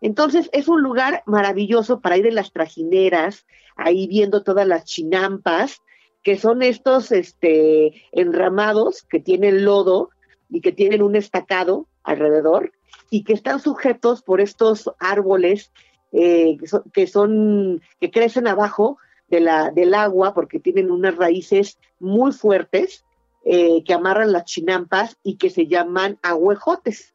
Entonces 0.00 0.48
es 0.52 0.68
un 0.68 0.82
lugar 0.82 1.22
maravilloso 1.26 2.00
para 2.00 2.16
ir 2.16 2.26
en 2.26 2.34
las 2.34 2.52
trajineras, 2.52 3.46
ahí 3.76 4.06
viendo 4.06 4.42
todas 4.42 4.66
las 4.66 4.84
chinampas, 4.84 5.82
que 6.22 6.36
son 6.36 6.62
estos 6.62 7.12
este, 7.12 8.02
enramados 8.12 9.02
que 9.02 9.20
tienen 9.20 9.64
lodo 9.64 10.10
y 10.48 10.60
que 10.60 10.72
tienen 10.72 11.02
un 11.02 11.16
estacado 11.16 11.86
alrededor 12.02 12.72
y 13.10 13.24
que 13.24 13.32
están 13.32 13.60
sujetos 13.60 14.22
por 14.22 14.40
estos 14.40 14.90
árboles 14.98 15.72
eh, 16.12 16.56
que, 16.92 17.06
son, 17.06 17.82
que, 18.00 18.10
crecen 18.10 18.46
abajo 18.46 18.98
de 19.28 19.40
la, 19.40 19.70
del 19.70 19.94
agua 19.94 20.32
porque 20.32 20.58
tienen 20.58 20.90
unas 20.90 21.16
raíces 21.16 21.78
muy 22.00 22.32
fuertes 22.32 23.04
eh, 23.44 23.84
que 23.84 23.94
amarran 23.94 24.32
las 24.32 24.44
chinampas 24.44 25.18
y 25.22 25.36
que 25.36 25.50
se 25.50 25.66
llaman 25.66 26.18
agüejotes, 26.22 27.14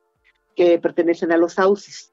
que 0.55 0.79
pertenecen 0.79 1.31
a 1.31 1.37
los 1.37 1.53
sauces. 1.53 2.12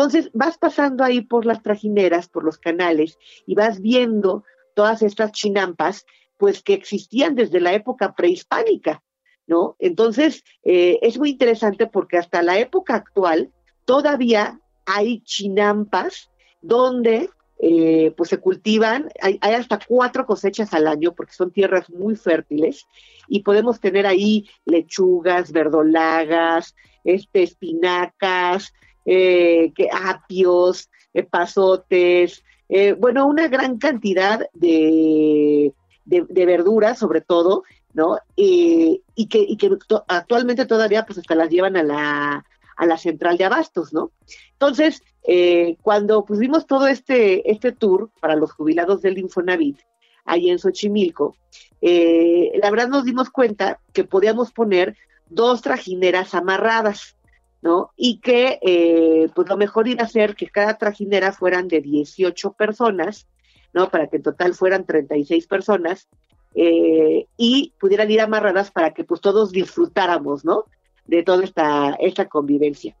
Entonces 0.00 0.30
vas 0.32 0.56
pasando 0.56 1.04
ahí 1.04 1.20
por 1.20 1.44
las 1.44 1.62
trajineras, 1.62 2.26
por 2.26 2.42
los 2.42 2.56
canales, 2.56 3.18
y 3.44 3.54
vas 3.54 3.82
viendo 3.82 4.44
todas 4.74 5.02
estas 5.02 5.30
chinampas, 5.30 6.06
pues 6.38 6.62
que 6.62 6.72
existían 6.72 7.34
desde 7.34 7.60
la 7.60 7.74
época 7.74 8.14
prehispánica, 8.14 9.02
¿no? 9.46 9.76
Entonces 9.78 10.42
eh, 10.64 10.98
es 11.02 11.18
muy 11.18 11.28
interesante 11.28 11.86
porque 11.86 12.16
hasta 12.16 12.42
la 12.42 12.58
época 12.58 12.94
actual 12.94 13.52
todavía 13.84 14.58
hay 14.86 15.20
chinampas 15.20 16.30
donde 16.62 17.28
eh, 17.58 18.14
pues 18.16 18.30
se 18.30 18.38
cultivan, 18.38 19.10
hay, 19.20 19.38
hay, 19.42 19.52
hasta 19.52 19.80
cuatro 19.86 20.24
cosechas 20.24 20.72
al 20.72 20.86
año 20.86 21.12
porque 21.14 21.34
son 21.34 21.50
tierras 21.50 21.90
muy 21.90 22.16
fértiles 22.16 22.86
y 23.28 23.42
podemos 23.42 23.80
tener 23.80 24.06
ahí 24.06 24.48
lechugas, 24.64 25.52
verdolagas, 25.52 26.74
este, 27.04 27.42
espinacas, 27.42 28.72
eh, 29.04 29.72
que 29.74 29.88
apios, 29.90 30.90
eh, 31.14 31.22
pasotes, 31.22 32.44
eh, 32.68 32.92
bueno, 32.92 33.26
una 33.26 33.48
gran 33.48 33.78
cantidad 33.78 34.46
de, 34.52 35.72
de, 36.04 36.46
verduras, 36.46 36.98
sobre 36.98 37.20
todo, 37.20 37.64
¿no? 37.92 38.18
y 38.36 39.02
que, 39.28 39.40
y 39.40 39.56
que 39.56 39.70
actualmente 40.06 40.66
todavía 40.66 41.04
pues 41.06 41.18
hasta 41.18 41.34
las 41.34 41.50
llevan 41.50 41.76
a 41.76 41.82
la, 41.82 42.44
a 42.76 42.86
la 42.86 42.98
central 42.98 43.36
de 43.36 43.44
abastos, 43.44 43.92
¿no? 43.92 44.12
Entonces, 44.52 45.02
eh, 45.24 45.76
cuando 45.82 46.24
pusimos 46.24 46.66
todo 46.66 46.86
este, 46.86 47.50
este 47.50 47.72
tour 47.72 48.10
para 48.20 48.36
los 48.36 48.52
jubilados 48.52 49.02
del 49.02 49.18
Infonavit, 49.18 49.78
ahí 50.24 50.50
en 50.50 50.58
Xochimilco, 50.58 51.36
la 51.80 52.70
verdad 52.70 52.88
nos 52.88 53.04
dimos 53.04 53.30
cuenta 53.30 53.80
que 53.92 54.04
podíamos 54.04 54.52
poner 54.52 54.96
dos 55.30 55.62
trajineras 55.62 56.34
amarradas, 56.34 57.16
¿no? 57.62 57.90
Y 57.96 58.18
que 58.20 58.58
eh, 58.62 59.28
pues 59.34 59.48
lo 59.48 59.56
mejor 59.56 59.88
iba 59.88 60.02
a 60.02 60.08
ser 60.08 60.34
que 60.34 60.48
cada 60.48 60.78
trajinera 60.78 61.32
fueran 61.32 61.68
de 61.68 61.80
18 61.80 62.52
personas, 62.52 63.26
¿no? 63.72 63.90
Para 63.90 64.08
que 64.08 64.16
en 64.16 64.22
total 64.22 64.54
fueran 64.54 64.86
36 64.86 65.46
personas 65.46 66.08
eh, 66.54 67.26
y 67.36 67.74
pudieran 67.78 68.10
ir 68.10 68.20
amarradas 68.20 68.70
para 68.70 68.92
que 68.92 69.04
pues 69.04 69.20
todos 69.20 69.52
disfrutáramos, 69.52 70.44
¿no? 70.44 70.64
De 71.06 71.22
toda 71.22 71.44
esta, 71.44 71.96
esta 72.00 72.26
convivencia. 72.28 72.96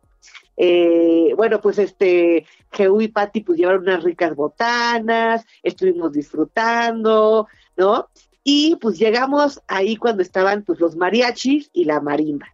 Eh, 0.56 1.32
bueno, 1.36 1.60
pues 1.60 1.78
este, 1.78 2.44
Geu 2.72 3.00
y 3.00 3.08
Patti 3.08 3.40
pues 3.40 3.58
llevaron 3.58 3.82
unas 3.82 4.04
ricas 4.04 4.34
botanas, 4.36 5.44
estuvimos 5.62 6.12
disfrutando, 6.12 7.48
¿no? 7.76 8.08
Y 8.44 8.76
pues 8.76 8.98
llegamos 8.98 9.62
ahí 9.68 9.96
cuando 9.96 10.22
estaban 10.22 10.62
pues 10.62 10.78
los 10.80 10.96
mariachis 10.96 11.70
y 11.72 11.84
la 11.84 12.00
marimba. 12.00 12.48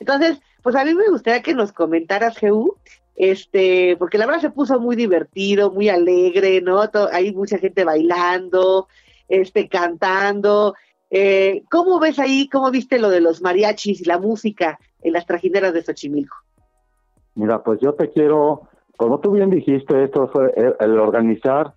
Entonces, 0.00 0.40
pues 0.64 0.76
a 0.76 0.84
mí 0.84 0.94
me 0.94 1.10
gustaría 1.10 1.42
que 1.42 1.52
nos 1.52 1.72
comentaras, 1.72 2.38
Geu, 2.38 2.76
este, 3.14 3.96
porque 3.98 4.16
la 4.16 4.24
verdad 4.24 4.40
se 4.40 4.50
puso 4.50 4.80
muy 4.80 4.96
divertido, 4.96 5.70
muy 5.70 5.90
alegre, 5.90 6.62
¿no? 6.62 6.80
Hay 7.12 7.34
mucha 7.34 7.58
gente 7.58 7.84
bailando, 7.84 8.88
este, 9.28 9.68
cantando. 9.68 10.74
Eh, 11.10 11.64
¿Cómo 11.70 12.00
ves 12.00 12.18
ahí, 12.18 12.48
cómo 12.48 12.70
viste 12.70 12.98
lo 12.98 13.10
de 13.10 13.20
los 13.20 13.42
mariachis 13.42 14.00
y 14.00 14.04
la 14.04 14.18
música 14.18 14.78
en 15.02 15.12
las 15.12 15.26
trajineras 15.26 15.74
de 15.74 15.82
Xochimilco? 15.82 16.38
Mira, 17.34 17.62
pues 17.62 17.78
yo 17.82 17.92
te 17.92 18.10
quiero, 18.10 18.62
como 18.96 19.20
tú 19.20 19.32
bien 19.32 19.50
dijiste, 19.50 20.02
esto 20.02 20.28
fue 20.28 20.50
el, 20.56 20.74
el 20.80 20.98
organizar 20.98 21.74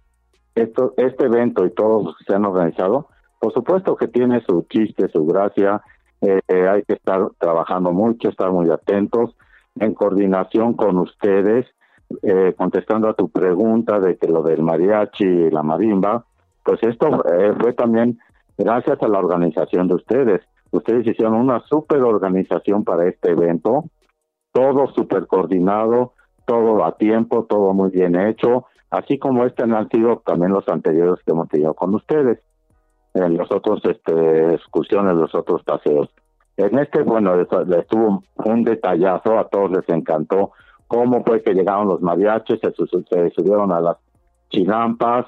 esto, 0.55 0.93
este 0.95 1.25
evento 1.25 1.65
y 1.65 1.71
todos 1.71 2.05
los 2.05 2.17
que 2.17 2.23
se 2.23 2.35
han 2.35 2.45
organizado, 2.45 3.09
por 3.37 3.51
supuesto 3.51 3.97
que 3.97 4.07
tiene 4.07 4.41
su 4.45 4.65
chiste, 4.69 5.09
su 5.09 5.25
gracia, 5.25 5.81
eh, 6.21 6.67
hay 6.67 6.83
que 6.83 6.93
estar 6.93 7.29
trabajando 7.37 7.91
mucho, 7.91 8.29
estar 8.29 8.51
muy 8.51 8.69
atentos, 8.69 9.35
en 9.79 9.93
coordinación 9.93 10.73
con 10.73 10.97
ustedes, 10.97 11.67
eh, 12.23 12.53
contestando 12.57 13.09
a 13.09 13.13
tu 13.13 13.29
pregunta 13.29 13.99
de 13.99 14.17
que 14.17 14.27
lo 14.27 14.41
del 14.41 14.63
mariachi 14.63 15.25
y 15.25 15.51
la 15.51 15.61
marimba, 15.61 16.25
pues 16.63 16.81
esto 16.83 17.23
eh, 17.31 17.53
fue 17.59 17.73
también 17.73 18.19
gracias 18.57 19.01
a 19.01 19.07
la 19.07 19.19
organización 19.19 19.87
de 19.87 19.95
ustedes. 19.95 20.41
Ustedes 20.71 21.05
hicieron 21.05 21.35
una 21.35 21.61
super 21.61 22.01
organización 22.01 22.83
para 22.83 23.07
este 23.07 23.31
evento, 23.31 23.85
todo 24.51 24.87
súper 24.87 25.27
coordinado, 25.27 26.13
todo 26.45 26.83
a 26.85 26.97
tiempo, 26.97 27.45
todo 27.45 27.73
muy 27.73 27.91
bien 27.91 28.15
hecho, 28.15 28.65
así 28.89 29.19
como 29.19 29.45
este 29.45 29.63
han 29.63 29.89
sido 29.89 30.23
también 30.25 30.51
los 30.51 30.67
anteriores 30.67 31.23
que 31.25 31.31
hemos 31.31 31.49
tenido 31.49 31.73
con 31.73 31.93
ustedes, 31.93 32.39
en 33.13 33.37
los 33.37 33.51
otros 33.51 33.81
este, 33.85 34.53
excursiones, 34.53 35.15
los 35.15 35.33
otros 35.33 35.63
paseos. 35.63 36.09
En 36.57 36.77
este, 36.79 37.03
bueno, 37.03 37.35
les 37.35 37.87
tuvo 37.87 38.23
un 38.35 38.63
detallazo, 38.63 39.37
a 39.37 39.47
todos 39.47 39.71
les 39.71 39.87
encantó 39.89 40.51
cómo 40.87 41.23
fue 41.23 41.43
que 41.43 41.53
llegaron 41.53 41.87
los 41.87 42.01
mariachis, 42.01 42.59
se, 42.59 42.71
se 42.71 43.29
subieron 43.31 43.71
a 43.71 43.81
las 43.81 43.97
chinampas, 44.49 45.25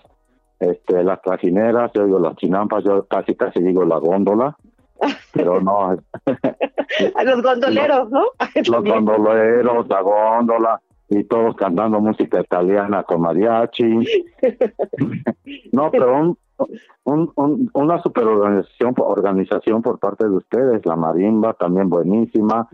este, 0.60 1.04
las 1.04 1.22
trajineras, 1.22 1.92
yo 1.94 2.06
digo 2.06 2.20
las 2.20 2.36
chinampas, 2.38 2.84
yo 2.84 3.06
casi 3.06 3.36
casi 3.36 3.62
digo 3.62 3.86
la 3.86 3.98
góndola, 3.98 4.58
pero 5.34 5.62
no. 5.62 5.92
a 7.15 7.24
los 7.24 7.42
gondoleros, 7.42 8.10
¿no? 8.10 8.24
los 8.56 8.84
gondoleros, 8.84 9.88
la 9.88 10.02
góndola, 10.02 10.82
y 11.10 11.24
todos 11.24 11.56
cantando 11.56 12.00
música 12.00 12.42
italiana 12.42 13.04
con 13.04 13.22
mariachi. 13.22 14.06
no, 15.72 15.92
pero 15.92 16.18
un, 16.18 16.38
un, 17.04 17.69
una 17.74 18.02
super 18.02 18.26
organización, 18.26 18.93
organización 18.98 19.82
por 19.82 20.00
parte 20.00 20.26
de 20.26 20.36
ustedes, 20.36 20.86
la 20.86 20.95
marimba 20.95 21.54
también 21.54 21.89
buenísima, 21.89 22.67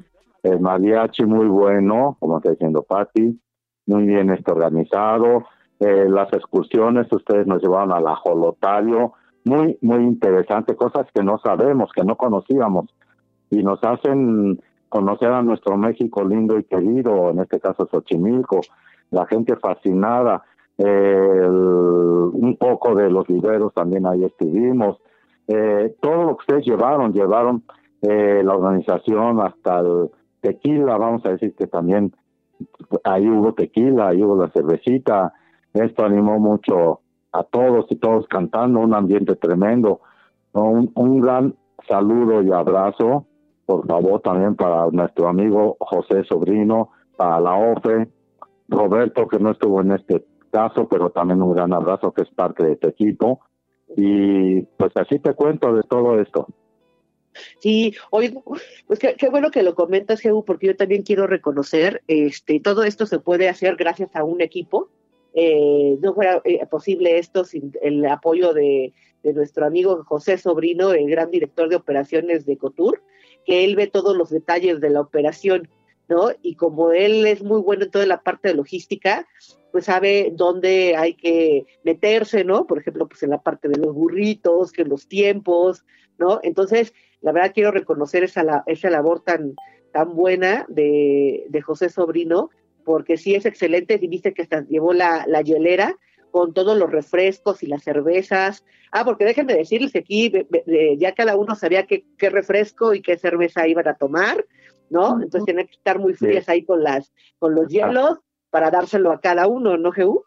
el 0.43 0.59
mariachi 0.59 1.25
muy 1.25 1.47
bueno, 1.47 2.17
como 2.19 2.37
está 2.37 2.51
diciendo 2.51 2.83
Patti, 2.83 3.39
muy 3.87 4.05
bien 4.05 4.29
este 4.29 4.51
organizado, 4.51 5.45
eh, 5.79 6.07
las 6.09 6.31
excursiones 6.33 7.07
ustedes 7.11 7.47
nos 7.47 7.61
llevaron 7.61 7.91
al 7.91 8.07
ajolotario, 8.07 9.13
muy, 9.43 9.77
muy 9.81 10.03
interesante, 10.03 10.75
cosas 10.75 11.07
que 11.13 11.23
no 11.23 11.37
sabemos, 11.39 11.91
que 11.93 12.03
no 12.03 12.15
conocíamos, 12.15 12.85
y 13.49 13.61
nos 13.63 13.83
hacen 13.83 14.59
conocer 14.89 15.31
a 15.31 15.41
nuestro 15.41 15.77
México 15.77 16.23
lindo 16.23 16.57
y 16.57 16.63
querido, 16.63 17.29
en 17.29 17.39
este 17.39 17.59
caso 17.59 17.87
Xochimilco, 17.91 18.61
la 19.11 19.25
gente 19.25 19.55
fascinada, 19.57 20.43
un 20.77 22.57
poco 22.59 22.95
de 22.95 23.09
los 23.09 23.25
viveros 23.27 23.73
también 23.73 24.05
ahí 24.05 24.23
estuvimos, 24.23 24.97
eh, 25.47 25.95
todo 26.01 26.23
lo 26.23 26.37
que 26.37 26.41
ustedes 26.41 26.65
llevaron, 26.65 27.13
llevaron 27.13 27.63
eh, 28.01 28.41
la 28.43 28.55
organización 28.55 29.39
hasta 29.39 29.79
el 29.79 30.09
tequila, 30.41 30.97
vamos 30.97 31.25
a 31.25 31.29
decir 31.29 31.55
que 31.55 31.67
también 31.67 32.13
ahí 33.03 33.29
hubo 33.29 33.53
tequila, 33.53 34.09
ahí 34.09 34.21
hubo 34.21 34.35
la 34.35 34.49
cervecita, 34.49 35.33
esto 35.73 36.03
animó 36.03 36.39
mucho 36.39 37.01
a 37.31 37.43
todos 37.43 37.85
y 37.89 37.95
todos 37.95 38.27
cantando, 38.27 38.79
un 38.79 38.93
ambiente 38.93 39.35
tremendo, 39.35 40.01
un, 40.53 40.91
un 40.95 41.21
gran 41.21 41.55
saludo 41.87 42.41
y 42.41 42.51
abrazo 42.51 43.25
por 43.65 43.85
favor, 43.87 44.21
también 44.21 44.55
para 44.55 44.89
nuestro 44.91 45.27
amigo 45.27 45.77
José 45.79 46.23
Sobrino, 46.25 46.91
para 47.17 47.39
la 47.39 47.55
OFE, 47.55 48.07
Roberto, 48.67 49.27
que 49.27 49.39
no 49.39 49.51
estuvo 49.51 49.81
en 49.81 49.91
este 49.91 50.25
caso, 50.55 50.87
pero 50.87 51.09
también 51.09 51.41
un 51.41 51.53
gran 51.53 51.73
abrazo, 51.73 52.13
que 52.13 52.21
es 52.21 52.29
parte 52.29 52.63
de 52.63 52.73
este 52.73 52.87
equipo. 52.87 53.41
Y 53.97 54.61
pues 54.77 54.93
así 54.95 55.19
te 55.19 55.33
cuento 55.33 55.73
de 55.73 55.83
todo 55.83 56.19
esto. 56.21 56.47
Sí, 57.59 57.93
hoy, 58.09 58.33
pues 58.87 58.99
qué, 58.99 59.29
bueno 59.29 59.51
que 59.51 59.63
lo 59.63 59.75
comentas, 59.75 60.21
Jehu, 60.21 60.45
porque 60.45 60.67
yo 60.67 60.77
también 60.77 61.03
quiero 61.03 61.27
reconocer, 61.27 62.01
este, 62.07 62.61
todo 62.61 62.85
esto 62.85 63.05
se 63.05 63.19
puede 63.19 63.49
hacer 63.49 63.75
gracias 63.75 64.15
a 64.15 64.23
un 64.23 64.39
equipo. 64.39 64.89
Eh, 65.33 65.97
no 66.01 66.13
fuera 66.13 66.41
eh, 66.45 66.65
posible 66.67 67.17
esto 67.17 67.43
sin 67.43 67.73
el 67.81 68.05
apoyo 68.05 68.53
de, 68.53 68.93
de, 69.23 69.33
nuestro 69.33 69.65
amigo 69.65 70.01
José 70.05 70.37
Sobrino, 70.37 70.93
el 70.93 71.09
gran 71.09 71.29
director 71.29 71.67
de 71.67 71.75
operaciones 71.75 72.45
de 72.45 72.57
Cotur, 72.57 73.03
que 73.45 73.65
él 73.65 73.75
ve 73.75 73.87
todos 73.87 74.15
los 74.15 74.29
detalles 74.29 74.79
de 74.79 74.91
la 74.91 75.01
operación, 75.01 75.67
¿no? 76.07 76.29
Y 76.41 76.55
como 76.55 76.93
él 76.93 77.27
es 77.27 77.43
muy 77.43 77.59
bueno 77.59 77.83
en 77.83 77.91
toda 77.91 78.05
la 78.05 78.21
parte 78.21 78.47
de 78.47 78.53
logística, 78.53 79.27
pues 79.75 79.83
sabe 79.83 80.31
dónde 80.31 80.95
hay 80.95 81.15
que 81.15 81.65
meterse, 81.83 82.45
¿no? 82.45 82.65
Por 82.65 82.79
ejemplo, 82.79 83.09
pues 83.09 83.23
en 83.23 83.31
la 83.31 83.43
parte 83.43 83.67
de 83.67 83.77
los 83.77 83.93
burritos, 83.93 84.71
que 84.71 84.85
los 84.85 85.09
tiempos, 85.09 85.83
¿no? 86.17 86.39
Entonces, 86.43 86.93
la 87.19 87.33
verdad 87.33 87.51
quiero 87.53 87.71
reconocer 87.71 88.23
esa, 88.23 88.63
esa 88.67 88.89
labor 88.89 89.19
tan, 89.19 89.53
tan 89.91 90.15
buena 90.15 90.65
de, 90.69 91.47
de 91.49 91.61
José 91.61 91.89
Sobrino, 91.89 92.51
porque 92.85 93.17
sí 93.17 93.35
es 93.35 93.45
excelente, 93.45 93.99
y 94.01 94.07
viste 94.07 94.33
que 94.33 94.43
hasta 94.43 94.65
llevó 94.65 94.93
la, 94.93 95.25
la 95.27 95.41
hielera, 95.41 95.97
con 96.31 96.53
todos 96.53 96.77
los 96.77 96.89
refrescos 96.89 97.61
y 97.61 97.67
las 97.67 97.83
cervezas. 97.83 98.63
Ah, 98.93 99.03
porque 99.03 99.25
déjenme 99.25 99.55
decirles 99.55 99.91
que 99.91 99.99
aquí 99.99 100.31
ya 100.97 101.13
cada 101.13 101.35
uno 101.35 101.53
sabía 101.55 101.85
qué, 101.85 102.05
qué 102.17 102.29
refresco 102.29 102.93
y 102.93 103.01
qué 103.01 103.17
cerveza 103.17 103.67
iban 103.67 103.89
a 103.89 103.97
tomar, 103.97 104.45
¿no? 104.89 105.21
Entonces 105.21 105.43
tienen 105.43 105.67
que 105.67 105.75
estar 105.75 105.99
muy 105.99 106.13
frías 106.13 106.47
ahí 106.47 106.63
con 106.63 106.81
las 106.81 107.11
con 107.39 107.55
los 107.55 107.67
hielos 107.67 108.19
para 108.55 108.71
dárselo 108.71 109.11
a 109.11 109.19
cada 109.19 109.47
uno, 109.47 109.75
¿no, 109.75 109.91
Jehu? 109.91 110.23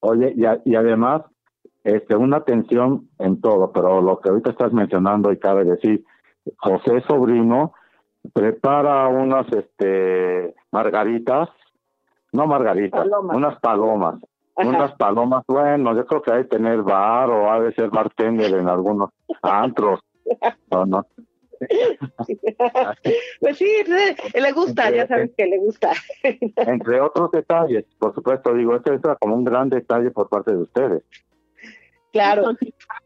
Oye, 0.00 0.34
y, 0.36 0.70
y 0.70 0.76
además, 0.76 1.22
este, 1.84 2.14
una 2.14 2.36
atención 2.36 3.08
en 3.18 3.40
todo, 3.40 3.72
pero 3.72 4.02
lo 4.02 4.20
que 4.20 4.28
ahorita 4.28 4.50
estás 4.50 4.74
mencionando 4.74 5.32
y 5.32 5.38
cabe 5.38 5.64
decir, 5.64 6.04
José 6.58 7.00
Sobrino 7.08 7.72
prepara 8.34 9.08
unas 9.08 9.50
este 9.54 10.54
margaritas, 10.70 11.48
no 12.32 12.46
margaritas, 12.46 13.06
unas 13.32 13.58
palomas 13.60 14.16
unas 14.54 14.92
palomas, 14.96 15.42
bueno, 15.48 15.96
yo 15.96 16.04
creo 16.04 16.20
que 16.20 16.30
hay 16.30 16.42
que 16.42 16.50
tener 16.50 16.82
bar 16.82 17.30
o 17.30 17.50
ha 17.50 17.58
de 17.58 17.72
ser 17.72 17.88
bartender 17.88 18.52
en 18.52 18.68
algunos 18.68 19.08
antros, 19.40 20.00
no? 20.86 21.06
pues 23.40 23.58
sí, 23.58 23.66
le 24.34 24.52
gusta, 24.52 24.90
ya 24.90 25.06
sabes 25.06 25.30
que 25.36 25.46
le 25.46 25.58
gusta. 25.58 25.92
entre 26.22 27.00
otros 27.00 27.30
detalles, 27.30 27.84
por 27.98 28.14
supuesto, 28.14 28.54
digo, 28.54 28.74
esto 28.76 28.92
es 28.92 29.00
como 29.20 29.36
un 29.36 29.44
gran 29.44 29.68
detalle 29.68 30.10
por 30.10 30.28
parte 30.28 30.52
de 30.52 30.62
ustedes. 30.62 31.02
Claro. 32.12 32.52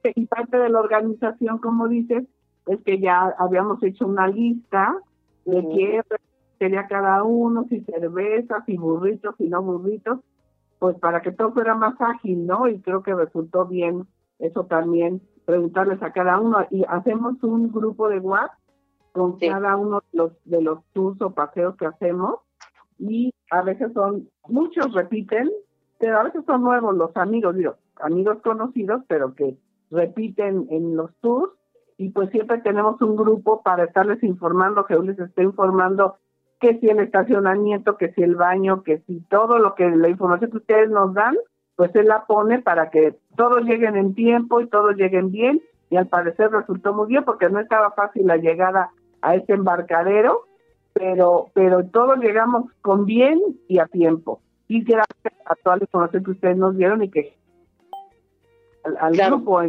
Y 0.02 0.26
parte 0.26 0.58
de 0.58 0.68
la 0.68 0.80
organización, 0.80 1.58
como 1.58 1.88
dices, 1.88 2.24
es 2.66 2.80
que 2.82 2.98
ya 2.98 3.34
habíamos 3.38 3.82
hecho 3.82 4.06
una 4.06 4.26
lista 4.26 4.96
de 5.44 5.62
qué 5.74 6.02
sería 6.58 6.86
cada 6.88 7.22
uno, 7.22 7.66
si 7.68 7.80
cervezas, 7.82 8.64
si 8.66 8.76
burritos, 8.76 9.34
si 9.38 9.44
no 9.44 9.62
burritos, 9.62 10.20
pues 10.78 10.96
para 10.98 11.22
que 11.22 11.32
todo 11.32 11.52
fuera 11.52 11.74
más 11.74 11.94
ágil, 12.00 12.46
¿no? 12.46 12.66
Y 12.68 12.80
creo 12.80 13.02
que 13.02 13.14
resultó 13.14 13.66
bien 13.66 14.06
eso 14.38 14.66
también, 14.66 15.22
preguntarles 15.46 16.02
a 16.02 16.12
cada 16.12 16.38
uno. 16.38 16.66
Y 16.70 16.84
hacemos 16.88 17.42
un 17.42 17.72
grupo 17.72 18.08
de 18.08 18.18
WhatsApp 18.18 18.58
con 19.12 19.38
cada 19.38 19.76
uno 19.76 20.02
de 20.12 20.18
los, 20.18 20.32
de 20.44 20.60
los 20.60 20.84
tours 20.92 21.18
o 21.22 21.30
paseos 21.30 21.74
que 21.76 21.86
hacemos. 21.86 22.40
Y 22.98 23.32
a 23.50 23.62
veces 23.62 23.92
son, 23.94 24.28
muchos 24.46 24.92
repiten, 24.92 25.50
pero 25.98 26.18
a 26.18 26.24
veces 26.24 26.44
son 26.44 26.62
nuevos 26.62 26.94
los 26.94 27.16
amigos, 27.16 27.56
digo, 27.56 27.76
amigos 27.96 28.38
conocidos, 28.42 29.02
pero 29.08 29.34
que 29.34 29.56
repiten 29.90 30.66
en 30.70 30.96
los 30.96 31.14
tours. 31.20 31.52
Y 31.96 32.10
pues 32.10 32.28
siempre 32.30 32.58
tenemos 32.58 33.00
un 33.00 33.16
grupo 33.16 33.62
para 33.62 33.84
estarles 33.84 34.22
informando, 34.22 34.84
que 34.84 34.96
les 34.96 35.18
esté 35.18 35.42
informando 35.42 36.16
que 36.60 36.78
si 36.78 36.88
el 36.88 37.00
estacionamiento, 37.00 37.96
que 37.96 38.12
si 38.12 38.22
el 38.22 38.34
baño, 38.34 38.82
que 38.82 38.98
si 39.06 39.20
todo 39.28 39.58
lo 39.58 39.74
que 39.74 39.88
la 39.90 40.08
información 40.08 40.50
que 40.50 40.56
ustedes 40.58 40.90
nos 40.90 41.14
dan, 41.14 41.36
pues 41.76 41.94
él 41.94 42.06
la 42.06 42.24
pone 42.26 42.60
para 42.62 42.90
que 42.90 43.18
todos 43.36 43.62
lleguen 43.62 43.96
en 43.96 44.14
tiempo 44.14 44.60
y 44.60 44.68
todos 44.68 44.96
lleguen 44.96 45.30
bien 45.30 45.62
y 45.90 45.96
al 45.96 46.06
parecer 46.06 46.50
resultó 46.50 46.92
muy 46.92 47.06
bien 47.08 47.24
porque 47.24 47.48
no 47.48 47.60
estaba 47.60 47.92
fácil 47.92 48.26
la 48.26 48.36
llegada 48.36 48.90
a 49.22 49.34
este 49.34 49.52
embarcadero, 49.52 50.46
pero 50.92 51.50
pero 51.54 51.84
todos 51.86 52.18
llegamos 52.18 52.70
con 52.82 53.06
bien 53.06 53.40
y 53.68 53.78
a 53.78 53.86
tiempo. 53.86 54.40
Y 54.68 54.82
gracias 54.82 55.34
a 55.44 55.54
toda 55.54 55.76
la 55.76 55.84
información 55.84 56.24
que 56.24 56.30
ustedes 56.32 56.56
nos 56.56 56.76
dieron 56.76 57.02
y 57.02 57.10
que 57.10 57.36
al, 58.98 59.16
grupo, 59.16 59.62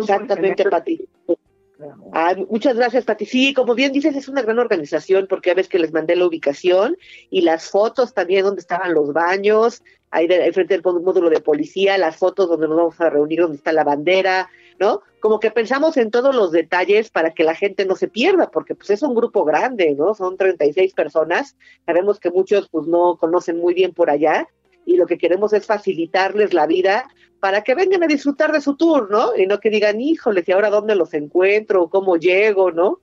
Exactamente, 0.00 0.68
Pati. 0.70 1.08
Ah, 2.12 2.34
muchas 2.48 2.76
gracias, 2.76 3.04
Pati. 3.04 3.26
Sí, 3.26 3.52
como 3.52 3.74
bien 3.74 3.92
dices, 3.92 4.16
es 4.16 4.28
una 4.28 4.42
gran 4.42 4.58
organización 4.58 5.26
porque 5.28 5.50
a 5.50 5.54
veces 5.54 5.68
que 5.68 5.78
les 5.78 5.92
mandé 5.92 6.16
la 6.16 6.26
ubicación 6.26 6.96
y 7.30 7.42
las 7.42 7.70
fotos 7.70 8.14
también 8.14 8.44
donde 8.44 8.60
estaban 8.60 8.94
los 8.94 9.12
baños, 9.12 9.82
ahí 10.10 10.26
de, 10.26 10.52
frente 10.52 10.74
del 10.74 10.82
módulo 10.82 11.28
de 11.28 11.40
policía, 11.40 11.98
las 11.98 12.16
fotos 12.16 12.48
donde 12.48 12.68
nos 12.68 12.76
vamos 12.76 13.00
a 13.00 13.10
reunir, 13.10 13.40
donde 13.40 13.58
está 13.58 13.72
la 13.72 13.84
bandera, 13.84 14.48
¿no? 14.78 15.02
Como 15.20 15.40
que 15.40 15.50
pensamos 15.50 15.96
en 15.96 16.10
todos 16.10 16.34
los 16.34 16.52
detalles 16.52 17.10
para 17.10 17.34
que 17.34 17.44
la 17.44 17.54
gente 17.54 17.84
no 17.84 17.96
se 17.96 18.08
pierda, 18.08 18.50
porque 18.50 18.74
pues 18.74 18.90
es 18.90 19.02
un 19.02 19.14
grupo 19.14 19.44
grande, 19.44 19.94
¿no? 19.94 20.14
Son 20.14 20.36
36 20.36 20.94
personas. 20.94 21.56
Sabemos 21.84 22.20
que 22.20 22.30
muchos 22.30 22.68
pues 22.70 22.86
no 22.86 23.16
conocen 23.18 23.58
muy 23.58 23.74
bien 23.74 23.92
por 23.92 24.08
allá 24.08 24.48
y 24.86 24.96
lo 24.96 25.06
que 25.06 25.18
queremos 25.18 25.52
es 25.52 25.66
facilitarles 25.66 26.54
la 26.54 26.66
vida 26.66 27.08
para 27.40 27.62
que 27.62 27.74
vengan 27.74 28.02
a 28.04 28.06
disfrutar 28.06 28.52
de 28.52 28.62
su 28.62 28.76
tour, 28.76 29.10
¿no? 29.10 29.36
Y 29.36 29.46
no 29.46 29.60
que 29.60 29.68
digan, 29.68 30.00
híjoles, 30.00 30.48
¿y 30.48 30.52
ahora 30.52 30.70
dónde 30.70 30.94
los 30.94 31.12
encuentro? 31.12 31.90
¿Cómo 31.90 32.16
llego? 32.16 32.70
¿No? 32.70 33.00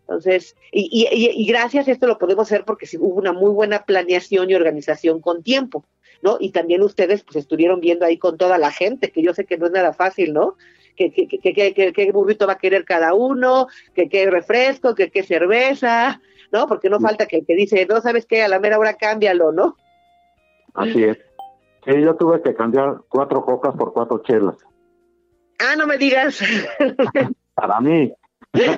Entonces, 0.00 0.56
y, 0.72 1.06
y, 1.12 1.46
gracias 1.46 1.86
a 1.86 1.92
esto 1.92 2.08
lo 2.08 2.18
podemos 2.18 2.48
hacer 2.48 2.64
porque 2.64 2.88
hubo 2.98 3.14
una 3.14 3.32
muy 3.32 3.50
buena 3.50 3.84
planeación 3.84 4.50
y 4.50 4.56
organización 4.56 5.20
con 5.20 5.44
tiempo, 5.44 5.84
¿no? 6.20 6.36
Y 6.40 6.50
también 6.50 6.82
ustedes 6.82 7.22
pues 7.22 7.36
estuvieron 7.36 7.78
viendo 7.78 8.04
ahí 8.04 8.18
con 8.18 8.36
toda 8.36 8.58
la 8.58 8.72
gente, 8.72 9.12
que 9.12 9.22
yo 9.22 9.34
sé 9.34 9.44
que 9.44 9.56
no 9.56 9.66
es 9.66 9.72
nada 9.72 9.92
fácil, 9.92 10.32
¿no? 10.32 10.56
Que 10.96 11.12
qué 11.12 12.10
burrito 12.12 12.48
va 12.48 12.54
a 12.54 12.58
querer 12.58 12.84
cada 12.84 13.14
uno, 13.14 13.68
que 13.94 14.08
qué 14.08 14.28
refresco, 14.28 14.96
que 14.96 15.12
qué 15.12 15.22
cerveza, 15.22 16.20
¿no? 16.50 16.66
Porque 16.66 16.90
no 16.90 16.98
falta 16.98 17.26
que 17.26 17.36
el 17.36 17.46
que 17.46 17.54
dice, 17.54 17.86
no, 17.86 18.00
¿sabes 18.00 18.26
qué? 18.26 18.42
A 18.42 18.48
la 18.48 18.58
mera 18.58 18.80
hora 18.80 18.94
cámbialo, 18.94 19.52
¿no? 19.52 19.76
Así 20.74 21.04
es. 21.04 21.18
Sí, 21.84 22.00
yo 22.02 22.14
tuve 22.16 22.42
que 22.42 22.54
cambiar 22.54 23.00
cuatro 23.08 23.44
cocas 23.44 23.74
por 23.74 23.92
cuatro 23.92 24.22
chelas. 24.24 24.56
Ah, 25.58 25.76
no 25.76 25.86
me 25.86 25.98
digas. 25.98 26.42
Para 27.54 27.80
mí. 27.80 28.12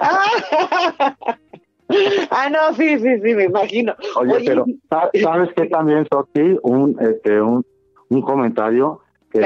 ah, 2.30 2.50
no, 2.50 2.74
sí, 2.74 2.98
sí, 2.98 3.20
sí, 3.20 3.34
me 3.34 3.44
imagino. 3.44 3.94
Oye, 4.16 4.42
pero 4.46 4.64
¿sabes 4.90 5.50
qué 5.56 5.66
también, 5.66 6.06
Sochi? 6.12 6.58
Un, 6.62 6.96
este, 7.00 7.40
un, 7.40 7.64
un 8.08 8.22
comentario. 8.22 9.00
que 9.30 9.40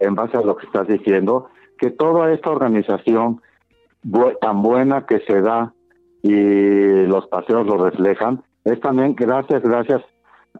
en 0.00 0.14
base 0.14 0.36
a 0.36 0.42
lo 0.42 0.56
que 0.56 0.66
estás 0.66 0.86
diciendo, 0.86 1.48
que 1.78 1.90
toda 1.90 2.32
esta 2.32 2.50
organización 2.50 3.40
tan 4.40 4.62
buena 4.62 5.06
que 5.06 5.20
se 5.20 5.40
da 5.40 5.74
y 6.22 7.06
los 7.06 7.26
paseos 7.28 7.66
lo 7.66 7.76
reflejan, 7.78 8.42
es 8.64 8.80
también 8.80 9.14
gracias, 9.14 9.62
gracias 9.62 10.02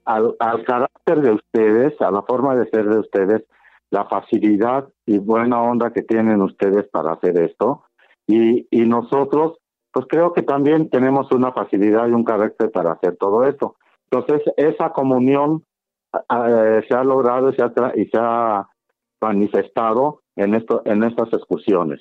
al, 0.09 0.35
al 0.40 0.64
carácter 0.64 1.21
de 1.21 1.33
ustedes, 1.33 2.01
a 2.01 2.11
la 2.11 2.23
forma 2.23 2.57
de 2.57 2.68
ser 2.71 2.88
de 2.88 2.99
ustedes, 2.99 3.44
la 3.90 4.07
facilidad 4.07 4.88
y 5.05 5.18
buena 5.18 5.62
onda 5.62 5.92
que 5.92 6.03
tienen 6.03 6.40
ustedes 6.40 6.88
para 6.88 7.12
hacer 7.12 7.38
esto. 7.38 7.85
Y, 8.27 8.66
y 8.71 8.87
nosotros, 8.87 9.59
pues 9.92 10.07
creo 10.09 10.33
que 10.33 10.42
también 10.42 10.88
tenemos 10.88 11.31
una 11.31 11.53
facilidad 11.53 12.09
y 12.09 12.12
un 12.12 12.25
carácter 12.25 12.71
para 12.71 12.92
hacer 12.92 13.16
todo 13.16 13.44
esto. 13.44 13.77
Entonces, 14.11 14.42
esa 14.57 14.90
comunión 14.94 15.64
eh, 16.14 16.81
se 16.88 16.94
ha 16.94 17.05
logrado 17.05 17.53
se 17.53 17.62
ha, 17.62 17.71
y 17.94 18.07
se 18.07 18.18
ha 18.18 18.66
manifestado 19.21 20.23
en, 20.37 20.55
esto, 20.55 20.81
en 20.87 21.05
estas 21.05 21.31
excursiones. 21.35 22.01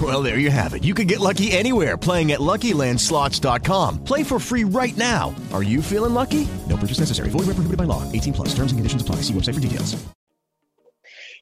Well, 0.00 0.22
there 0.22 0.38
you 0.38 0.50
have 0.52 0.74
it. 0.74 0.84
You 0.84 0.94
can 0.94 1.08
get 1.08 1.18
lucky 1.18 1.50
anywhere 1.50 1.98
playing 1.98 2.30
at 2.30 2.38
LuckyLandSlots.com. 2.38 4.04
Play 4.04 4.22
for 4.22 4.38
free 4.38 4.62
right 4.62 4.96
now. 4.96 5.34
Are 5.52 5.64
you 5.64 5.82
feeling 5.82 6.14
lucky? 6.14 6.46
No 6.68 6.76
purchase 6.76 7.00
necessary. 7.00 7.30
Void 7.30 7.46
where 7.46 7.58
prohibited 7.58 7.76
by 7.76 7.84
law. 7.84 8.10
18 8.12 8.32
plus. 8.32 8.54
Terms 8.54 8.70
and 8.70 8.78
conditions 8.78 9.02
apply. 9.02 9.16
See 9.16 9.34
website 9.34 9.54
for 9.54 9.60
details. 9.60 9.96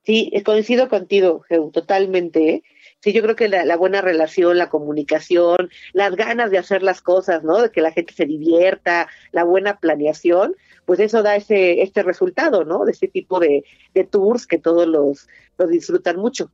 Sí, 0.08 0.32
coincido 0.42 0.88
contigo, 0.88 1.44
totalmente. 1.70 2.48
¿eh? 2.48 2.62
Sí, 3.00 3.12
yo 3.12 3.20
creo 3.20 3.36
que 3.36 3.48
la, 3.48 3.66
la, 3.66 3.76
buena 3.76 4.00
relación, 4.00 4.56
la 4.56 4.70
comunicación, 4.70 5.68
las 5.92 6.16
ganas 6.16 6.50
de 6.50 6.56
hacer 6.56 6.82
las 6.82 7.02
cosas, 7.02 7.44
¿no? 7.44 7.60
De 7.60 7.70
que 7.70 7.82
la 7.82 7.92
gente 7.92 8.14
se 8.14 8.24
divierta, 8.24 9.08
la 9.32 9.44
buena 9.44 9.78
planeación, 9.78 10.56
pues 10.86 10.98
eso 11.00 11.22
da 11.22 11.36
ese 11.36 11.82
este 11.82 12.02
resultado, 12.02 12.64
¿no? 12.64 12.86
De 12.86 12.92
ese 12.92 13.06
tipo 13.06 13.38
de, 13.38 13.64
de 13.92 14.04
tours 14.04 14.46
que 14.46 14.58
todos 14.58 14.88
los, 14.88 15.28
los 15.58 15.68
disfrutan 15.68 16.16
mucho. 16.16 16.50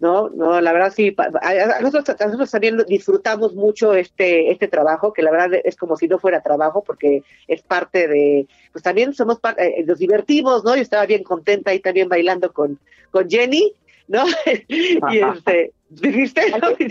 ¿No? 0.00 0.30
No, 0.30 0.60
la 0.60 0.72
verdad 0.72 0.92
sí, 0.94 1.14
a 1.18 1.80
nosotros, 1.80 2.20
a 2.20 2.24
nosotros 2.24 2.50
también 2.50 2.78
disfrutamos 2.88 3.54
mucho 3.54 3.92
este, 3.92 4.50
este 4.50 4.66
trabajo, 4.66 5.12
que 5.12 5.22
la 5.22 5.30
verdad 5.30 5.60
es 5.62 5.76
como 5.76 5.96
si 5.96 6.08
no 6.08 6.18
fuera 6.18 6.40
trabajo, 6.40 6.82
porque 6.82 7.22
es 7.46 7.62
parte 7.62 8.08
de, 8.08 8.48
pues 8.72 8.82
también 8.82 9.12
somos 9.12 9.38
parte, 9.38 9.80
eh, 9.80 9.84
nos 9.84 9.98
divertimos, 9.98 10.64
¿no? 10.64 10.74
Yo 10.74 10.82
estaba 10.82 11.04
bien 11.06 11.22
contenta 11.22 11.70
ahí 11.70 11.80
también 11.80 12.08
bailando 12.08 12.52
con, 12.52 12.78
con 13.10 13.28
Jenny, 13.28 13.74
¿no? 14.08 14.24
y 14.68 15.18
este, 15.18 15.72
¿dijiste? 15.90 16.42
sí, 16.78 16.88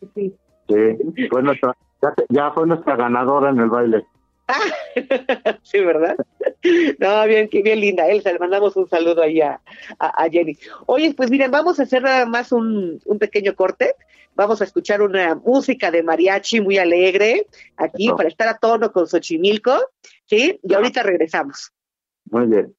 sí, 0.00 0.08
sí. 0.14 0.34
Sí, 0.66 1.28
fue 1.28 1.42
nuestra, 1.42 1.76
ya, 2.00 2.14
ya 2.30 2.50
fue 2.52 2.66
nuestra 2.66 2.96
ganadora 2.96 3.50
en 3.50 3.60
el 3.60 3.68
baile. 3.68 4.06
sí, 5.62 5.80
¿verdad? 5.80 6.16
No, 6.98 7.26
bien, 7.26 7.48
bien 7.50 7.80
linda, 7.80 8.08
Elsa, 8.08 8.32
le 8.32 8.38
mandamos 8.38 8.76
un 8.76 8.88
saludo 8.88 9.22
ahí 9.22 9.40
a, 9.40 9.60
a, 9.98 10.28
Jenny. 10.30 10.58
Oye, 10.86 11.14
pues 11.14 11.30
miren, 11.30 11.50
vamos 11.50 11.80
a 11.80 11.84
hacer 11.84 12.02
nada 12.02 12.26
más 12.26 12.52
un, 12.52 13.00
un, 13.04 13.18
pequeño 13.18 13.54
corte. 13.54 13.94
Vamos 14.34 14.60
a 14.60 14.64
escuchar 14.64 15.00
una 15.00 15.34
música 15.34 15.90
de 15.90 16.02
mariachi 16.02 16.60
muy 16.60 16.78
alegre 16.78 17.46
aquí 17.76 18.10
para 18.16 18.28
estar 18.28 18.48
a 18.48 18.58
tono 18.58 18.92
con 18.92 19.06
Xochimilco, 19.06 19.78
¿sí? 20.26 20.58
Y 20.62 20.74
ahorita 20.74 21.02
regresamos. 21.02 21.72
Muy 22.30 22.46
bien. 22.46 22.74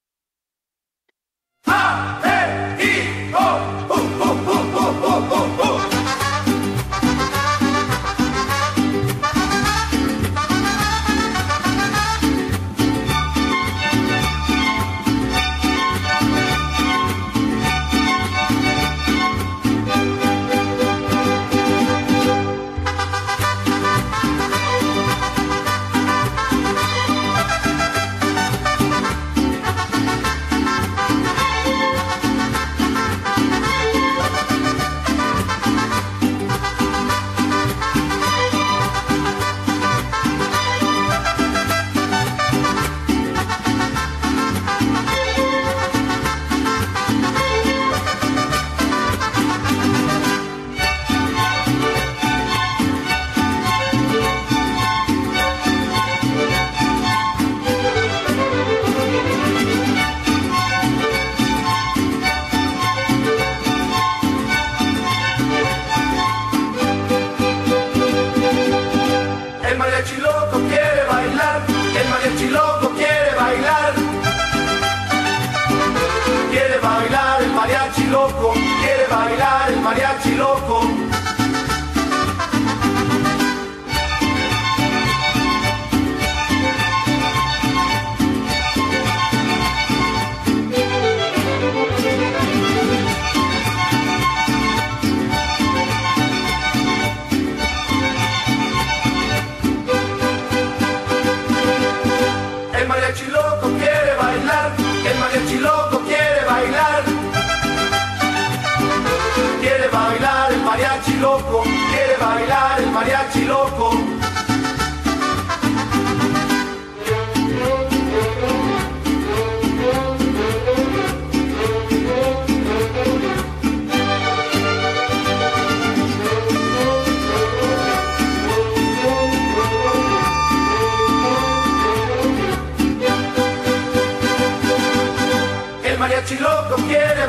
get 103.16 103.28
you. 103.28 103.75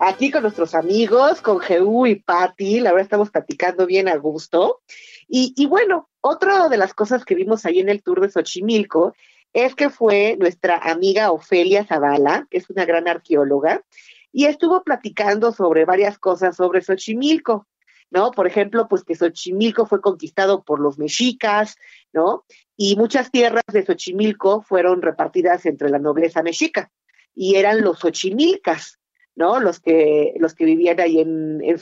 aquí 0.00 0.30
con 0.30 0.42
nuestros 0.42 0.74
amigos, 0.74 1.40
con 1.40 1.60
Jeú 1.60 2.06
y 2.06 2.16
Patti. 2.16 2.80
La 2.80 2.90
verdad 2.90 3.04
estamos 3.04 3.30
platicando 3.30 3.86
bien 3.86 4.08
a 4.08 4.16
gusto. 4.16 4.80
Y, 5.28 5.52
y 5.56 5.66
bueno, 5.66 6.08
otra 6.20 6.68
de 6.68 6.76
las 6.76 6.94
cosas 6.94 7.24
que 7.24 7.34
vimos 7.34 7.64
ahí 7.66 7.80
en 7.80 7.88
el 7.88 8.02
tour 8.02 8.20
de 8.20 8.30
Xochimilco 8.30 9.14
es 9.52 9.74
que 9.74 9.90
fue 9.90 10.36
nuestra 10.38 10.76
amiga 10.76 11.32
Ofelia 11.32 11.84
Zavala, 11.84 12.46
que 12.50 12.58
es 12.58 12.68
una 12.70 12.84
gran 12.84 13.08
arqueóloga, 13.08 13.82
y 14.30 14.44
estuvo 14.44 14.82
platicando 14.82 15.52
sobre 15.52 15.84
varias 15.84 16.18
cosas 16.18 16.56
sobre 16.56 16.82
Xochimilco, 16.82 17.66
¿no? 18.10 18.30
Por 18.30 18.46
ejemplo, 18.46 18.88
pues 18.88 19.04
que 19.04 19.14
Xochimilco 19.14 19.86
fue 19.86 20.00
conquistado 20.00 20.62
por 20.62 20.80
los 20.80 20.98
mexicas, 20.98 21.76
¿no? 22.12 22.44
Y 22.76 22.96
muchas 22.96 23.30
tierras 23.30 23.64
de 23.72 23.84
Xochimilco 23.84 24.62
fueron 24.62 25.02
repartidas 25.02 25.64
entre 25.66 25.88
la 25.88 25.98
nobleza 25.98 26.42
mexica, 26.42 26.90
y 27.34 27.54
eran 27.54 27.82
los 27.82 28.00
xochimilcas, 28.00 28.98
¿no? 29.38 29.60
Los 29.60 29.78
que, 29.78 30.34
los 30.38 30.54
que 30.54 30.64
vivían 30.64 31.00
ahí 31.00 31.20
en, 31.20 31.62
en. 31.62 31.78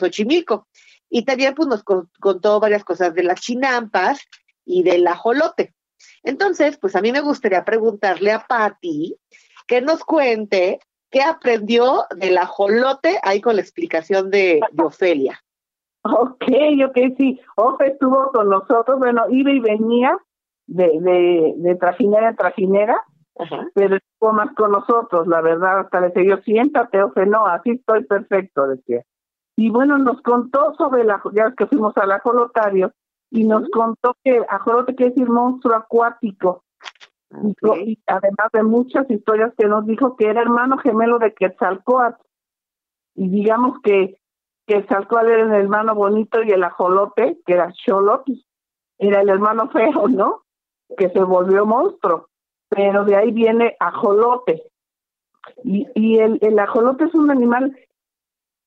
Y 1.09 1.25
también 1.25 1.55
pues 1.55 1.69
nos 1.69 1.83
contó 1.83 2.61
varias 2.61 2.85
cosas 2.85 3.15
de 3.15 3.23
las 3.23 3.41
chinampas 3.41 4.21
y 4.65 4.83
del 4.83 5.07
ajolote. 5.07 5.73
Entonces, 6.23 6.77
pues 6.79 6.95
a 6.97 7.01
mí 7.01 7.13
me 7.13 7.21
gustaría 7.21 7.65
preguntarle 7.65 8.33
a 8.33 8.45
Patti 8.47 9.17
que 9.67 9.81
nos 9.81 10.05
cuente 10.05 10.81
qué 11.11 11.23
aprendió 11.23 12.05
del 12.17 12.37
ajolote 12.37 13.19
ahí 13.23 13.41
con 13.41 13.57
la 13.57 13.63
explicación 13.63 14.31
de, 14.31 14.61
Ofelia. 14.77 15.41
Ok, 16.03 16.45
ok, 16.89 16.99
sí. 17.17 17.41
Ofe 17.57 17.93
estuvo 17.93 18.31
con 18.33 18.51
nosotros, 18.51 18.99
bueno, 18.99 19.25
iba 19.31 19.51
y 19.51 19.61
venía 19.61 20.19
de, 20.67 20.91
de, 21.01 21.55
de 21.57 21.75
trajinera 21.77 22.29
en 22.31 22.37
trajinera, 23.37 23.71
pero 23.75 23.97
estuvo 23.97 24.33
más 24.33 24.55
con 24.55 24.73
nosotros, 24.73 25.27
la 25.27 25.41
verdad, 25.41 25.81
hasta 25.81 26.01
le 26.01 26.09
decía 26.09 26.37
yo, 26.37 26.43
siéntate, 26.43 27.03
Ofe, 27.03 27.27
no, 27.27 27.47
así 27.47 27.71
estoy 27.71 28.05
perfecto, 28.05 28.67
decía. 28.67 29.03
Y 29.57 29.71
bueno, 29.71 29.99
nos 29.99 30.21
contó 30.23 30.75
sobre 30.77 31.05
la, 31.05 31.23
ya 31.33 31.53
que 31.57 31.67
fuimos 31.67 31.97
al 31.97 32.13
ajolotario, 32.13 32.93
y 33.31 33.45
nos 33.45 33.69
contó 33.71 34.17
que 34.25 34.41
ajolote 34.49 34.95
quiere 34.95 35.11
decir 35.11 35.29
monstruo 35.29 35.75
acuático. 35.75 36.65
Y, 37.85 37.99
además 38.07 38.49
de 38.53 38.63
muchas 38.63 39.11
historias 39.11 39.53
que 39.59 39.67
nos 39.67 39.85
dijo 39.85 40.17
que 40.17 40.29
era 40.29 40.43
hermano 40.43 40.79
gemelo 40.79 41.19
de 41.19 41.35
Quetzalcoatl. 41.35 42.23
Y 43.15 43.29
digamos 43.29 43.81
que 43.83 44.19
Quetzalcoatl 44.67 45.29
era 45.29 45.43
el 45.43 45.53
hermano 45.53 45.95
bonito 45.95 46.43
y 46.43 46.51
el 46.51 46.63
ajolote, 46.63 47.39
que 47.45 47.55
era 47.55 47.73
Xolot, 47.73 48.25
era 48.99 49.21
el 49.21 49.29
hermano 49.29 49.69
feo, 49.71 50.09
¿no? 50.09 50.43
Que 50.97 51.11
se 51.11 51.23
volvió 51.23 51.67
monstruo. 51.67 52.29
Pero 52.69 53.05
de 53.05 53.17
ahí 53.17 53.31
viene 53.31 53.77
ajolote. 53.81 54.63
Y, 55.63 55.87
y 55.95 56.19
el, 56.19 56.39
el 56.43 56.59
ajolote 56.59 57.05
es 57.05 57.15
un 57.15 57.31
animal 57.31 57.77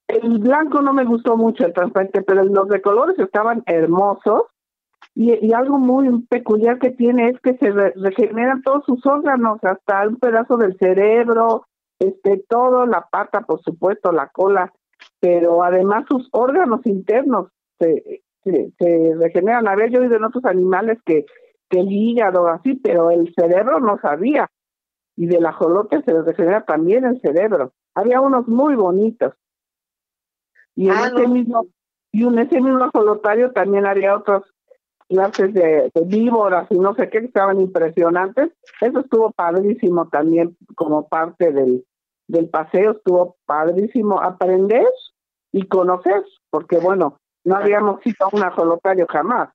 el 0.10 0.40
blanco 0.40 0.82
no 0.82 0.92
me 0.92 1.06
gustó 1.06 1.38
mucho, 1.38 1.66
el 1.66 1.74
transparente, 1.74 2.24
pero 2.24 2.44
los 2.44 2.68
de 2.68 2.82
colores 2.82 3.18
estaban 3.20 3.64
hermosos. 3.68 4.44
Y, 5.16 5.54
algo 5.54 5.78
muy 5.78 6.24
peculiar 6.24 6.80
que 6.80 6.92
tiene 6.92 7.30
es 7.30 7.40
que 7.42 7.58
se 7.58 7.72
regeneran 7.72 8.62
todos 8.64 8.86
sus 8.86 9.06
órganos, 9.06 9.60
hasta 9.64 10.08
un 10.08 10.18
pedazo 10.18 10.58
del 10.58 10.78
cerebro, 10.78 11.66
este, 12.00 12.44
todo, 12.48 12.86
la 12.86 13.08
pata, 13.12 13.42
por 13.42 13.62
supuesto, 13.62 14.12
la 14.12 14.30
cola, 14.30 14.74
pero 15.20 15.64
además 15.64 16.06
sus 16.10 16.28
órganos 16.32 16.86
internos 16.86 17.50
se, 17.80 18.22
se, 18.44 19.14
regeneran. 19.16 19.68
Había 19.68 19.88
yo 19.88 20.00
oído 20.00 20.16
en 20.16 20.24
otros 20.24 20.46
animales 20.46 21.00
que, 21.06 21.26
que 21.70 21.80
el 21.80 21.92
hígado, 21.92 22.48
así, 22.48 22.76
pero 22.76 23.12
el 23.12 23.34
cerebro 23.34 23.80
no 23.80 24.00
sabía. 24.00 24.50
Y 25.16 25.28
del 25.28 25.46
ajolote 25.46 26.02
se 26.04 26.22
regenera 26.22 26.64
también 26.66 27.06
el 27.06 27.20
cerebro. 27.22 27.74
Había 27.94 28.22
unos 28.22 28.48
muy 28.48 28.76
bonitos. 28.76 29.34
Y 30.76 30.88
en 30.88 30.96
ah, 30.96 31.08
ese 31.14 31.28
mismo 31.28 31.68
y 32.12 32.26
en 32.26 32.40
ese 32.40 32.60
mismo 32.60 32.90
solotario 32.92 33.52
también 33.52 33.86
había 33.86 34.16
otras 34.16 34.44
clases 35.08 35.54
de, 35.54 35.92
víboras 36.06 36.68
y 36.72 36.78
no 36.80 36.94
sé 36.96 37.10
qué 37.10 37.20
que 37.20 37.26
estaban 37.26 37.60
impresionantes. 37.60 38.52
Eso 38.82 39.00
estuvo 39.00 39.32
padrísimo 39.32 40.08
también 40.10 40.58
como 40.76 41.08
parte 41.08 41.52
del, 41.52 41.86
del 42.28 42.50
paseo, 42.50 42.92
estuvo 42.92 43.38
padrísimo 43.46 44.22
aprender 44.22 44.88
y 45.52 45.68
conocer, 45.68 46.24
porque 46.50 46.78
bueno, 46.78 47.20
no 47.44 47.56
habíamos 47.56 48.06
ido 48.06 48.26
a 48.26 48.36
un 48.36 48.44
ajolotario 48.44 49.08
jamás. 49.10 49.50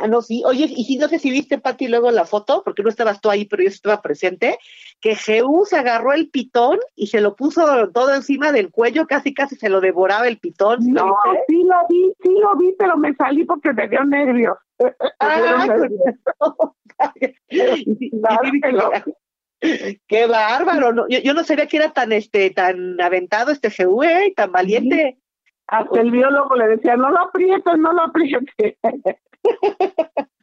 Ah, 0.00 0.08
no, 0.08 0.22
sí. 0.22 0.42
Oye, 0.44 0.66
y 0.68 0.84
si 0.84 0.96
no 0.96 1.08
sé 1.08 1.18
si 1.20 1.30
viste, 1.30 1.58
Pati, 1.58 1.86
luego 1.86 2.10
la 2.10 2.24
foto, 2.24 2.62
porque 2.64 2.82
no 2.82 2.88
estabas 2.88 3.20
tú 3.20 3.30
ahí, 3.30 3.44
pero 3.44 3.62
yo 3.62 3.68
estaba 3.68 4.02
presente, 4.02 4.58
que 5.00 5.14
Jehú 5.14 5.64
se 5.66 5.76
agarró 5.76 6.12
el 6.12 6.28
pitón 6.30 6.80
y 6.96 7.06
se 7.06 7.20
lo 7.20 7.36
puso 7.36 7.90
todo 7.92 8.12
encima 8.14 8.50
del 8.50 8.70
cuello, 8.70 9.06
casi 9.06 9.32
casi 9.32 9.54
se 9.56 9.68
lo 9.68 9.80
devoraba 9.80 10.26
el 10.26 10.38
pitón. 10.38 10.78
no, 10.92 11.14
sí 11.46 11.62
lo 11.62 11.76
vi, 11.88 12.12
sí 12.22 12.34
lo 12.40 12.56
vi, 12.56 12.74
pero 12.76 12.96
me 12.96 13.14
salí 13.14 13.44
porque 13.44 13.72
me 13.72 13.88
dio 13.88 14.04
nervios. 14.04 14.56
Ah, 15.20 15.66
Qué 20.08 20.26
bárbaro, 20.26 20.92
no, 20.92 21.08
yo, 21.08 21.34
no 21.34 21.44
sabía 21.44 21.66
que 21.68 21.76
era 21.78 21.92
tan 21.92 22.12
este 22.12 22.50
tan 22.50 23.00
aventado 23.00 23.50
este 23.50 23.70
Jehú, 23.70 24.02
¿eh? 24.02 24.32
tan 24.36 24.52
valiente. 24.52 25.18
Hasta 25.66 26.00
el 26.00 26.10
biólogo 26.10 26.56
le 26.56 26.68
decía, 26.68 26.96
no 26.96 27.08
lo 27.10 27.20
aprietes, 27.20 27.78
no 27.78 27.92
lo 27.92 28.02
aprietes. 28.02 28.76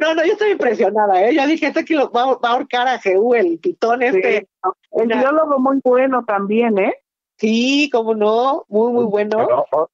No, 0.00 0.14
no, 0.14 0.24
yo 0.24 0.32
estoy 0.32 0.52
impresionada, 0.52 1.24
¿eh? 1.24 1.34
Ya 1.34 1.44
dije, 1.44 1.66
este 1.66 1.84
que 1.84 1.94
lo 1.94 2.10
va, 2.12 2.22
a 2.22 2.52
ahorcar 2.52 2.86
a 2.86 3.00
Jehú, 3.00 3.34
el 3.34 3.58
pitón 3.58 4.02
este. 4.02 4.48
El 4.92 5.08
biólogo 5.08 5.58
muy 5.58 5.80
bueno 5.82 6.24
también, 6.24 6.78
¿eh? 6.78 6.94
Sí, 7.38 7.90
cómo 7.92 8.14
no, 8.14 8.64
muy, 8.68 8.92
muy 8.92 9.04
bueno. 9.04 9.38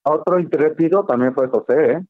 otro 0.02 0.38
intrépido 0.38 1.04
también 1.04 1.34
fue 1.34 1.48
José, 1.48 1.92
¿eh? 1.92 2.02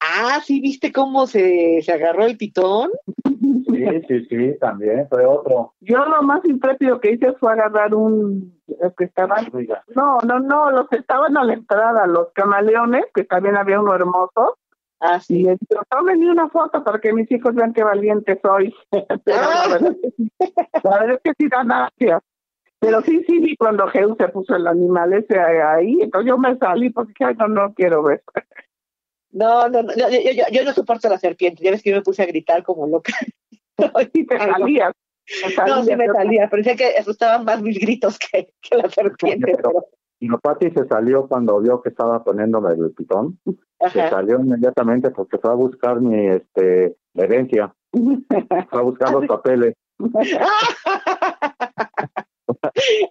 Ah, 0.00 0.40
sí, 0.44 0.60
¿viste 0.60 0.92
cómo 0.92 1.26
se, 1.26 1.80
se 1.82 1.92
agarró 1.92 2.24
el 2.24 2.36
pitón? 2.36 2.90
Sí, 3.24 3.84
sí, 4.08 4.26
sí, 4.26 4.58
también 4.58 5.08
fue 5.08 5.24
otro. 5.24 5.74
Yo 5.80 6.04
lo 6.04 6.22
más 6.22 6.44
intrépido 6.44 7.00
que 7.00 7.12
hice 7.12 7.32
fue 7.34 7.52
agarrar 7.52 7.94
un... 7.94 8.60
que 8.96 9.04
estaban... 9.04 9.46
No, 9.94 10.18
no, 10.20 10.40
no, 10.40 10.70
los 10.70 10.88
que 10.88 10.96
estaban 10.96 11.36
a 11.36 11.44
la 11.44 11.54
entrada, 11.54 12.06
los 12.06 12.32
camaleones, 12.32 13.04
que 13.14 13.24
también 13.24 13.56
había 13.56 13.80
uno 13.80 13.94
hermoso, 13.94 14.58
Así 15.00 15.46
es. 15.48 15.58
Tomen 15.90 16.24
una 16.24 16.48
foto 16.48 16.82
para 16.82 16.98
que 17.00 17.12
mis 17.12 17.30
hijos 17.30 17.54
vean 17.54 17.72
qué 17.72 17.84
valiente 17.84 18.38
soy. 18.42 18.74
Pero 18.90 19.40
la, 19.40 19.68
verdad 19.68 21.10
es 21.12 21.20
que, 21.22 21.32
sí 21.38 21.48
da 21.48 21.64
gracias. 21.64 22.22
Pero 22.78 23.00
sí, 23.02 23.24
sí 23.26 23.38
vi 23.38 23.56
cuando 23.56 23.86
Jesús 23.88 24.16
se 24.18 24.28
puso 24.28 24.54
el 24.54 24.66
animal 24.66 25.12
ese 25.12 25.38
ahí, 25.38 25.98
entonces 26.00 26.28
yo 26.28 26.38
me 26.38 26.56
salí 26.58 26.90
porque 26.90 27.34
no, 27.38 27.48
no 27.48 27.74
quiero 27.74 28.02
ver. 28.02 28.22
No, 29.30 29.68
no, 29.68 29.82
no 29.82 29.94
yo, 29.94 30.08
yo, 30.08 30.44
yo, 30.50 30.64
no 30.64 30.72
soporto 30.72 31.08
la 31.08 31.18
serpiente. 31.18 31.62
Ya 31.62 31.70
ves 31.70 31.82
que 31.82 31.90
yo 31.90 31.96
me 31.96 32.02
puse 32.02 32.22
a 32.22 32.26
gritar 32.26 32.62
como 32.62 32.86
loca. 32.86 33.12
sí 34.12 34.26
te 34.26 34.38
salías. 34.38 34.92
No, 35.66 35.84
sí 35.84 35.96
me 35.96 36.06
salía. 36.06 36.48
Parecía 36.48 36.76
que 36.76 36.96
asustaban 36.96 37.44
más 37.44 37.60
mis 37.60 37.78
gritos 37.78 38.18
que, 38.18 38.52
que 38.62 38.76
la 38.76 38.88
serpiente. 38.88 39.52
Pero, 39.56 39.88
y 40.18 40.28
Pati 40.28 40.70
se 40.70 40.86
salió 40.86 41.26
cuando 41.26 41.60
vio 41.60 41.82
que 41.82 41.90
estaba 41.90 42.24
poniéndome 42.24 42.72
el 42.72 42.92
pitón. 42.92 43.38
Se 43.92 44.08
salió 44.08 44.40
inmediatamente 44.40 45.10
porque 45.10 45.38
fue 45.38 45.50
a 45.50 45.54
buscar 45.54 46.00
mi 46.00 46.28
este 46.28 46.96
herencia. 47.14 47.74
fue 47.92 48.78
a 48.78 48.82
buscar 48.82 49.12
los 49.12 49.26
papeles. 49.26 49.74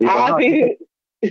ah, 0.08 0.38
sí. 0.39 0.78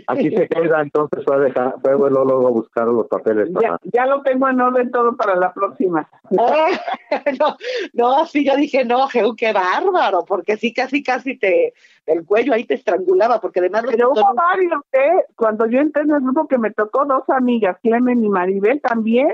Aquí 0.07 0.31
se 0.31 0.49
queda, 0.49 0.81
entonces 0.81 1.25
fue 1.25 1.37
a, 1.37 1.39
dejar, 1.39 1.75
fue 1.81 2.11
luego 2.11 2.47
a 2.47 2.51
buscar 2.51 2.87
los 2.87 3.07
papeles. 3.07 3.49
Ya, 3.93 4.07
lo 4.07 4.23
tengo 4.23 4.49
en 4.49 4.61
orden 4.61 4.91
todo 4.91 5.17
para 5.17 5.37
la 5.37 5.53
próxima. 5.53 6.09
no, 6.31 7.57
no, 7.93 8.27
sí, 8.27 8.45
yo 8.45 8.57
dije, 8.57 8.85
no, 8.85 9.09
qué 9.37 9.53
bárbaro, 9.53 10.25
porque 10.25 10.57
sí, 10.57 10.73
casi, 10.73 11.03
casi 11.03 11.39
te, 11.39 11.75
el 12.07 12.25
cuello 12.25 12.53
ahí 12.53 12.65
te 12.65 12.75
estrangulaba, 12.75 13.41
porque 13.41 13.61
además... 13.61 13.85
Pero 13.87 14.13
hubo 14.13 14.35
varios, 14.35 14.83
¿eh? 14.93 15.25
Cuando 15.37 15.67
yo 15.67 15.81
entré 15.81 16.03
en 16.03 16.11
el 16.11 16.21
grupo 16.21 16.47
que 16.49 16.59
me 16.59 16.71
tocó 16.71 17.05
dos 17.05 17.29
amigas, 17.29 17.79
Clemen 17.83 18.25
y 18.25 18.29
Maribel 18.29 18.81
también, 18.81 19.33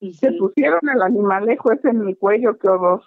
y 0.00 0.14
se 0.14 0.32
pusieron 0.32 0.80
el 0.92 1.00
animalejo 1.00 1.72
ese 1.72 1.90
en 1.90 2.06
el 2.06 2.18
cuello, 2.18 2.58
qué 2.58 2.68
horror. 2.68 3.02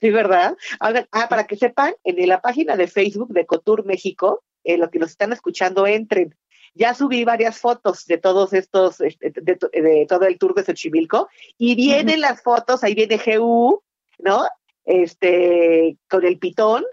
Sí, 0.00 0.10
¿verdad? 0.10 0.56
ah, 0.80 1.26
para 1.28 1.44
que 1.44 1.56
sepan, 1.56 1.94
en 2.04 2.28
la 2.28 2.40
página 2.40 2.76
de 2.76 2.86
Facebook 2.86 3.32
de 3.32 3.46
Cotur 3.46 3.84
México, 3.84 4.42
eh, 4.68 4.76
los 4.76 4.90
que 4.90 4.98
nos 4.98 5.10
están 5.10 5.32
escuchando 5.32 5.86
entren. 5.86 6.36
Ya 6.74 6.92
subí 6.94 7.24
varias 7.24 7.58
fotos 7.58 8.04
de 8.04 8.18
todos 8.18 8.52
estos, 8.52 9.00
este, 9.00 9.32
de, 9.32 10.06
todo 10.06 10.26
el 10.26 10.38
tour 10.38 10.54
de 10.54 10.62
Xochimilco, 10.62 11.28
y 11.56 11.74
vienen 11.74 12.20
las 12.20 12.42
fotos, 12.42 12.84
ahí 12.84 12.94
viene 12.94 13.18
GU, 13.18 13.82
¿no? 14.18 14.46
Este, 14.84 15.96
con 16.08 16.24
el 16.26 16.38
pitón, 16.38 16.84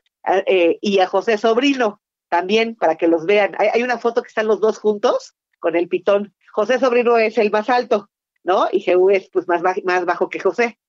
eh, 0.47 0.78
y 0.80 0.99
a 0.99 1.07
José 1.07 1.38
Sobrino, 1.38 2.01
también, 2.30 2.76
para 2.76 2.95
que 2.95 3.09
los 3.09 3.26
vean. 3.26 3.55
Hay, 3.59 3.84
una 3.84 3.97
foto 3.97 4.21
que 4.21 4.30
están 4.30 4.47
los 4.47 4.61
dos 4.61 4.80
juntos 4.80 5.36
con 5.59 5.76
el 5.76 5.89
pitón. 5.89 6.34
José 6.53 6.80
Sobrino 6.80 7.17
es 7.17 7.38
el 7.38 7.51
más 7.51 7.69
alto, 7.69 8.09
¿no? 8.43 8.69
Y 8.71 8.89
GU 8.89 9.09
es 9.09 9.30
pues 9.30 9.49
más, 9.49 9.61
más 9.84 10.05
bajo 10.05 10.30
que 10.30 10.39
José. 10.39 10.80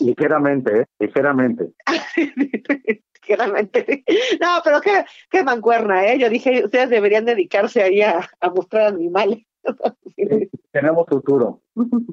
Ligeramente, 0.00 0.80
¿eh? 0.80 0.86
ligeramente. 3.26 4.04
No, 4.40 4.60
pero 4.64 4.80
qué, 4.80 5.04
qué 5.30 5.42
mancuerna, 5.42 6.06
¿eh? 6.06 6.18
Yo 6.18 6.28
dije, 6.28 6.64
ustedes 6.64 6.90
deberían 6.90 7.24
dedicarse 7.24 7.82
ahí 7.82 8.02
a, 8.02 8.28
mostrar 8.54 8.86
animales. 8.86 9.44
tenemos 10.72 11.06
futuro. 11.08 11.62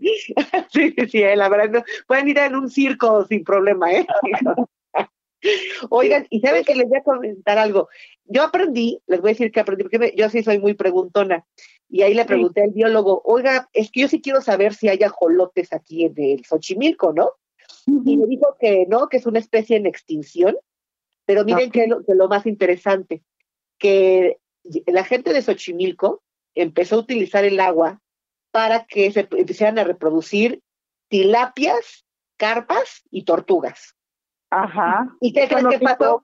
sí, 0.02 0.34
sí, 0.72 0.96
sí, 1.10 1.24
eh, 1.24 1.36
la 1.36 1.50
verdad. 1.50 1.84
Pueden 2.08 2.30
ir 2.30 2.38
en 2.40 2.56
un 2.56 2.70
circo 2.70 3.26
sin 3.26 3.44
problema, 3.44 3.92
¿eh? 3.92 4.06
Oigan, 5.90 6.26
y 6.30 6.40
saben 6.40 6.64
que 6.64 6.76
les 6.76 6.88
voy 6.88 7.00
a 7.00 7.04
comentar 7.04 7.58
algo. 7.58 7.90
Yo 8.26 8.44
aprendí, 8.44 9.02
les 9.08 9.20
voy 9.20 9.32
a 9.32 9.34
decir 9.34 9.52
que 9.52 9.60
aprendí, 9.60 9.84
porque 9.84 10.14
yo 10.16 10.30
sí 10.30 10.42
soy 10.42 10.60
muy 10.60 10.74
preguntona. 10.74 11.46
Y 11.90 12.02
ahí 12.02 12.14
le 12.14 12.26
pregunté 12.26 12.64
al 12.64 12.72
biólogo, 12.72 13.22
oiga, 13.26 13.70
es 13.74 13.92
que 13.92 14.02
yo 14.02 14.08
sí 14.08 14.22
quiero 14.22 14.42
saber 14.42 14.74
si 14.74 14.88
hay 14.88 15.04
ajolotes 15.04 15.74
aquí 15.74 16.06
en 16.06 16.14
el 16.18 16.46
Xochimilco, 16.46 17.14
¿no? 17.14 17.34
Y 17.86 18.18
me 18.18 18.28
dijo 18.28 18.56
que 18.60 18.86
no, 18.88 19.08
que 19.10 19.18
es 19.18 19.26
una 19.26 19.40
especie 19.40 19.78
en 19.78 19.86
extinción. 19.86 20.56
Pero 21.26 21.46
miren 21.46 21.72
que, 21.72 21.88
lo, 21.88 22.04
que 22.04 22.16
lo 22.16 22.28
más 22.28 22.46
interesante, 22.46 23.24
que 23.78 24.40
la 24.86 25.04
gente 25.04 25.34
de 25.34 25.42
Xochimilco 25.42 26.22
empezó 26.56 26.96
a 26.96 27.00
utilizar 27.00 27.46
el 27.46 27.60
agua 27.60 28.02
para 28.52 28.86
que 28.86 29.12
se 29.12 29.28
empezaran 29.32 29.80
a 29.80 29.84
reproducir 29.84 30.62
tilapias, 31.08 32.06
carpas 32.38 33.04
y 33.10 33.24
tortugas. 33.24 33.96
Ajá. 34.50 35.16
¿Y 35.20 35.34
qué 35.34 35.48
creen 35.48 35.70
que 35.70 35.80
pasó? 35.80 36.24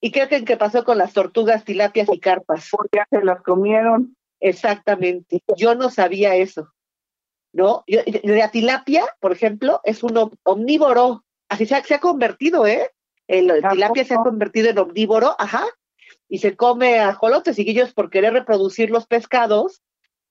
¿Y 0.00 0.10
qué 0.12 0.28
creen 0.28 0.44
que 0.44 0.56
pasó 0.56 0.84
con 0.84 0.98
las 0.98 1.12
tortugas, 1.12 1.64
tilapias 1.64 2.08
y 2.12 2.20
carpas? 2.20 2.68
Porque 2.70 3.02
se 3.10 3.24
las 3.24 3.42
comieron. 3.42 4.16
Exactamente. 4.38 5.40
Yo 5.56 5.74
no 5.74 5.90
sabía 5.90 6.36
eso. 6.36 6.73
¿No? 7.54 7.84
La 8.24 8.50
tilapia, 8.50 9.04
por 9.20 9.30
ejemplo, 9.30 9.80
es 9.84 10.02
un 10.02 10.30
omnívoro. 10.42 11.24
Así 11.48 11.66
se 11.66 11.76
ha, 11.76 11.84
se 11.84 11.94
ha 11.94 12.00
convertido, 12.00 12.66
¿eh? 12.66 12.90
El, 13.28 13.62
tilapia 13.70 14.04
se 14.04 14.14
ha 14.14 14.22
convertido 14.22 14.70
en 14.70 14.78
omnívoro, 14.78 15.36
ajá. 15.38 15.64
Y 16.28 16.38
se 16.38 16.56
come 16.56 16.98
ajolotes 16.98 17.58
y 17.58 17.70
ellos 17.70 17.94
por 17.94 18.10
querer 18.10 18.32
reproducir 18.32 18.90
los 18.90 19.06
pescados, 19.06 19.82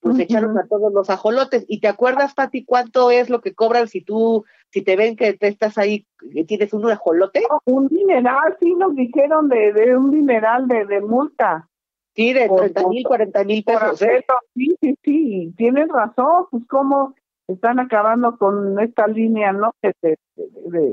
pues 0.02 0.20
echaron 0.20 0.58
a 0.58 0.68
todos 0.68 0.92
los 0.92 1.10
ajolotes. 1.10 1.64
¿Y 1.70 1.80
te 1.80 1.88
acuerdas, 1.88 2.34
Pati, 2.34 2.66
cuánto 2.66 3.10
es 3.10 3.30
lo 3.30 3.40
que 3.40 3.56
cobran 3.56 3.88
si 3.88 4.02
tú, 4.02 4.44
si 4.70 4.82
te 4.82 4.98
ven 4.98 5.16
que 5.16 5.34
te 5.34 5.48
estás 5.48 5.78
ahí, 5.78 6.06
que 6.34 6.44
tienes 6.44 6.74
un 6.74 6.92
ajolote? 6.92 7.44
un 7.66 7.88
dineral, 7.88 8.58
sí 8.60 8.76
nos 8.76 8.96
dijeron 8.96 9.48
de, 9.48 9.72
de 9.72 9.96
un 9.96 10.12
dineral 10.12 10.68
de, 10.68 10.86
de 10.86 11.00
multa. 11.00 11.70
Sí, 12.16 12.34
de 12.34 12.48
30 12.48 12.88
mil, 12.88 13.04
40 13.04 13.44
mil 13.44 13.64
pesos. 13.64 14.02
¿eh? 14.02 14.26
Sí, 14.56 14.76
sí, 14.82 14.98
sí, 15.04 15.54
tienes 15.58 15.88
razón, 15.90 16.46
pues 16.52 16.64
cómo 16.68 17.16
están 17.48 17.80
acabando 17.80 18.38
con 18.38 18.80
esta 18.80 19.08
línea, 19.08 19.52
¿no? 19.52 19.74
De, 19.82 19.94
de, 20.02 20.18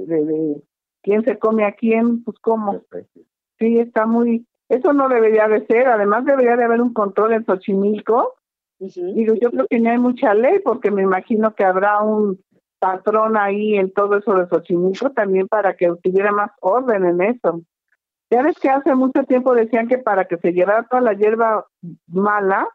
de, 0.07 0.25
de, 0.25 0.63
quién 1.03 1.25
se 1.25 1.39
come 1.39 1.65
a 1.65 1.73
quién, 1.73 2.25
pues 2.25 2.39
cómo. 2.41 2.83
Sí, 3.59 3.79
está 3.79 4.07
muy, 4.07 4.47
eso 4.69 4.93
no 4.93 5.09
debería 5.09 5.47
de 5.49 5.67
ser, 5.67 5.89
además 5.89 6.25
debería 6.25 6.57
de 6.57 6.65
haber 6.65 6.81
un 6.81 6.95
control 6.95 7.35
en 7.35 7.45
Xochimilco 7.45 8.35
Digo, 8.81 9.35
yo 9.35 9.51
creo 9.51 9.67
que 9.69 9.79
no 9.79 9.91
hay 9.91 9.99
mucha 9.99 10.33
ley 10.33 10.59
porque 10.65 10.91
me 10.91 11.03
imagino 11.03 11.55
que 11.55 11.65
habrá 11.65 12.01
un 12.03 12.41
patrón 12.79 13.37
ahí 13.37 13.75
en 13.75 13.93
todo 13.93 14.17
eso 14.17 14.35
de 14.35 14.49
Xochimilco 14.49 15.11
también 15.11 15.49
para 15.49 15.77
que 15.77 15.93
tuviera 16.03 16.33
más 16.33 16.51
orden 16.61 17.05
en 17.05 17.21
eso. 17.21 17.61
Ya 18.31 18.43
ves 18.43 18.59
que 18.59 18.69
hace 18.69 18.95
mucho 18.95 19.25
tiempo 19.25 19.55
decían 19.55 19.89
que 19.89 19.99
para 19.99 20.27
que 20.27 20.39
se 20.39 20.53
llevara 20.53 20.87
toda 20.89 21.03
la 21.03 21.15
hierba 21.15 21.67
mala, 22.07 22.69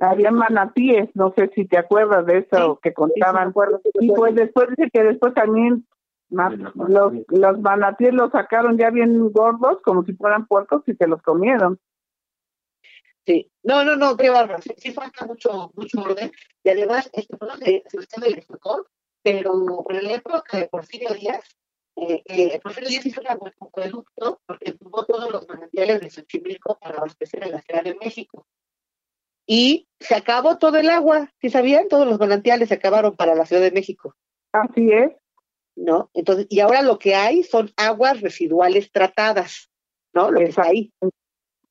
había 0.00 0.30
manatíes, 0.30 1.08
no 1.14 1.32
sé 1.34 1.50
si 1.54 1.64
te 1.64 1.78
acuerdas 1.78 2.26
de 2.26 2.38
eso 2.38 2.78
que 2.82 2.92
contaban. 2.92 3.54
y 4.00 4.12
pues 4.12 4.34
después 4.34 4.68
dice 4.76 4.90
que 4.92 5.02
después 5.02 5.32
también 5.32 5.86
los, 6.28 7.12
los 7.28 7.60
manatíes 7.60 8.12
los 8.12 8.30
sacaron 8.30 8.76
ya 8.76 8.90
bien 8.90 9.32
gordos, 9.32 9.80
como 9.82 10.04
si 10.04 10.12
fueran 10.14 10.46
puercos 10.46 10.82
y 10.86 10.94
se 10.94 11.06
los 11.06 11.22
comieron. 11.22 11.78
Sí, 13.26 13.50
no, 13.62 13.84
no, 13.84 13.96
no, 13.96 14.16
qué 14.16 14.28
bárbaro. 14.28 14.62
Sí, 14.76 14.92
falta 14.92 15.24
mucho, 15.24 15.70
mucho 15.74 16.02
orden. 16.02 16.30
Y 16.62 16.68
además, 16.68 17.08
este, 17.14 17.36
no 17.40 17.56
sé 17.56 17.82
si 17.88 17.98
usted 17.98 18.20
me 18.20 18.30
lo 18.30 18.36
explicó, 18.36 18.86
pero 19.22 19.82
por 19.82 19.94
el 19.94 20.10
época 20.10 20.58
de 20.58 20.68
Porfirio 20.68 21.14
Díaz, 21.14 21.56
eh, 21.96 22.22
eh, 22.26 22.60
Porfirio 22.60 22.88
Díaz 22.88 23.06
hizo 23.06 23.20
un 23.20 23.28
acueducto 23.28 24.40
porque 24.46 24.72
tuvo 24.72 25.04
todos 25.04 25.30
los 25.30 25.48
manantiales 25.48 26.00
de 26.00 26.10
Xochimilco 26.10 26.78
para 26.78 26.98
abastecer 26.98 27.44
a 27.44 27.48
la 27.48 27.62
Ciudad 27.62 27.84
de 27.84 27.94
México. 27.94 28.46
Y 29.46 29.88
se 30.00 30.14
acabó 30.14 30.58
todo 30.58 30.78
el 30.78 30.88
agua, 30.88 31.30
si 31.40 31.50
sabían, 31.50 31.88
todos 31.88 32.06
los 32.06 32.18
manantiales 32.18 32.68
se 32.68 32.74
acabaron 32.74 33.14
para 33.14 33.34
la 33.34 33.46
Ciudad 33.46 33.62
de 33.62 33.72
México. 33.72 34.14
Así 34.52 34.90
es. 34.90 35.12
¿No? 35.76 36.10
Entonces, 36.14 36.46
y 36.48 36.60
ahora 36.60 36.82
lo 36.82 36.98
que 36.98 37.14
hay 37.14 37.42
son 37.42 37.72
aguas 37.76 38.20
residuales 38.20 38.90
tratadas, 38.92 39.70
¿no? 40.12 40.30
Lo 40.30 40.38
que 40.38 40.46
está 40.46 40.62
ahí. 40.62 40.92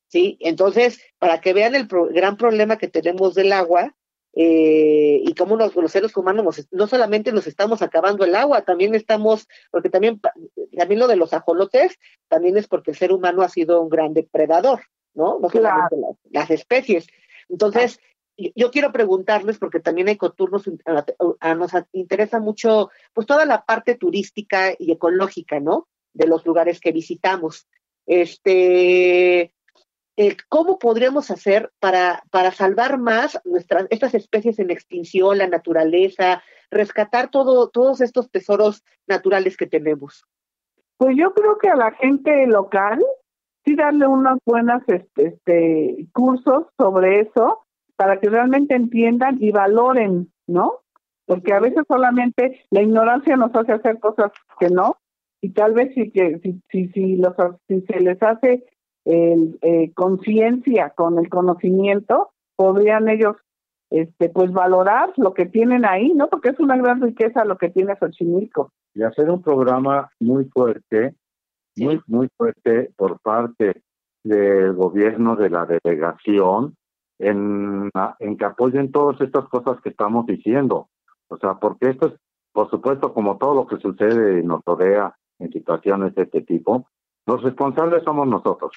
¿sí? 0.08 0.36
Entonces, 0.40 1.00
para 1.18 1.40
que 1.40 1.52
vean 1.52 1.74
el 1.74 1.88
gran 1.88 2.36
problema 2.36 2.78
que 2.78 2.88
tenemos 2.88 3.34
del 3.34 3.52
agua 3.52 3.94
eh, 4.36 5.20
y 5.22 5.34
cómo 5.34 5.56
los 5.56 5.72
seres 5.92 6.16
humanos 6.16 6.66
no 6.72 6.86
solamente 6.88 7.30
nos 7.30 7.46
estamos 7.46 7.82
acabando 7.82 8.24
el 8.24 8.34
agua, 8.34 8.62
también 8.62 8.94
estamos, 8.94 9.46
porque 9.70 9.90
también, 9.90 10.20
también 10.76 10.98
lo 10.98 11.06
de 11.06 11.16
los 11.16 11.32
ajolotes, 11.32 11.98
también 12.28 12.56
es 12.56 12.66
porque 12.66 12.90
el 12.90 12.96
ser 12.96 13.12
humano 13.12 13.42
ha 13.42 13.48
sido 13.48 13.80
un 13.80 13.88
gran 13.88 14.12
depredador, 14.12 14.80
¿no? 15.14 15.38
No 15.38 15.48
solamente 15.48 15.96
las, 16.30 16.50
especies. 16.50 17.06
Entonces, 17.48 18.00
yo 18.36 18.72
quiero 18.72 18.90
preguntarles, 18.90 19.58
porque 19.58 19.78
también 19.78 20.08
Ecotour 20.08 20.50
nos, 20.50 20.66
nos 20.66 21.72
interesa 21.92 22.40
mucho, 22.40 22.90
pues 23.12 23.28
toda 23.28 23.44
la 23.44 23.64
parte 23.64 23.94
turística 23.94 24.74
y 24.76 24.90
ecológica, 24.90 25.60
¿no? 25.60 25.86
De 26.12 26.26
los 26.26 26.44
lugares 26.44 26.80
que 26.80 26.90
visitamos. 26.90 27.68
Este, 28.06 29.54
eh, 30.16 30.36
cómo 30.48 30.78
podríamos 30.78 31.30
hacer 31.30 31.72
para, 31.80 32.22
para 32.30 32.52
salvar 32.52 32.98
más 32.98 33.40
nuestras, 33.44 33.86
estas 33.90 34.14
especies 34.14 34.58
en 34.58 34.70
extinción, 34.70 35.38
la 35.38 35.48
naturaleza, 35.48 36.42
rescatar 36.70 37.30
todo, 37.30 37.68
todos 37.68 38.00
estos 38.00 38.30
tesoros 38.30 38.84
naturales 39.06 39.56
que 39.56 39.66
tenemos. 39.66 40.24
Pues 40.96 41.16
yo 41.16 41.34
creo 41.34 41.58
que 41.58 41.68
a 41.68 41.76
la 41.76 41.90
gente 41.92 42.46
local 42.46 43.00
sí 43.64 43.74
darle 43.74 44.06
unos 44.06 44.38
buenos 44.44 44.82
este, 44.86 45.26
este, 45.26 46.06
cursos 46.12 46.66
sobre 46.78 47.20
eso 47.20 47.64
para 47.96 48.20
que 48.20 48.28
realmente 48.28 48.74
entiendan 48.74 49.38
y 49.40 49.50
valoren, 49.50 50.32
¿no? 50.46 50.80
Porque 51.26 51.52
a 51.52 51.60
veces 51.60 51.84
solamente 51.88 52.64
la 52.70 52.82
ignorancia 52.82 53.36
nos 53.36 53.54
hace 53.54 53.72
hacer 53.72 53.98
cosas 53.98 54.30
que 54.60 54.68
no, 54.68 54.98
y 55.40 55.50
tal 55.50 55.74
vez 55.74 55.92
si, 55.94 56.10
si, 56.10 56.62
si, 56.70 56.88
si, 56.88 57.16
los, 57.16 57.34
si 57.68 57.80
se 57.82 58.00
les 58.00 58.22
hace 58.22 58.64
eh, 59.04 59.92
conciencia, 59.94 60.90
con 60.90 61.18
el 61.18 61.28
conocimiento, 61.28 62.30
podrían 62.56 63.08
ellos 63.08 63.36
este 63.90 64.28
pues 64.28 64.52
valorar 64.52 65.12
lo 65.16 65.34
que 65.34 65.46
tienen 65.46 65.84
ahí, 65.84 66.12
¿no? 66.14 66.28
Porque 66.28 66.50
es 66.50 66.58
una 66.58 66.76
gran 66.76 67.00
riqueza 67.00 67.44
lo 67.44 67.58
que 67.58 67.70
tiene 67.70 67.96
Xochimilco. 67.96 68.72
Y 68.94 69.02
hacer 69.02 69.30
un 69.30 69.42
programa 69.42 70.10
muy 70.20 70.46
fuerte, 70.46 71.14
muy, 71.76 72.00
muy 72.06 72.28
fuerte 72.36 72.90
por 72.96 73.20
parte 73.20 73.82
del 74.24 74.72
gobierno, 74.74 75.36
de 75.36 75.50
la 75.50 75.66
delegación, 75.66 76.74
en, 77.18 77.90
en 78.18 78.36
que 78.36 78.44
apoyen 78.44 78.90
todas 78.90 79.20
estas 79.20 79.48
cosas 79.48 79.80
que 79.80 79.90
estamos 79.90 80.26
diciendo. 80.26 80.88
O 81.28 81.36
sea, 81.36 81.54
porque 81.54 81.90
esto 81.90 82.06
es, 82.08 82.14
por 82.52 82.70
supuesto, 82.70 83.12
como 83.12 83.36
todo 83.36 83.54
lo 83.54 83.66
que 83.66 83.76
sucede 83.76 84.40
y 84.40 84.42
nos 84.44 84.60
rodea 84.64 85.14
en 85.38 85.52
situaciones 85.52 86.14
de 86.14 86.22
este 86.22 86.42
tipo, 86.42 86.88
los 87.26 87.42
responsables 87.42 88.02
somos 88.04 88.26
nosotros. 88.26 88.72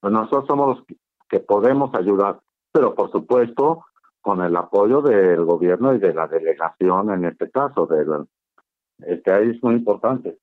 Pues 0.00 0.12
nosotros 0.12 0.46
somos 0.46 0.78
los 0.78 0.86
que 1.28 1.40
podemos 1.40 1.94
ayudar, 1.94 2.40
pero 2.72 2.94
por 2.94 3.10
supuesto 3.10 3.84
con 4.20 4.42
el 4.42 4.56
apoyo 4.56 5.00
del 5.00 5.44
gobierno 5.44 5.94
y 5.94 5.98
de 5.98 6.14
la 6.14 6.26
delegación 6.26 7.12
en 7.12 7.24
este 7.24 7.50
caso. 7.50 7.86
De 7.86 8.04
este 9.06 9.32
ahí 9.32 9.50
es 9.50 9.62
muy 9.62 9.74
importante. 9.74 10.38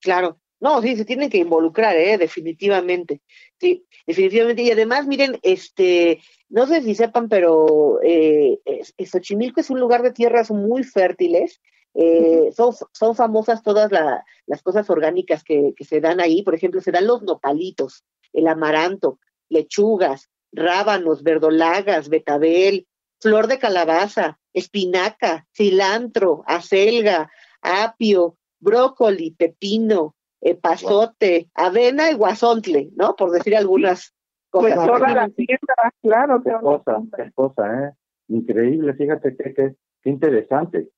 Claro, 0.00 0.38
no, 0.60 0.80
sí, 0.80 0.96
se 0.96 1.04
tienen 1.04 1.28
que 1.28 1.38
involucrar, 1.38 1.96
¿eh? 1.96 2.16
definitivamente. 2.16 3.20
Sí, 3.60 3.86
definitivamente. 4.06 4.62
Y 4.62 4.70
además, 4.70 5.06
miren, 5.06 5.38
este, 5.42 6.20
no 6.48 6.66
sé 6.66 6.82
si 6.82 6.94
sepan, 6.94 7.28
pero 7.28 8.00
eh, 8.02 8.58
Xochimilco 9.04 9.60
es 9.60 9.70
un 9.70 9.80
lugar 9.80 10.02
de 10.02 10.12
tierras 10.12 10.50
muy 10.50 10.82
fértiles 10.84 11.60
eh, 11.98 12.52
son, 12.54 12.74
son 12.92 13.14
famosas 13.14 13.62
todas 13.62 13.90
las 13.90 14.62
cosas 14.62 14.88
orgánicas 14.90 15.42
que, 15.42 15.74
se 15.80 16.00
dan 16.00 16.20
ahí. 16.20 16.42
Por 16.42 16.54
ejemplo, 16.54 16.82
se 16.82 16.92
dan 16.92 17.06
los 17.06 17.22
nopalitos, 17.22 18.04
el 18.34 18.48
amaranto, 18.48 19.18
lechugas, 19.48 20.28
rábanos, 20.52 21.22
verdolagas, 21.22 22.10
betabel, 22.10 22.86
flor 23.18 23.46
de 23.46 23.58
calabaza, 23.58 24.38
espinaca, 24.52 25.46
cilantro, 25.56 26.44
acelga, 26.46 27.30
apio, 27.62 28.36
brócoli, 28.60 29.30
pepino, 29.30 30.14
eh, 30.42 30.54
pasote, 30.54 31.48
avena 31.54 32.10
y 32.10 32.14
guasontle, 32.14 32.90
¿no? 32.94 33.16
Por 33.16 33.30
decir 33.30 33.56
algunas 33.56 34.14
pues 34.50 34.74
cosas. 34.74 34.86
Pues 34.86 34.98
toda 34.98 35.14
la 35.14 35.28
tierra, 35.30 35.94
claro. 36.02 36.42
Qué 36.42 36.52
cosa, 36.60 37.02
qué 37.16 37.32
cosa, 37.32 37.88
¿eh? 37.88 37.92
Increíble, 38.28 38.92
fíjate 38.92 39.34
qué, 39.34 39.74
qué 40.02 40.10
interesante. 40.10 40.90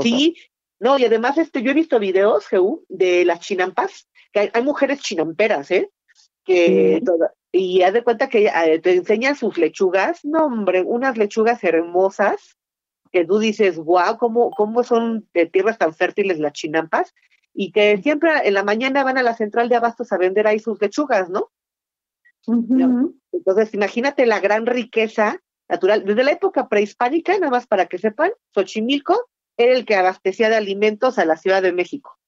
Sí, 0.00 0.36
no, 0.80 0.98
y 0.98 1.04
además 1.04 1.38
este, 1.38 1.62
yo 1.62 1.70
he 1.70 1.74
visto 1.74 1.98
videos, 1.98 2.46
Jeú, 2.46 2.84
de 2.88 3.24
las 3.24 3.40
chinampas, 3.40 4.08
que 4.32 4.50
hay, 4.52 4.62
mujeres 4.62 5.00
chinamperas, 5.00 5.70
¿eh? 5.70 5.90
Que 6.44 7.02
y 7.52 7.82
haz 7.82 7.92
de 7.92 8.02
cuenta 8.02 8.28
que 8.28 8.46
eh, 8.46 8.80
te 8.80 8.94
enseñan 8.94 9.36
sus 9.36 9.56
lechugas, 9.56 10.24
no 10.24 10.46
hombre, 10.46 10.82
unas 10.82 11.16
lechugas 11.16 11.62
hermosas, 11.62 12.58
que 13.12 13.24
tú 13.24 13.38
dices, 13.38 13.76
wow, 13.76 14.18
¿cómo, 14.18 14.50
cómo 14.50 14.82
son 14.82 15.28
de 15.32 15.46
tierras 15.46 15.78
tan 15.78 15.94
fértiles 15.94 16.40
las 16.40 16.52
chinampas? 16.52 17.14
y 17.54 17.70
que 17.70 17.96
siempre 18.02 18.30
en 18.46 18.54
la 18.54 18.64
mañana 18.64 19.04
van 19.04 19.16
a 19.16 19.22
la 19.22 19.34
central 19.34 19.68
de 19.68 19.76
abastos 19.76 20.12
a 20.12 20.18
vender 20.18 20.46
ahí 20.46 20.58
sus 20.58 20.80
lechugas, 20.82 21.30
¿no? 21.30 21.50
Entonces, 23.32 23.72
imagínate 23.72 24.26
la 24.26 24.40
gran 24.40 24.66
riqueza 24.66 25.40
natural. 25.68 26.04
Desde 26.04 26.24
la 26.24 26.32
época 26.32 26.68
prehispánica, 26.68 27.32
nada 27.38 27.50
más 27.50 27.66
para 27.66 27.86
que 27.86 27.96
sepan, 27.96 28.32
Xochimilco 28.52 29.30
era 29.56 29.74
el 29.74 29.84
que 29.84 29.96
abastecía 29.96 30.48
de 30.48 30.56
alimentos 30.56 31.18
a 31.18 31.24
la 31.24 31.36
Ciudad 31.36 31.62
de 31.62 31.72
México 31.72 32.18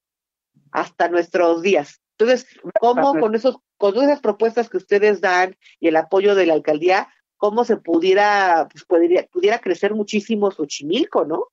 hasta 0.71 1.09
nuestros 1.09 1.61
días. 1.61 2.01
Entonces, 2.17 2.47
¿cómo 2.79 3.19
con 3.19 3.35
esos, 3.35 3.57
con 3.77 3.95
esas 3.97 4.21
propuestas 4.21 4.69
que 4.69 4.77
ustedes 4.77 5.21
dan 5.21 5.55
y 5.79 5.87
el 5.87 5.95
apoyo 5.95 6.35
de 6.35 6.47
la 6.47 6.53
alcaldía, 6.53 7.09
cómo 7.37 7.63
se 7.63 7.77
pudiera, 7.77 8.67
pues, 8.71 8.85
pudiera 8.85 9.59
crecer 9.59 9.93
muchísimo 9.93 10.51
Xochimilco, 10.51 11.25
¿no? 11.25 11.45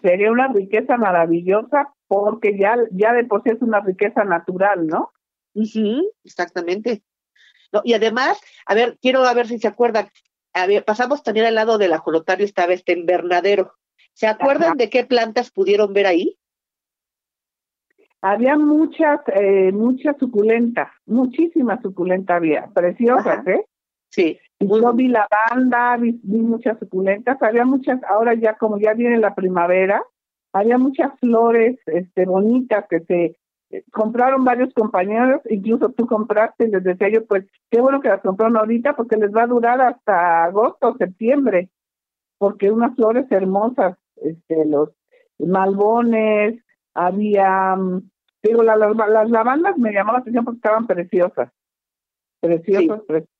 Sería 0.00 0.30
una 0.30 0.48
riqueza 0.48 0.96
maravillosa 0.96 1.92
porque 2.06 2.56
ya, 2.58 2.76
ya 2.90 3.12
de 3.12 3.24
por 3.24 3.42
sí 3.42 3.50
es 3.50 3.60
una 3.60 3.80
riqueza 3.80 4.24
natural, 4.24 4.86
¿no? 4.86 5.12
Sí, 5.54 6.08
exactamente. 6.24 7.02
No, 7.72 7.82
y 7.84 7.92
además, 7.92 8.40
a 8.64 8.74
ver, 8.74 8.98
quiero 9.02 9.24
a 9.24 9.34
ver 9.34 9.46
si 9.46 9.58
se 9.58 9.68
acuerdan, 9.68 10.08
a 10.54 10.66
ver, 10.66 10.84
pasamos 10.84 11.22
también 11.22 11.46
al 11.46 11.54
lado 11.54 11.76
del 11.76 11.92
ajolotario 11.92 12.46
esta 12.46 12.66
vez 12.66 12.82
en 12.86 13.00
invernadero. 13.00 13.74
¿Se 14.18 14.26
acuerdan 14.26 14.76
de 14.76 14.90
qué 14.90 15.04
plantas 15.04 15.52
pudieron 15.52 15.92
ver 15.92 16.06
ahí? 16.06 16.36
Había 18.20 18.58
muchas, 18.58 19.20
eh, 19.28 19.70
muchas 19.70 20.16
suculentas, 20.18 20.88
muchísimas 21.06 21.80
suculentas 21.82 22.38
había, 22.38 22.66
preciosas, 22.74 23.46
¿eh? 23.46 23.64
Sí. 24.08 24.36
Yo 24.58 24.92
vi 24.92 25.06
lavanda, 25.06 25.96
vi, 25.98 26.18
vi 26.24 26.38
muchas 26.38 26.80
suculentas, 26.80 27.40
había 27.40 27.64
muchas, 27.64 28.02
ahora 28.02 28.34
ya 28.34 28.54
como 28.54 28.80
ya 28.80 28.92
viene 28.92 29.18
la 29.18 29.36
primavera, 29.36 30.02
había 30.52 30.78
muchas 30.78 31.12
flores 31.20 31.78
este, 31.86 32.26
bonitas 32.26 32.86
que 32.90 32.98
se 33.02 33.36
eh, 33.70 33.84
compraron 33.92 34.44
varios 34.44 34.74
compañeros, 34.74 35.42
incluso 35.48 35.90
tú 35.90 36.08
compraste, 36.08 36.64
y 36.64 36.72
les 36.72 36.82
decía 36.82 37.08
yo, 37.08 37.24
pues 37.24 37.44
qué 37.70 37.80
bueno 37.80 38.00
que 38.00 38.08
las 38.08 38.22
compraron 38.22 38.56
ahorita 38.56 38.96
porque 38.96 39.16
les 39.16 39.30
va 39.30 39.44
a 39.44 39.46
durar 39.46 39.80
hasta 39.80 40.42
agosto 40.42 40.88
o 40.88 40.96
septiembre, 40.96 41.68
porque 42.36 42.72
unas 42.72 42.96
flores 42.96 43.30
hermosas, 43.30 43.96
este, 44.22 44.64
los 44.64 44.90
malbones, 45.38 46.62
había, 46.94 47.76
mm, 47.76 48.10
digo, 48.42 48.62
las, 48.62 48.78
las 48.78 49.30
lavandas 49.30 49.76
me 49.78 49.92
llamó 49.92 50.12
la 50.12 50.18
atención 50.18 50.44
porque 50.44 50.58
estaban 50.58 50.86
preciosas, 50.86 51.50
preciosas, 52.40 53.00
preciosas. 53.06 53.34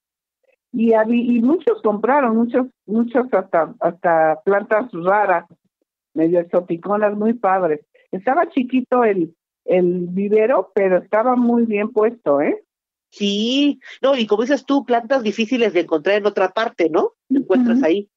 Y, 0.73 0.93
había, 0.93 1.23
y 1.23 1.41
muchos 1.41 1.81
compraron, 1.83 2.37
muchos, 2.37 2.67
muchos 2.87 3.27
hasta, 3.33 3.75
hasta 3.81 4.41
plantas 4.45 4.91
raras, 4.93 5.47
medio 6.15 6.41
exoticonas, 6.41 7.17
muy 7.17 7.33
padres. 7.35 7.81
Estaba 8.13 8.49
chiquito 8.51 9.03
el, 9.03 9.35
el 9.65 10.09
vivero, 10.09 10.71
pero 10.75 10.99
estaba 10.99 11.37
muy 11.37 11.65
bien 11.65 11.91
puesto, 11.91 12.41
¿eh? 12.41 12.63
Sí, 13.11 13.81
no, 14.03 14.17
y 14.17 14.27
como 14.27 14.43
dices 14.43 14.67
tú, 14.67 14.85
plantas 14.85 15.23
difíciles 15.23 15.73
de 15.73 15.81
encontrar 15.81 16.17
en 16.17 16.27
otra 16.27 16.51
parte, 16.51 16.91
¿no? 16.91 17.13
encuentras 17.31 17.83
ahí. 17.83 18.11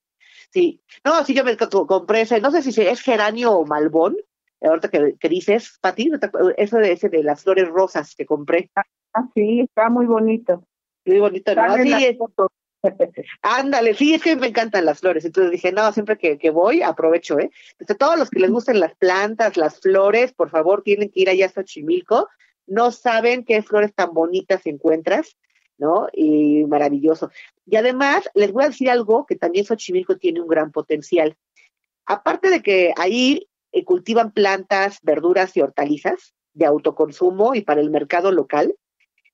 Sí, 0.52 0.82
no, 1.04 1.24
sí, 1.24 1.34
yo 1.34 1.44
me 1.44 1.58
compré 1.58 2.22
ese, 2.22 2.42
no 2.42 2.52
sé 2.52 2.62
si 2.62 2.82
es 2.82 3.02
geranio 3.02 3.54
o 3.54 3.66
malbón, 3.66 4.18
ahorita 4.62 4.90
que, 4.90 5.16
que 5.20 5.30
dices, 5.30 5.78
Pati, 5.82 6.12
eso 6.58 6.78
de 6.78 6.92
ese 6.92 7.10
de 7.10 7.24
las 7.24 7.44
flores 7.44 7.68
rosas 7.70 8.16
que 8.16 8.26
compré. 8.26 8.70
Ah, 8.76 9.28
sí, 9.34 9.62
está 9.62 9.90
muy 9.90 10.06
bonito. 10.06 10.64
Muy 11.06 11.20
bonito, 11.20 11.56
¿no? 11.56 11.76
Sí, 11.76 12.18
Ándale, 13.42 13.94
sí, 13.94 14.14
es 14.14 14.24
que 14.24 14.36
me 14.36 14.48
encantan 14.48 14.86
las 14.86 15.00
flores. 15.00 15.26
Entonces 15.26 15.52
dije, 15.52 15.72
no, 15.72 15.92
siempre 15.92 16.18
que, 16.18 16.38
que 16.38 16.50
voy, 16.50 16.82
aprovecho, 16.82 17.40
¿eh? 17.40 17.52
Entonces, 17.74 17.98
todos 17.98 18.18
los 18.18 18.30
que 18.30 18.40
les 18.40 18.50
gusten 18.50 18.80
las 18.80 18.96
plantas, 18.96 19.58
las 19.58 19.80
flores, 19.80 20.34
por 20.34 20.50
favor, 20.50 20.82
tienen 20.84 21.10
que 21.10 21.22
ir 21.22 21.30
allá 21.30 21.46
a 21.46 21.50
Xochimilco. 21.50 22.28
No 22.68 22.92
saben 22.92 23.44
qué 23.46 23.62
flores 23.62 23.94
tan 23.94 24.14
bonitas 24.14 24.66
encuentras, 24.66 25.38
¿no? 25.82 26.08
Y 26.14 26.64
maravilloso. 26.66 27.32
Y 27.66 27.76
además, 27.76 28.30
les 28.36 28.52
voy 28.54 28.64
a 28.64 28.68
decir 28.68 28.90
algo 28.90 29.26
que 29.26 29.36
también 29.36 29.66
Xochimilco 29.66 30.16
tiene 30.18 30.40
un 30.40 30.48
gran 30.48 30.72
potencial. 30.72 31.36
Aparte 32.06 32.52
de 32.52 32.62
que 32.62 32.94
ahí 32.98 33.50
eh, 33.72 33.84
cultivan 33.84 34.32
plantas, 34.32 35.00
verduras 35.02 35.58
y 35.58 35.62
hortalizas 35.62 36.36
de 36.54 36.68
autoconsumo 36.68 37.56
y 37.56 37.62
para 37.62 37.82
el 37.82 37.90
mercado 37.90 38.32
local, 38.32 38.76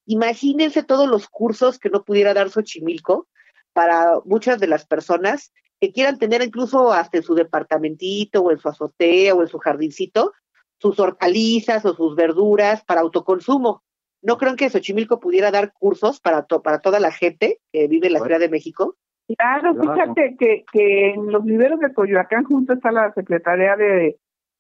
imagínense 0.06 0.84
todos 0.84 1.10
los 1.10 1.28
cursos 1.28 1.80
que 1.80 1.90
no 1.90 2.06
pudiera 2.06 2.34
dar 2.34 2.50
Xochimilco 2.50 3.28
para 3.74 4.22
muchas 4.24 4.60
de 4.60 4.68
las 4.68 4.86
personas 4.86 5.52
que 5.82 5.92
quieran 5.92 6.18
tener 6.18 6.42
incluso 6.42 6.94
hasta 6.94 7.18
en 7.18 7.24
su 7.24 7.36
departamentito 7.36 8.42
o 8.42 8.52
en 8.52 8.58
su 8.58 8.70
azotea 8.70 9.36
o 9.36 9.42
en 9.42 9.50
su 9.50 9.60
jardincito 9.60 10.32
sus 10.80 11.00
hortalizas 11.00 11.86
o 11.86 11.96
sus 11.96 12.16
verduras 12.16 12.84
para 12.86 13.02
autoconsumo. 13.02 13.84
¿No 14.22 14.38
creen 14.38 14.56
que 14.56 14.70
Xochimilco 14.70 15.20
pudiera 15.20 15.52
dar 15.52 15.74
cursos 15.74 16.20
para, 16.20 16.46
para 16.46 16.80
toda 16.80 17.00
la 17.00 17.12
gente 17.12 17.60
que 17.72 17.88
vive 17.88 18.08
en 18.08 18.14
la 18.14 18.20
Ciudad 18.20 18.40
de 18.40 18.50
México? 18.50 18.96
Claro, 19.38 19.76
fíjate 19.76 20.38
que, 20.40 20.66
que 20.72 21.10
en 21.10 21.32
los 21.32 21.44
viveros 21.44 21.80
de 21.80 21.94
Coyoacán 21.94 22.46
junto 22.46 22.74
está 22.74 22.92
la 22.92 23.14
Secretaría 23.14 23.76
de, 23.76 24.18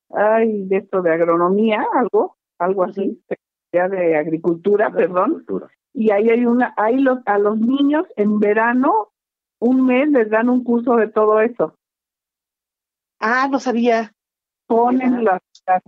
ay, 0.09 0.65
de 0.65 0.77
esto 0.77 1.01
de 1.01 1.13
agronomía, 1.13 1.85
algo, 1.93 2.37
algo 2.59 2.83
así, 2.83 3.23
Secretaría 3.27 3.97
de 3.97 4.17
Agricultura, 4.17 4.91
perdón, 4.91 5.45
y 5.93 6.11
ahí 6.11 6.29
hay 6.29 6.45
una, 6.45 6.73
ahí 6.77 6.99
los, 6.99 7.19
a 7.25 7.37
los 7.37 7.57
niños 7.57 8.05
en 8.17 8.39
verano, 8.39 9.09
un 9.59 9.85
mes 9.85 10.09
les 10.09 10.29
dan 10.29 10.49
un 10.49 10.63
curso 10.63 10.97
de 10.97 11.07
todo 11.07 11.39
eso. 11.41 11.75
Ah, 13.19 13.47
no 13.49 13.59
sabía. 13.59 14.13
Ponen 14.67 15.23
las, 15.23 15.41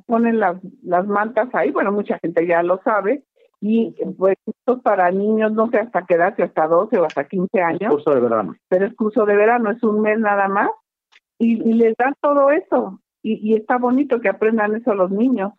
ponen 0.05 0.39
las, 0.39 0.57
las 0.83 1.05
mantas 1.05 1.49
ahí, 1.53 1.69
bueno, 1.71 1.91
mucha 1.91 2.17
gente 2.19 2.47
ya 2.47 2.63
lo 2.63 2.81
sabe, 2.81 3.25
y 3.61 3.95
pues 4.17 4.37
esto 4.45 4.81
para 4.81 5.11
niños, 5.11 5.51
no 5.51 5.69
sé 5.69 5.79
hasta 5.79 6.05
qué 6.05 6.15
edad, 6.15 6.35
si 6.35 6.41
hasta 6.41 6.67
12 6.67 6.97
o 6.97 7.05
hasta 7.05 7.25
15 7.25 7.61
años. 7.61 7.93
curso 7.93 8.11
de 8.11 8.21
verano. 8.21 8.55
Pero 8.69 8.85
es 8.85 8.95
curso 8.95 9.25
de 9.25 9.35
verano, 9.35 9.71
es 9.71 9.83
un 9.83 10.01
mes 10.01 10.19
nada 10.19 10.47
más, 10.47 10.69
y, 11.37 11.61
y 11.69 11.73
les 11.73 11.95
dan 11.97 12.13
todo 12.21 12.51
eso, 12.51 12.99
y, 13.21 13.35
y 13.47 13.55
está 13.55 13.77
bonito 13.77 14.21
que 14.21 14.29
aprendan 14.29 14.75
eso 14.75 14.93
los 14.93 15.11
niños. 15.11 15.53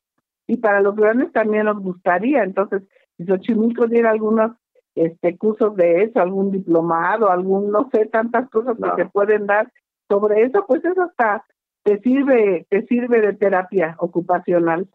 Y 0.47 0.57
para 0.57 0.81
los 0.81 0.97
grandes 0.97 1.31
también 1.33 1.67
nos 1.67 1.81
gustaría, 1.81 2.43
entonces 2.43 2.83
si 3.17 3.27
Xochimilco 3.27 3.87
diera 3.87 4.11
algunos 4.11 4.53
este, 4.95 5.37
cursos 5.37 5.77
de 5.77 6.05
eso, 6.05 6.21
algún 6.21 6.51
diplomado, 6.51 7.31
algún, 7.31 7.71
no 7.71 7.89
sé, 7.93 8.07
tantas 8.07 8.49
cosas 8.51 8.77
que 8.77 9.03
se 9.03 9.09
pueden 9.09 9.47
dar 9.47 9.71
sobre 10.09 10.43
eso, 10.43 10.65
pues 10.67 10.85
eso 10.85 11.03
hasta 11.03 11.45
te 11.83 12.01
sirve, 12.01 12.67
te 12.69 12.87
sirve 12.87 13.21
de 13.21 13.35
terapia 13.35 13.95
ocupacional. 13.99 14.89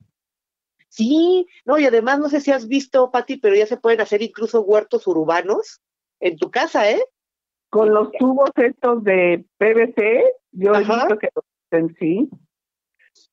Sí, 0.89 1.47
no, 1.65 1.77
y 1.77 1.85
además 1.85 2.19
no 2.19 2.29
sé 2.29 2.39
si 2.41 2.51
has 2.51 2.67
visto, 2.67 3.11
Pati, 3.11 3.37
pero 3.37 3.55
ya 3.55 3.65
se 3.65 3.77
pueden 3.77 4.01
hacer 4.01 4.21
incluso 4.21 4.61
huertos 4.61 5.07
urbanos 5.07 5.81
en 6.19 6.37
tu 6.37 6.49
casa, 6.51 6.89
¿eh? 6.89 7.03
Con 7.69 7.93
los 7.93 8.11
tubos 8.13 8.51
estos 8.55 9.03
de 9.03 9.43
PVC, 9.57 10.23
yo 10.51 10.73
he 10.73 10.79
visto 10.79 11.17
que 11.19 11.29
en 11.71 11.95
sí. 11.95 12.29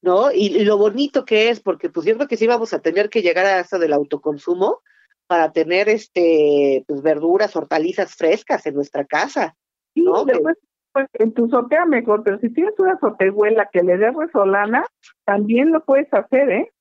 ¿no? 0.01 0.33
Y, 0.33 0.65
lo 0.65 0.79
bonito 0.79 1.25
que 1.25 1.51
es, 1.51 1.61
porque 1.61 1.89
pues 1.89 2.07
yo 2.07 2.17
creo 2.17 2.29
que 2.29 2.37
sí 2.37 2.47
vamos 2.47 2.73
a 2.73 2.81
tener 2.81 3.09
que 3.09 3.23
llegar 3.23 3.47
a 3.47 3.61
eso 3.61 3.79
del 3.79 3.93
autoconsumo 3.93 4.81
para 5.27 5.53
tener 5.53 5.89
este 5.89 6.85
pues 6.87 7.03
verduras, 7.03 7.55
hortalizas 7.57 8.15
frescas 8.15 8.67
en 8.67 8.75
nuestra 8.75 9.05
casa. 9.05 9.57
¿no? 9.95 10.25
después, 10.25 10.57
pues 10.93 11.09
en 11.15 11.33
tu 11.33 11.47
azotea 11.47 11.87
mejor, 11.87 12.23
pero 12.23 12.39
si 12.39 12.51
tienes 12.51 12.75
una 12.79 12.95
azotehuela 12.95 13.69
que 13.73 13.83
le 13.83 13.97
dé 13.97 14.11
resolana, 14.11 14.85
también 15.25 15.71
lo 15.71 15.85
puedes 15.85 16.13
hacer, 16.13 16.51
¿eh? 16.51 16.73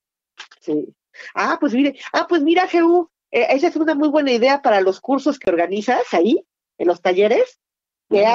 Sí. 0.62 0.96
Ah, 1.36 1.58
pues 1.60 1.74
mire, 1.74 1.98
ah, 2.14 2.26
pues 2.30 2.42
mira, 2.42 2.68
Jehu, 2.68 3.10
eh, 3.32 3.48
esa 3.50 3.68
es 3.68 3.76
una 3.76 3.96
muy 3.96 4.10
buena 4.10 4.32
idea 4.32 4.62
para 4.62 4.82
los 4.82 5.02
cursos 5.02 5.38
que 5.38 5.50
organizas 5.50 6.14
ahí, 6.14 6.46
en 6.78 6.88
los 6.88 7.02
talleres 7.02 7.60
que 8.12 8.26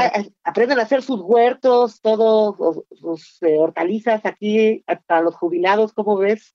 aprendan 0.42 0.78
a 0.78 0.82
hacer 0.82 1.02
sus 1.02 1.20
huertos, 1.20 2.00
todos 2.00 2.82
sus 2.92 3.42
eh, 3.42 3.58
hortalizas 3.58 4.24
aquí 4.24 4.82
para 5.06 5.20
los 5.20 5.36
jubilados, 5.36 5.92
¿cómo 5.92 6.16
ves? 6.16 6.54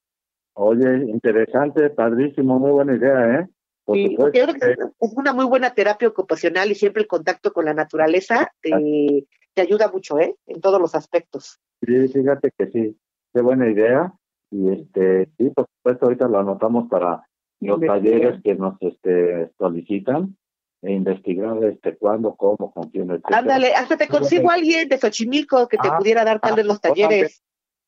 Oye, 0.54 1.06
interesante, 1.08 1.92
padrísimo, 1.92 2.60
muy 2.60 2.72
buena 2.72 2.96
idea, 2.96 3.40
¿eh? 3.40 3.48
sí, 3.94 4.16
porque 4.18 4.40
yo 4.40 4.48
creo 4.48 4.56
que 4.56 4.82
es 5.00 5.14
una 5.16 5.34
muy 5.34 5.46
buena 5.46 5.74
terapia 5.74 6.08
ocupacional 6.08 6.72
y 6.72 6.76
siempre 6.76 7.04
el 7.04 7.08
contacto 7.08 7.54
con 7.54 7.66
la 7.66 7.74
naturaleza 7.74 8.52
te, 8.62 9.28
te 9.54 9.62
ayuda 9.62 9.90
mucho, 9.90 10.20
¿eh? 10.20 10.36
En 10.48 10.60
todos 10.60 10.82
los 10.82 10.96
aspectos. 10.96 11.60
Sí, 11.86 12.08
fíjate 12.08 12.52
que 12.58 12.68
sí, 12.68 12.98
qué 13.34 13.42
buena 13.42 13.70
idea. 13.70 14.14
Y 14.52 14.70
este, 14.70 15.30
sí, 15.38 15.50
por 15.50 15.66
supuesto, 15.78 16.06
ahorita 16.06 16.28
lo 16.28 16.40
anotamos 16.40 16.90
para 16.90 17.26
los 17.62 17.80
talleres 17.80 18.42
que 18.44 18.56
nos 18.56 18.76
este, 18.82 19.52
solicitan 19.58 20.36
e 20.82 20.94
investigar 20.94 21.64
este 21.64 21.96
cuándo, 21.96 22.36
cómo, 22.36 22.72
con 22.72 22.90
quién. 22.90 23.22
Ándale, 23.24 23.74
hasta 23.74 23.98
te 23.98 24.08
consigo 24.08 24.50
a 24.50 24.56
alguien 24.56 24.90
de 24.90 24.98
Xochimilco 24.98 25.68
que 25.68 25.78
te 25.78 25.88
ah, 25.88 25.98
pudiera 25.98 26.26
dar 26.26 26.40
tal 26.40 26.56
vez 26.56 26.66
los 26.66 26.82
talleres. 26.82 27.44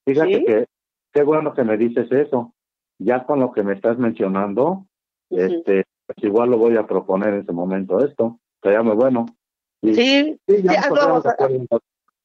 Fíjate 0.05 0.45
que 0.45 0.66
qué 1.11 1.24
bueno 1.24 1.53
que 1.53 1.64
me 1.64 1.78
dices 1.78 2.11
eso. 2.11 2.53
Ya 2.99 3.26
con 3.26 3.39
lo 3.39 3.51
que 3.51 3.64
me 3.64 3.74
estás 3.74 3.97
mencionando, 3.97 4.86
este, 5.30 5.86
pues 6.05 6.18
igual 6.22 6.51
lo 6.51 6.57
voy 6.57 6.78
a 6.78 6.86
proponer 6.86 7.34
en 7.34 7.41
ese 7.41 7.51
momento 7.51 8.05
esto. 8.05 8.39
Sería 8.61 8.84
muy 8.84 8.95
bueno. 8.95 9.26
sí, 9.82 10.39
sí, 10.47 10.64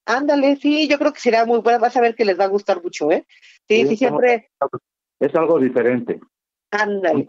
ándale, 0.08 0.56
sí, 0.56 0.88
yo 0.88 0.98
creo 0.98 1.12
que 1.12 1.20
será 1.20 1.44
muy 1.44 1.60
bueno. 1.60 1.78
Vas 1.78 1.96
a 1.96 2.00
ver 2.00 2.14
que 2.14 2.24
les 2.24 2.38
va 2.38 2.44
a 2.44 2.48
gustar 2.48 2.82
mucho, 2.82 3.10
¿eh? 3.12 3.26
Sí, 3.68 3.86
sí, 3.86 3.96
siempre. 3.96 4.50
es 5.20 5.34
algo 5.34 5.60
diferente. 5.60 6.18
Ándale. 6.70 7.26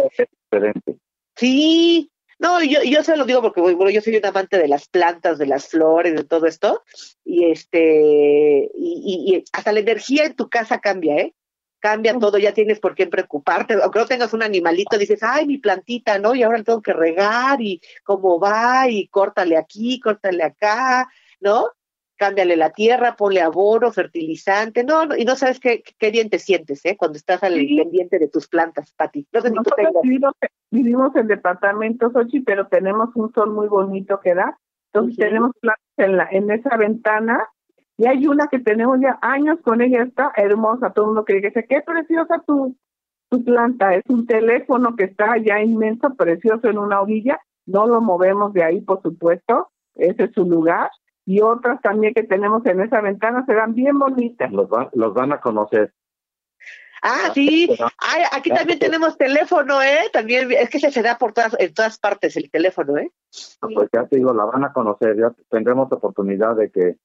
Diferente. 0.51 0.95
Sí, 1.35 2.11
no, 2.39 2.63
yo, 2.63 2.81
yo 2.83 3.03
se 3.03 3.17
lo 3.17 3.25
digo 3.25 3.41
porque 3.41 3.59
bueno, 3.59 3.89
yo 3.89 4.01
soy 4.01 4.15
un 4.15 4.25
amante 4.25 4.57
de 4.57 4.69
las 4.69 4.87
plantas, 4.87 5.37
de 5.37 5.45
las 5.45 5.67
flores, 5.67 6.15
de 6.15 6.23
todo 6.23 6.47
esto, 6.47 6.83
y 7.25 7.51
este, 7.51 8.71
y, 8.73 9.35
y 9.35 9.43
hasta 9.51 9.73
la 9.73 9.81
energía 9.81 10.25
en 10.25 10.35
tu 10.35 10.49
casa 10.49 10.79
cambia, 10.79 11.17
¿eh? 11.17 11.35
Cambia 11.81 12.17
todo, 12.17 12.37
ya 12.37 12.53
tienes 12.53 12.79
por 12.79 12.95
qué 12.95 13.07
preocuparte, 13.07 13.75
aunque 13.81 13.99
no 13.99 14.05
tengas 14.05 14.33
un 14.33 14.43
animalito, 14.43 14.97
dices, 14.97 15.21
ay, 15.21 15.45
mi 15.45 15.57
plantita, 15.57 16.17
¿no? 16.19 16.35
Y 16.35 16.43
ahora 16.43 16.63
tengo 16.63 16.81
que 16.81 16.93
regar, 16.93 17.61
y 17.61 17.81
cómo 18.03 18.39
va, 18.39 18.89
y 18.89 19.07
córtale 19.07 19.57
aquí, 19.57 19.99
córtale 19.99 20.43
acá, 20.43 21.09
¿no? 21.41 21.69
Cámbiale 22.19 22.57
la 22.57 22.71
tierra, 22.71 23.15
ponle 23.15 23.41
abono, 23.41 23.91
fertilizante, 23.91 24.83
no, 24.83 25.05
no 25.05 25.15
y 25.15 25.23
no 25.23 25.35
sabes 25.37 25.59
qué, 25.59 25.81
qué, 25.97 26.11
bien 26.11 26.29
te 26.29 26.37
sientes, 26.37 26.85
¿eh? 26.85 26.97
Cuando 26.97 27.17
estás 27.17 27.41
al 27.43 27.53
sí. 27.53 27.77
pendiente 27.77 28.19
de 28.19 28.27
tus 28.27 28.47
plantas, 28.47 28.91
Pati. 28.91 29.25
No 29.31 29.41
sé 29.41 29.49
Nosotros 29.49 29.87
vivimos, 30.03 30.33
vivimos, 30.69 31.15
en 31.15 31.27
departamentos, 31.27 32.13
Ochi, 32.13 32.41
pero 32.41 32.67
tenemos 32.67 33.09
un 33.15 33.33
sol 33.33 33.51
muy 33.51 33.69
bonito 33.69 34.19
que 34.19 34.35
da, 34.35 34.59
entonces 34.91 35.17
tenemos 35.17 35.51
plantas 35.61 35.85
en, 35.97 36.17
la, 36.17 36.27
en 36.29 36.51
esa 36.51 36.75
ventana, 36.75 37.47
y 37.97 38.05
hay 38.05 38.27
una 38.27 38.47
que 38.47 38.59
tenemos 38.59 38.99
ya 38.99 39.17
años 39.21 39.59
con 39.63 39.81
ella, 39.81 40.03
está 40.03 40.33
hermosa, 40.35 40.91
todo 40.91 41.05
el 41.05 41.07
mundo 41.07 41.25
cree 41.25 41.41
que 41.41 41.47
dice, 41.47 41.65
qué 41.69 41.81
preciosa 41.81 42.43
tu, 42.45 42.75
tu 43.29 43.43
planta, 43.45 43.95
es 43.95 44.03
un 44.09 44.27
teléfono 44.27 44.97
que 44.97 45.05
está 45.05 45.37
ya 45.37 45.61
inmenso, 45.61 46.13
precioso 46.15 46.67
en 46.67 46.79
una 46.79 46.99
orilla, 47.01 47.39
no 47.65 47.87
lo 47.87 48.01
movemos 48.01 48.51
de 48.51 48.63
ahí, 48.63 48.81
por 48.81 49.01
supuesto, 49.01 49.69
ese 49.95 50.25
es 50.25 50.31
su 50.33 50.43
lugar, 50.43 50.89
y 51.29 51.41
otras 51.41 51.79
también 51.81 52.15
que 52.15 52.23
tenemos 52.23 52.65
en 52.65 52.81
esa 52.81 53.01
ventana 53.01 53.45
serán 53.45 53.75
bien 53.75 53.99
bonitas. 53.99 54.51
Los, 54.51 54.65
va, 54.67 54.89
los 54.93 55.13
van 55.13 55.31
a 55.31 55.39
conocer. 55.39 55.93
Ah, 57.03 57.29
sí. 57.35 57.69
Ay, 57.99 58.23
aquí 58.31 58.49
también 58.49 58.79
tenemos 58.79 59.15
teléfono, 59.15 59.79
¿eh? 59.79 60.09
También 60.11 60.51
es 60.51 60.71
que 60.71 60.79
se 60.79 61.01
da 61.03 61.19
por 61.19 61.33
todas, 61.33 61.55
en 61.59 61.71
todas 61.71 61.99
partes 61.99 62.35
el 62.35 62.49
teléfono, 62.49 62.97
¿eh? 62.97 63.11
Pues 63.61 63.89
ya 63.93 64.07
te 64.07 64.15
digo, 64.15 64.33
la 64.33 64.45
van 64.45 64.63
a 64.63 64.73
conocer, 64.73 65.17
ya 65.17 65.31
tendremos 65.51 65.91
oportunidad 65.91 66.55
de 66.55 66.71
que 66.71 66.95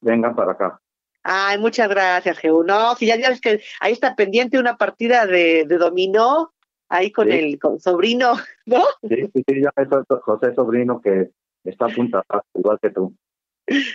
vengan 0.00 0.34
para 0.34 0.52
acá. 0.52 0.80
Ay, 1.22 1.58
muchas 1.58 1.90
gracias, 1.90 2.38
Geu. 2.38 2.64
No, 2.64 2.94
si 2.94 3.04
ya, 3.04 3.16
ya 3.16 3.28
ves 3.28 3.42
que 3.42 3.60
ahí 3.80 3.92
está 3.92 4.16
pendiente 4.16 4.58
una 4.58 4.78
partida 4.78 5.26
de, 5.26 5.66
de 5.66 5.76
dominó, 5.76 6.54
ahí 6.88 7.12
con 7.12 7.28
sí. 7.28 7.34
el 7.34 7.58
con 7.58 7.78
sobrino, 7.78 8.32
¿no? 8.64 8.82
Sí, 9.02 9.30
sí, 9.34 9.44
sí, 9.46 9.60
ya 9.60 9.70
es 9.76 9.88
José 10.22 10.54
Sobrino 10.54 11.02
que 11.02 11.32
está 11.64 11.84
apuntado 11.84 12.24
igual 12.54 12.78
que 12.80 12.88
tú. 12.88 13.14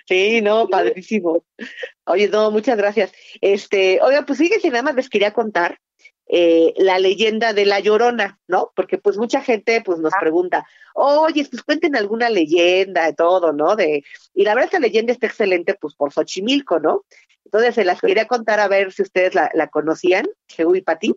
Sí, 0.07 0.41
no, 0.41 0.67
padrísimo. 0.67 1.43
Oye, 2.05 2.27
no, 2.29 2.51
muchas 2.51 2.77
gracias. 2.77 3.11
Este, 3.41 3.99
oiga, 4.01 4.25
pues 4.25 4.39
fíjense, 4.39 4.69
nada 4.69 4.83
más 4.83 4.95
les 4.95 5.09
quería 5.09 5.33
contar 5.33 5.79
eh, 6.29 6.73
la 6.77 6.99
leyenda 6.99 7.53
de 7.53 7.65
la 7.65 7.79
Llorona, 7.79 8.39
¿no? 8.47 8.71
Porque 8.75 8.97
pues 8.97 9.17
mucha 9.17 9.41
gente 9.41 9.81
pues 9.81 9.99
nos 9.99 10.13
pregunta, 10.19 10.65
oye, 10.93 11.45
pues 11.49 11.63
cuenten 11.63 11.95
alguna 11.95 12.29
leyenda 12.29 13.05
de 13.05 13.13
todo, 13.13 13.53
¿no? 13.53 13.75
De, 13.75 14.03
y 14.33 14.43
la 14.43 14.53
verdad 14.53 14.65
esta 14.65 14.79
leyenda 14.79 15.13
está 15.13 15.27
excelente 15.27 15.75
pues 15.75 15.95
por 15.95 16.11
Xochimilco, 16.11 16.79
¿no? 16.79 17.05
Entonces 17.45 17.75
se 17.75 17.85
las 17.85 18.01
quería 18.01 18.27
contar 18.27 18.59
a 18.59 18.67
ver 18.67 18.91
si 18.91 19.03
ustedes 19.03 19.35
la, 19.35 19.49
la 19.53 19.67
conocían, 19.67 20.27
Jehu 20.49 20.75
y 20.75 20.81
Pati. 20.81 21.15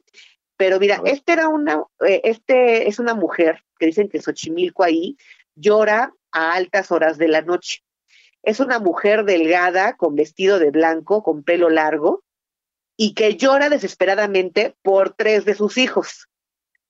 Pero 0.56 0.78
mira, 0.78 1.00
este 1.04 1.32
era 1.32 1.48
una, 1.48 1.82
eh, 2.06 2.20
este 2.22 2.86
es 2.88 3.00
una 3.00 3.14
mujer 3.14 3.64
que 3.78 3.86
dicen 3.86 4.08
que 4.08 4.20
Xochimilco 4.20 4.84
ahí 4.84 5.16
llora 5.56 6.12
a 6.30 6.52
altas 6.52 6.92
horas 6.92 7.18
de 7.18 7.28
la 7.28 7.42
noche. 7.42 7.82
Es 8.42 8.60
una 8.60 8.78
mujer 8.78 9.24
delgada, 9.24 9.96
con 9.96 10.14
vestido 10.14 10.58
de 10.58 10.70
blanco, 10.70 11.22
con 11.22 11.42
pelo 11.42 11.68
largo, 11.70 12.24
y 12.96 13.14
que 13.14 13.36
llora 13.36 13.68
desesperadamente 13.68 14.76
por 14.82 15.14
tres 15.14 15.44
de 15.44 15.54
sus 15.54 15.78
hijos. 15.78 16.28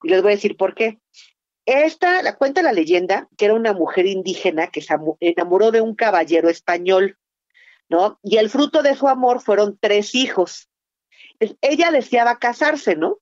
Y 0.03 0.09
les 0.09 0.22
voy 0.22 0.32
a 0.32 0.34
decir 0.36 0.57
por 0.57 0.74
qué. 0.74 0.98
Esta, 1.66 2.22
la 2.22 2.36
cuenta 2.36 2.62
la 2.62 2.72
leyenda, 2.72 3.28
que 3.36 3.44
era 3.44 3.55
una 3.55 3.72
mujer 3.72 4.07
indígena 4.07 4.68
que 4.68 4.80
se 4.80 4.94
enamoró 5.20 5.70
de 5.70 5.80
un 5.80 5.94
caballero 5.94 6.48
español, 6.48 7.18
¿no? 7.88 8.18
Y 8.22 8.38
el 8.38 8.51
fruto 8.51 8.82
de 8.82 8.96
su 8.96 9.09
amor 9.09 9.40
fueron 9.40 9.78
tres 9.78 10.14
hijos. 10.14 10.68
Ella 11.61 11.90
deseaba 11.90 12.38
casarse, 12.38 12.96
¿no? 12.96 13.18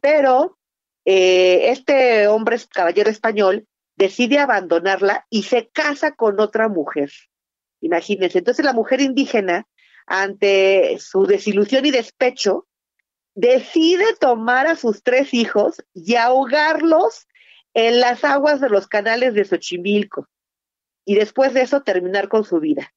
Pero 0.00 0.58
eh, 1.04 1.70
este 1.70 2.26
hombre, 2.26 2.56
caballero 2.72 3.10
español, 3.10 3.68
decide 3.96 4.38
abandonarla 4.38 5.26
y 5.30 5.44
se 5.44 5.68
casa 5.68 6.12
con 6.12 6.40
otra 6.40 6.68
mujer. 6.68 7.10
Imagínense. 7.80 8.38
Entonces 8.38 8.64
la 8.64 8.72
mujer 8.72 9.00
indígena, 9.00 9.66
ante 10.06 10.98
su 11.00 11.26
desilusión 11.26 11.84
y 11.86 11.90
despecho, 11.90 12.66
decide 13.34 14.04
tomar 14.18 14.66
a 14.66 14.76
sus 14.76 15.02
tres 15.02 15.34
hijos 15.34 15.82
y 15.94 16.14
ahogarlos 16.14 17.26
en 17.74 18.00
las 18.00 18.24
aguas 18.24 18.60
de 18.60 18.70
los 18.70 18.88
canales 18.88 19.34
de 19.34 19.44
Xochimilco. 19.44 20.28
Y 21.04 21.14
después 21.14 21.54
de 21.54 21.62
eso 21.62 21.82
terminar 21.82 22.28
con 22.28 22.44
su 22.44 22.58
vida. 22.60 22.92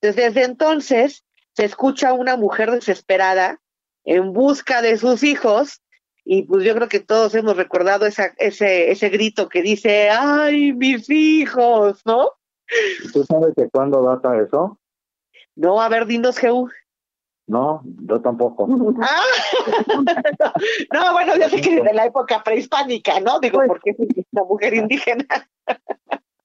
Desde 0.00 0.42
entonces 0.42 1.24
se 1.54 1.64
escucha 1.64 2.12
una 2.12 2.36
mujer 2.36 2.70
desesperada 2.70 3.60
en 4.04 4.32
busca 4.32 4.82
de 4.82 4.96
sus 4.96 5.22
hijos 5.22 5.82
y 6.30 6.42
pues 6.42 6.62
yo 6.62 6.74
creo 6.74 6.88
que 6.88 7.00
todos 7.00 7.34
hemos 7.34 7.56
recordado 7.56 8.04
ese, 8.04 8.90
ese 8.90 9.08
grito 9.08 9.48
que 9.48 9.62
dice, 9.62 10.10
ay, 10.10 10.74
mis 10.74 11.08
hijos, 11.08 12.02
¿no? 12.04 12.32
¿Tú 13.12 13.24
sabes 13.24 13.54
de 13.54 13.68
cuándo 13.70 14.02
data 14.02 14.36
eso? 14.38 14.78
No, 15.56 15.80
a 15.80 15.88
ver, 15.88 16.06
dinos, 16.06 16.38
Jehu. 16.38 16.68
No, 17.48 17.82
yo 18.02 18.20
tampoco. 18.20 18.68
Ah, 19.00 19.22
no, 20.92 21.12
bueno, 21.12 21.34
yo 21.36 21.48
sé 21.48 21.60
que 21.60 21.82
de 21.82 21.94
la 21.94 22.06
época 22.06 22.42
prehispánica, 22.44 23.20
¿no? 23.20 23.40
Digo, 23.40 23.60
porque 23.66 23.90
es 23.90 23.96
una 24.32 24.44
mujer 24.44 24.74
indígena. 24.74 25.24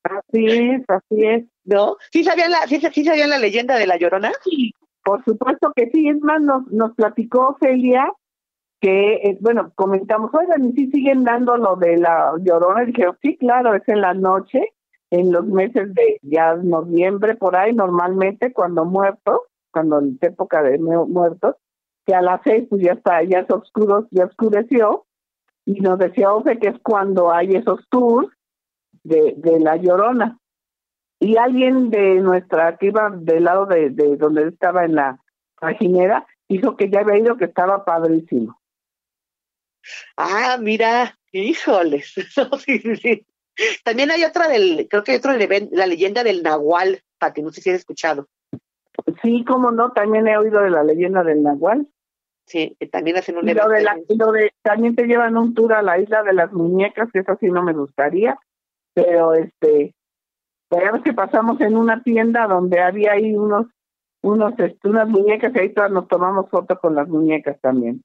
Así 0.03 0.45
es, 0.45 0.84
así 0.88 1.26
es. 1.26 1.45
¿No? 1.65 1.97
¿Sí 2.11 2.24
sabían 2.24 2.51
la, 2.51 2.67
sí, 2.67 2.80
sí 2.80 3.05
sabían 3.05 3.30
la 3.30 3.38
leyenda 3.38 3.78
de 3.78 3.88
la 3.88 3.97
Llorona? 3.97 4.32
Sí, 4.43 4.74
por 5.03 5.24
supuesto 5.24 5.71
que 5.76 5.89
sí. 5.91 6.09
Es 6.09 6.19
más, 6.21 6.41
nos, 6.41 6.67
nos 6.67 6.93
platicó 6.95 7.57
Celia 7.59 8.11
que, 8.80 9.13
eh, 9.13 9.38
bueno, 9.39 9.71
comentamos, 9.76 10.32
oigan, 10.34 10.65
¿y 10.65 10.74
si 10.74 10.91
siguen 10.91 11.24
dando 11.24 11.55
lo 11.57 11.76
de 11.76 11.97
la 11.97 12.34
Llorona? 12.41 12.84
Y 12.84 12.88
dijeron, 12.88 13.17
sí, 13.21 13.38
claro, 13.38 13.76
es 13.76 13.88
en 13.88 14.01
la 14.01 14.13
noche, 14.13 14.74
en 15.14 15.32
los 15.32 15.45
meses 15.45 15.93
de 15.93 16.18
ya 16.24 16.55
noviembre, 16.55 17.36
por 17.36 17.55
ahí, 17.55 17.72
normalmente, 17.72 18.51
cuando 18.51 18.84
muertos, 18.84 19.41
cuando 19.72 19.99
es 19.99 20.24
época 20.24 20.64
de 20.64 20.80
muertos, 20.80 21.55
que 22.03 22.16
a 22.16 22.22
las 22.24 22.41
seis 22.43 22.66
pues 22.68 22.82
ya 22.82 22.93
está, 22.93 23.22
ya 23.22 23.41
es 23.41 23.49
oscuro, 23.51 24.07
ya 24.09 24.26
oscureció, 24.26 25.05
y 25.66 25.82
nos 25.82 25.99
decía 25.99 26.34
Ofe 26.34 26.57
que 26.57 26.70
es 26.70 26.80
cuando 26.82 27.32
hay 27.32 27.55
esos 27.55 27.88
tours 27.89 28.28
de, 29.03 29.36
de 29.38 29.59
la 29.59 29.78
Llorona. 29.78 30.39
Y 31.20 31.38
alguien 31.38 31.91
de 31.91 32.16
nuestra, 32.16 32.78
que 32.78 32.88
iba 32.88 33.11
del 33.11 33.43
lado 33.43 33.68
de, 33.68 33.91
de 33.91 34.18
donde 34.18 34.47
estaba 34.47 34.84
en 34.84 34.95
la 34.95 35.20
trajinera, 35.59 36.26
dijo 36.49 36.76
que 36.76 36.89
ya 36.89 37.01
había 37.01 37.20
ido, 37.20 37.38
que 37.38 37.45
estaba 37.45 37.86
padrísimo. 37.86 38.59
Ah, 40.18 40.57
mira, 40.59 41.20
híjoles. 41.32 42.16
sí, 42.66 42.95
sí. 42.95 43.28
También 43.84 44.12
hay 44.12 44.24
otra 44.24 44.47
del, 44.47 44.88
creo 44.89 45.04
que 45.04 45.12
hay 45.12 45.18
otra 45.18 45.38
la 45.72 45.86
leyenda 45.86 46.24
del 46.24 46.43
Nahual, 46.43 47.01
Pati, 47.20 47.41
no 47.41 47.51
sé 47.51 47.62
si 47.62 47.70
has 47.70 47.78
escuchado. 47.78 48.28
Sí, 49.22 49.43
cómo 49.45 49.72
no, 49.72 49.91
también 49.91 50.28
he 50.28 50.38
oído 50.38 50.62
de 50.62 50.70
la 50.70 50.84
leyenda 50.84 51.24
del 51.24 51.43
Nahual. 51.43 51.88
Sí, 52.45 52.76
también 52.91 53.18
hacen 53.18 53.38
un 53.38 53.47
y 53.47 53.54
lo 53.54 53.70
de 53.70 53.82
la, 53.82 53.97
lo 54.10 54.32
de, 54.32 54.51
también 54.62 54.95
te 54.95 55.06
llevan 55.06 55.38
un 55.38 55.54
tour 55.54 55.74
a 55.74 55.82
la 55.82 55.97
isla 55.97 56.24
de 56.24 56.34
las 56.34 56.51
muñecas, 56.51 57.10
que 57.12 57.20
eso 57.20 57.38
sí 57.39 57.47
no 57.47 57.64
me 57.64 57.74
gustaría, 57.74 58.38
pero 58.93 59.34
este, 59.34 59.95
ves 60.70 61.01
que 61.04 61.14
pasamos 61.14 61.60
en 61.62 61.78
una 61.78 62.04
tienda 62.04 62.47
donde 62.47 62.82
había 62.82 63.14
ahí 63.14 63.34
unos, 63.34 63.68
unos, 64.22 64.54
este, 64.60 64.89
unas 64.89 65.08
muñecas 65.08 65.56
y 65.56 65.60
ahí 65.60 65.70
todas 65.70 65.91
nos 65.91 66.08
tomamos 66.08 66.49
fotos 66.49 66.80
con 66.80 66.95
las 66.95 67.08
muñecas 67.08 67.60
también. 67.62 68.04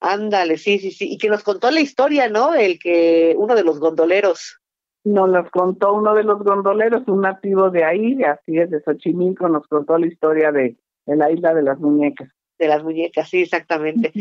Ándale, 0.00 0.58
sí, 0.58 0.78
sí, 0.78 0.92
sí, 0.92 1.12
y 1.12 1.18
que 1.18 1.28
nos 1.28 1.42
contó 1.42 1.70
la 1.70 1.80
historia, 1.80 2.28
¿no? 2.28 2.54
El 2.54 2.78
que, 2.78 3.34
uno 3.36 3.54
de 3.54 3.64
los 3.64 3.80
gondoleros. 3.80 4.60
Nos 5.04 5.28
los 5.28 5.50
contó 5.50 5.94
uno 5.94 6.14
de 6.14 6.22
los 6.22 6.42
gondoleros, 6.42 7.02
un 7.08 7.22
nativo 7.22 7.70
de 7.70 7.84
ahí, 7.84 8.22
así 8.22 8.58
es, 8.58 8.70
de 8.70 8.80
Xochimilco, 8.80 9.48
nos 9.48 9.66
contó 9.66 9.98
la 9.98 10.06
historia 10.06 10.52
de, 10.52 10.76
de 11.06 11.16
la 11.16 11.30
isla 11.30 11.54
de 11.54 11.62
las 11.62 11.78
muñecas. 11.78 12.28
De 12.58 12.68
las 12.68 12.82
muñecas, 12.84 13.28
sí, 13.28 13.42
exactamente. 13.42 14.12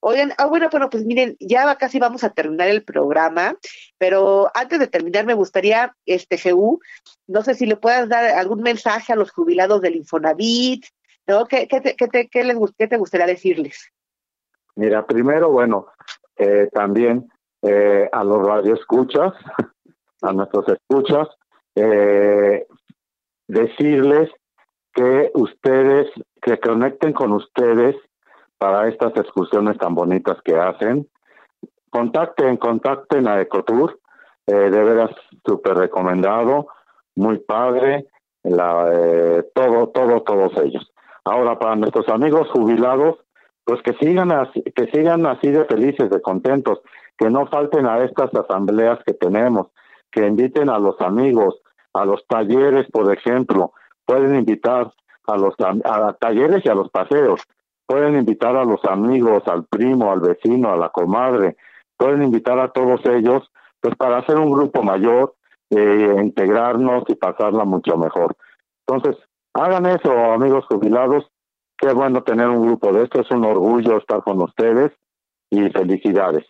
Oigan, 0.00 0.32
ah, 0.38 0.46
bueno, 0.46 0.68
bueno, 0.70 0.88
pues 0.90 1.04
miren, 1.04 1.36
ya 1.40 1.74
casi 1.76 1.98
vamos 1.98 2.22
a 2.22 2.30
terminar 2.30 2.68
el 2.68 2.84
programa, 2.84 3.56
pero 3.98 4.50
antes 4.54 4.78
de 4.78 4.86
terminar 4.86 5.26
me 5.26 5.34
gustaría, 5.34 5.96
este, 6.04 6.38
Jeú, 6.38 6.80
no 7.26 7.42
sé 7.42 7.54
si 7.54 7.66
le 7.66 7.76
puedas 7.76 8.08
dar 8.08 8.24
algún 8.24 8.62
mensaje 8.62 9.12
a 9.12 9.16
los 9.16 9.32
jubilados 9.32 9.80
del 9.80 9.96
Infonavit, 9.96 10.84
¿no? 11.26 11.46
¿Qué, 11.46 11.66
qué, 11.66 11.80
te, 11.80 11.96
qué, 11.96 12.06
te, 12.06 12.28
qué, 12.28 12.44
les, 12.44 12.56
qué 12.78 12.86
te 12.86 12.98
gustaría 12.98 13.26
decirles? 13.26 13.90
Mira, 14.76 15.06
primero, 15.06 15.50
bueno, 15.50 15.86
eh, 16.36 16.68
también 16.72 17.28
eh, 17.62 18.08
a 18.12 18.22
los 18.22 18.46
radioescuchas, 18.46 19.32
a 20.22 20.32
nuestros 20.32 20.68
escuchas, 20.68 21.28
eh, 21.74 22.66
decirles 23.48 24.30
que 24.94 25.30
ustedes, 25.34 26.10
que 26.40 26.58
conecten 26.58 27.12
con 27.12 27.32
ustedes 27.32 27.96
para 28.58 28.88
estas 28.88 29.16
excursiones 29.16 29.78
tan 29.78 29.94
bonitas 29.94 30.38
que 30.42 30.56
hacen. 30.56 31.08
Contacten, 31.90 32.56
contacten 32.56 33.28
a 33.28 33.40
Ecotour, 33.40 33.98
eh, 34.46 34.54
de 34.54 34.84
veras 34.84 35.10
súper 35.44 35.76
recomendado, 35.76 36.68
muy 37.14 37.38
padre, 37.38 38.06
la, 38.42 38.88
eh, 38.92 39.44
todo, 39.54 39.88
todo, 39.88 40.22
todos 40.22 40.56
ellos. 40.58 40.92
Ahora, 41.24 41.58
para 41.58 41.76
nuestros 41.76 42.08
amigos 42.08 42.48
jubilados, 42.50 43.16
pues 43.66 43.82
que 43.82 43.94
sigan 43.94 44.30
así, 44.30 44.62
que 44.62 44.86
sigan 44.92 45.26
así 45.26 45.50
de 45.50 45.64
felices, 45.64 46.08
de 46.08 46.22
contentos, 46.22 46.80
que 47.18 47.28
no 47.28 47.46
falten 47.48 47.84
a 47.84 48.04
estas 48.04 48.32
asambleas 48.32 49.00
que 49.04 49.12
tenemos, 49.12 49.66
que 50.12 50.24
inviten 50.24 50.70
a 50.70 50.78
los 50.78 51.00
amigos, 51.00 51.60
a 51.92 52.04
los 52.04 52.24
talleres, 52.28 52.86
por 52.92 53.12
ejemplo, 53.12 53.72
pueden 54.04 54.36
invitar 54.36 54.92
a 55.26 55.36
los 55.36 55.54
a 55.58 56.12
talleres 56.20 56.64
y 56.64 56.68
a 56.68 56.74
los 56.74 56.90
paseos, 56.90 57.42
pueden 57.86 58.16
invitar 58.16 58.56
a 58.56 58.64
los 58.64 58.84
amigos, 58.84 59.42
al 59.48 59.64
primo, 59.64 60.12
al 60.12 60.20
vecino, 60.20 60.72
a 60.72 60.76
la 60.76 60.90
comadre, 60.90 61.56
pueden 61.96 62.22
invitar 62.22 62.60
a 62.60 62.68
todos 62.68 63.00
ellos, 63.06 63.50
pues 63.80 63.96
para 63.96 64.18
hacer 64.18 64.36
un 64.36 64.52
grupo 64.52 64.84
mayor, 64.84 65.34
eh, 65.70 66.14
integrarnos 66.22 67.02
y 67.08 67.16
pasarla 67.16 67.64
mucho 67.64 67.96
mejor. 67.96 68.36
Entonces, 68.86 69.20
hagan 69.54 69.86
eso, 69.86 70.12
amigos 70.12 70.66
jubilados, 70.68 71.26
qué 71.78 71.92
bueno 71.92 72.22
tener 72.22 72.48
un 72.48 72.66
grupo 72.66 72.92
de 72.92 73.04
esto, 73.04 73.20
es 73.20 73.30
un 73.30 73.44
orgullo 73.44 73.98
estar 73.98 74.22
con 74.22 74.40
ustedes 74.42 74.92
y 75.50 75.68
felicidades. 75.70 76.46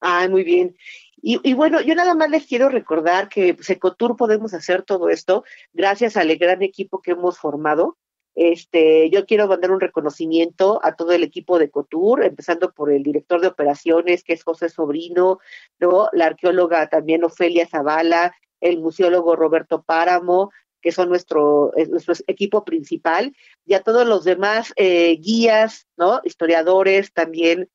Ah, 0.00 0.28
muy 0.28 0.44
bien. 0.44 0.76
Y, 1.20 1.54
bueno, 1.54 1.80
yo 1.80 1.96
nada 1.96 2.14
más 2.14 2.30
les 2.30 2.46
quiero 2.46 2.68
recordar 2.68 3.28
que 3.28 3.56
Secotur 3.60 4.16
podemos 4.16 4.54
hacer 4.54 4.84
todo 4.84 5.08
esto 5.08 5.42
gracias 5.72 6.16
al 6.16 6.34
gran 6.36 6.62
equipo 6.62 7.02
que 7.02 7.10
hemos 7.10 7.38
formado. 7.38 7.98
Este, 8.36 9.10
yo 9.10 9.26
quiero 9.26 9.48
mandar 9.48 9.72
un 9.72 9.80
reconocimiento 9.80 10.80
a 10.84 10.94
todo 10.94 11.10
el 11.10 11.24
equipo 11.24 11.58
de 11.58 11.70
Cotur, 11.70 12.22
empezando 12.22 12.72
por 12.72 12.92
el 12.92 13.02
director 13.02 13.40
de 13.40 13.48
operaciones, 13.48 14.22
que 14.22 14.34
es 14.34 14.44
José 14.44 14.68
Sobrino, 14.68 15.40
¿no? 15.80 16.08
la 16.12 16.26
arqueóloga 16.26 16.88
también 16.88 17.24
Ofelia 17.24 17.66
Zavala, 17.66 18.32
el 18.60 18.78
museólogo 18.78 19.34
Roberto 19.34 19.82
Páramo, 19.82 20.52
que 20.80 20.92
son 20.92 21.08
nuestro, 21.08 21.72
nuestro 21.90 22.14
equipo 22.26 22.64
principal, 22.64 23.34
y 23.66 23.74
a 23.74 23.82
todos 23.82 24.06
los 24.06 24.24
demás 24.24 24.72
eh, 24.76 25.16
guías, 25.16 25.86
¿no? 25.96 26.20
historiadores, 26.24 27.12
también 27.12 27.68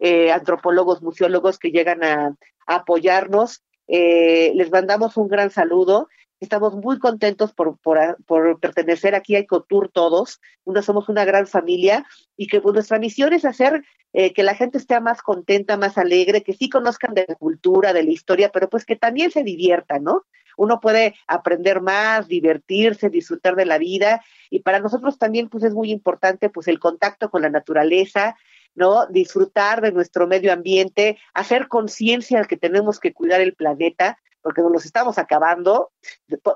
eh, 0.00 0.30
antropólogos, 0.30 1.02
museólogos 1.02 1.58
que 1.58 1.70
llegan 1.70 2.04
a, 2.04 2.36
apoyarnos. 2.66 3.62
Eh, 3.88 4.52
les 4.54 4.70
mandamos 4.70 5.16
un 5.16 5.28
gran 5.28 5.50
saludo. 5.50 6.08
Estamos 6.38 6.76
muy 6.76 6.98
contentos 6.98 7.52
por, 7.52 7.78
por, 7.78 8.60
pertenecer 8.60 9.14
aquí 9.14 9.34
a 9.34 9.40
Ecotour 9.40 9.90
todos. 9.90 10.40
Una, 10.64 10.82
somos 10.82 11.08
una 11.08 11.24
gran 11.24 11.46
familia 11.46 12.06
y 12.36 12.46
que 12.46 12.60
pues, 12.60 12.74
nuestra 12.74 12.98
misión 12.98 13.32
es 13.32 13.44
hacer 13.44 13.82
eh, 14.12 14.32
que 14.32 14.42
la 14.42 14.54
gente 14.54 14.78
esté 14.78 15.00
más 15.00 15.20
contenta, 15.20 15.76
más 15.76 15.98
alegre, 15.98 16.42
que 16.42 16.52
sí 16.52 16.68
conozcan 16.68 17.14
de 17.14 17.26
la 17.26 17.34
cultura, 17.34 17.92
de 17.92 18.04
la 18.04 18.10
historia, 18.10 18.50
pero 18.52 18.68
pues 18.68 18.84
que 18.84 18.96
también 18.96 19.30
se 19.30 19.42
diviertan, 19.42 20.04
¿no? 20.04 20.24
Uno 20.58 20.80
puede 20.80 21.14
aprender 21.28 21.80
más, 21.80 22.26
divertirse, 22.26 23.10
disfrutar 23.10 23.54
de 23.54 23.64
la 23.64 23.78
vida 23.78 24.22
y 24.50 24.58
para 24.58 24.80
nosotros 24.80 25.16
también 25.16 25.48
pues 25.48 25.62
es 25.62 25.72
muy 25.72 25.90
importante 25.92 26.50
pues 26.50 26.66
el 26.66 26.80
contacto 26.80 27.30
con 27.30 27.42
la 27.42 27.48
naturaleza, 27.48 28.36
¿no? 28.74 29.06
Disfrutar 29.06 29.80
de 29.80 29.92
nuestro 29.92 30.26
medio 30.26 30.52
ambiente, 30.52 31.16
hacer 31.32 31.68
conciencia 31.68 32.40
de 32.40 32.46
que 32.46 32.56
tenemos 32.56 32.98
que 32.98 33.12
cuidar 33.12 33.40
el 33.40 33.54
planeta, 33.54 34.18
porque 34.42 34.62
nos 34.62 34.84
estamos 34.84 35.16
acabando. 35.16 35.92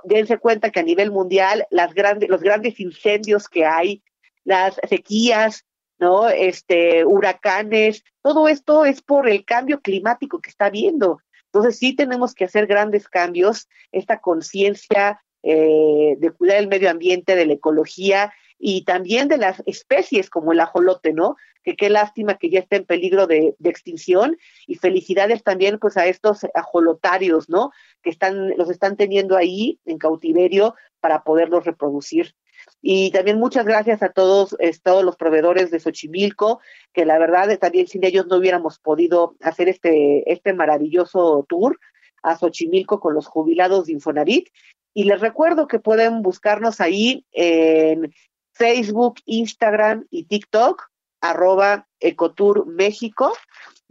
Dense 0.05 0.38
cuenta 0.38 0.70
que 0.70 0.80
a 0.80 0.84
nivel 0.84 1.12
mundial 1.12 1.66
las 1.70 1.94
grandes, 1.94 2.28
los 2.28 2.40
grandes 2.40 2.80
incendios 2.80 3.48
que 3.48 3.66
hay, 3.66 4.03
las 4.44 4.80
sequías, 4.88 5.64
¿no? 5.98 6.28
Este, 6.28 7.05
huracanes, 7.05 8.03
todo 8.20 8.48
esto 8.48 8.84
es 8.84 9.00
por 9.00 9.28
el 9.28 9.44
cambio 9.44 9.80
climático 9.80 10.40
que 10.40 10.50
está 10.50 10.66
habiendo. 10.66 11.20
Entonces 11.53 11.78
sí 11.78 11.94
tenemos 11.94 12.34
que 12.34 12.46
hacer 12.46 12.66
grandes 12.66 13.09
cambios, 13.09 13.68
esta 13.92 14.20
conciencia 14.20 15.20
eh, 15.42 16.16
de 16.18 16.30
cuidar 16.30 16.57
el 16.57 16.68
medio 16.68 16.88
ambiente, 16.88 17.36
de 17.36 17.44
la 17.44 17.53
ecología 17.53 18.32
y 18.59 18.84
también 18.84 19.28
de 19.28 19.36
las 19.36 19.62
especies 19.66 20.30
como 20.30 20.53
el 20.53 20.61
ajolote, 20.61 21.12
¿no? 21.12 21.36
Que 21.62 21.76
qué 21.76 21.90
lástima 21.90 22.38
que 22.38 22.48
ya 22.48 22.61
esté 22.61 22.76
en 22.76 22.86
peligro 22.86 23.26
de, 23.26 23.55
extinción 23.64 24.38
y 24.66 24.76
felicidades 24.76 25.42
también 25.42 25.78
pues 25.78 25.98
a 25.98 26.07
estos 26.07 26.46
ajolotarios, 26.55 27.50
¿no? 27.50 27.70
Que 28.03 28.09
están, 28.09 28.57
los 28.57 28.70
están 28.70 28.96
teniendo 28.96 29.36
ahí 29.36 29.78
en 29.84 29.98
cautiverio 29.98 30.74
para 31.00 31.22
poderlos 31.22 31.66
reproducir. 31.66 32.34
Y 32.83 33.12
también 33.12 33.39
muchas 33.39 33.64
gracias 33.64 34.03
a 34.03 34.09
todos, 34.09 34.57
todos 34.83 35.05
los 35.05 35.16
proveedores 35.16 35.70
de 35.70 35.78
Xochimilco, 35.78 36.61
que 36.93 37.07
la 37.07 37.18
verdad 37.18 37.57
también 37.59 37.87
sin 37.87 38.05
ellos 38.05 38.26
no 38.26 38.37
hubiéramos 38.37 38.80
podido 38.80 39.37
hacer 39.41 39.68
este, 39.68 40.30
este 40.30 40.53
maravilloso 40.53 41.47
tour 41.49 41.78
a 42.24 42.37
Xochimilco 42.37 42.99
con 42.99 43.14
los 43.14 43.28
jubilados 43.28 43.87
de 43.87 43.93
Infonavit. 43.93 44.49
Y 44.95 45.05
les 45.05 45.20
recuerdo 45.20 45.68
que 45.68 45.78
pueden 45.78 46.22
buscarnos 46.22 46.80
ahí 46.80 47.24
en 47.30 48.12
Facebook, 48.53 49.20
Instagram 49.26 50.07
y 50.11 50.24
TikTok, 50.24 50.83
arroba 51.20 51.87
Ecotour 52.01 52.66
México, 52.66 53.33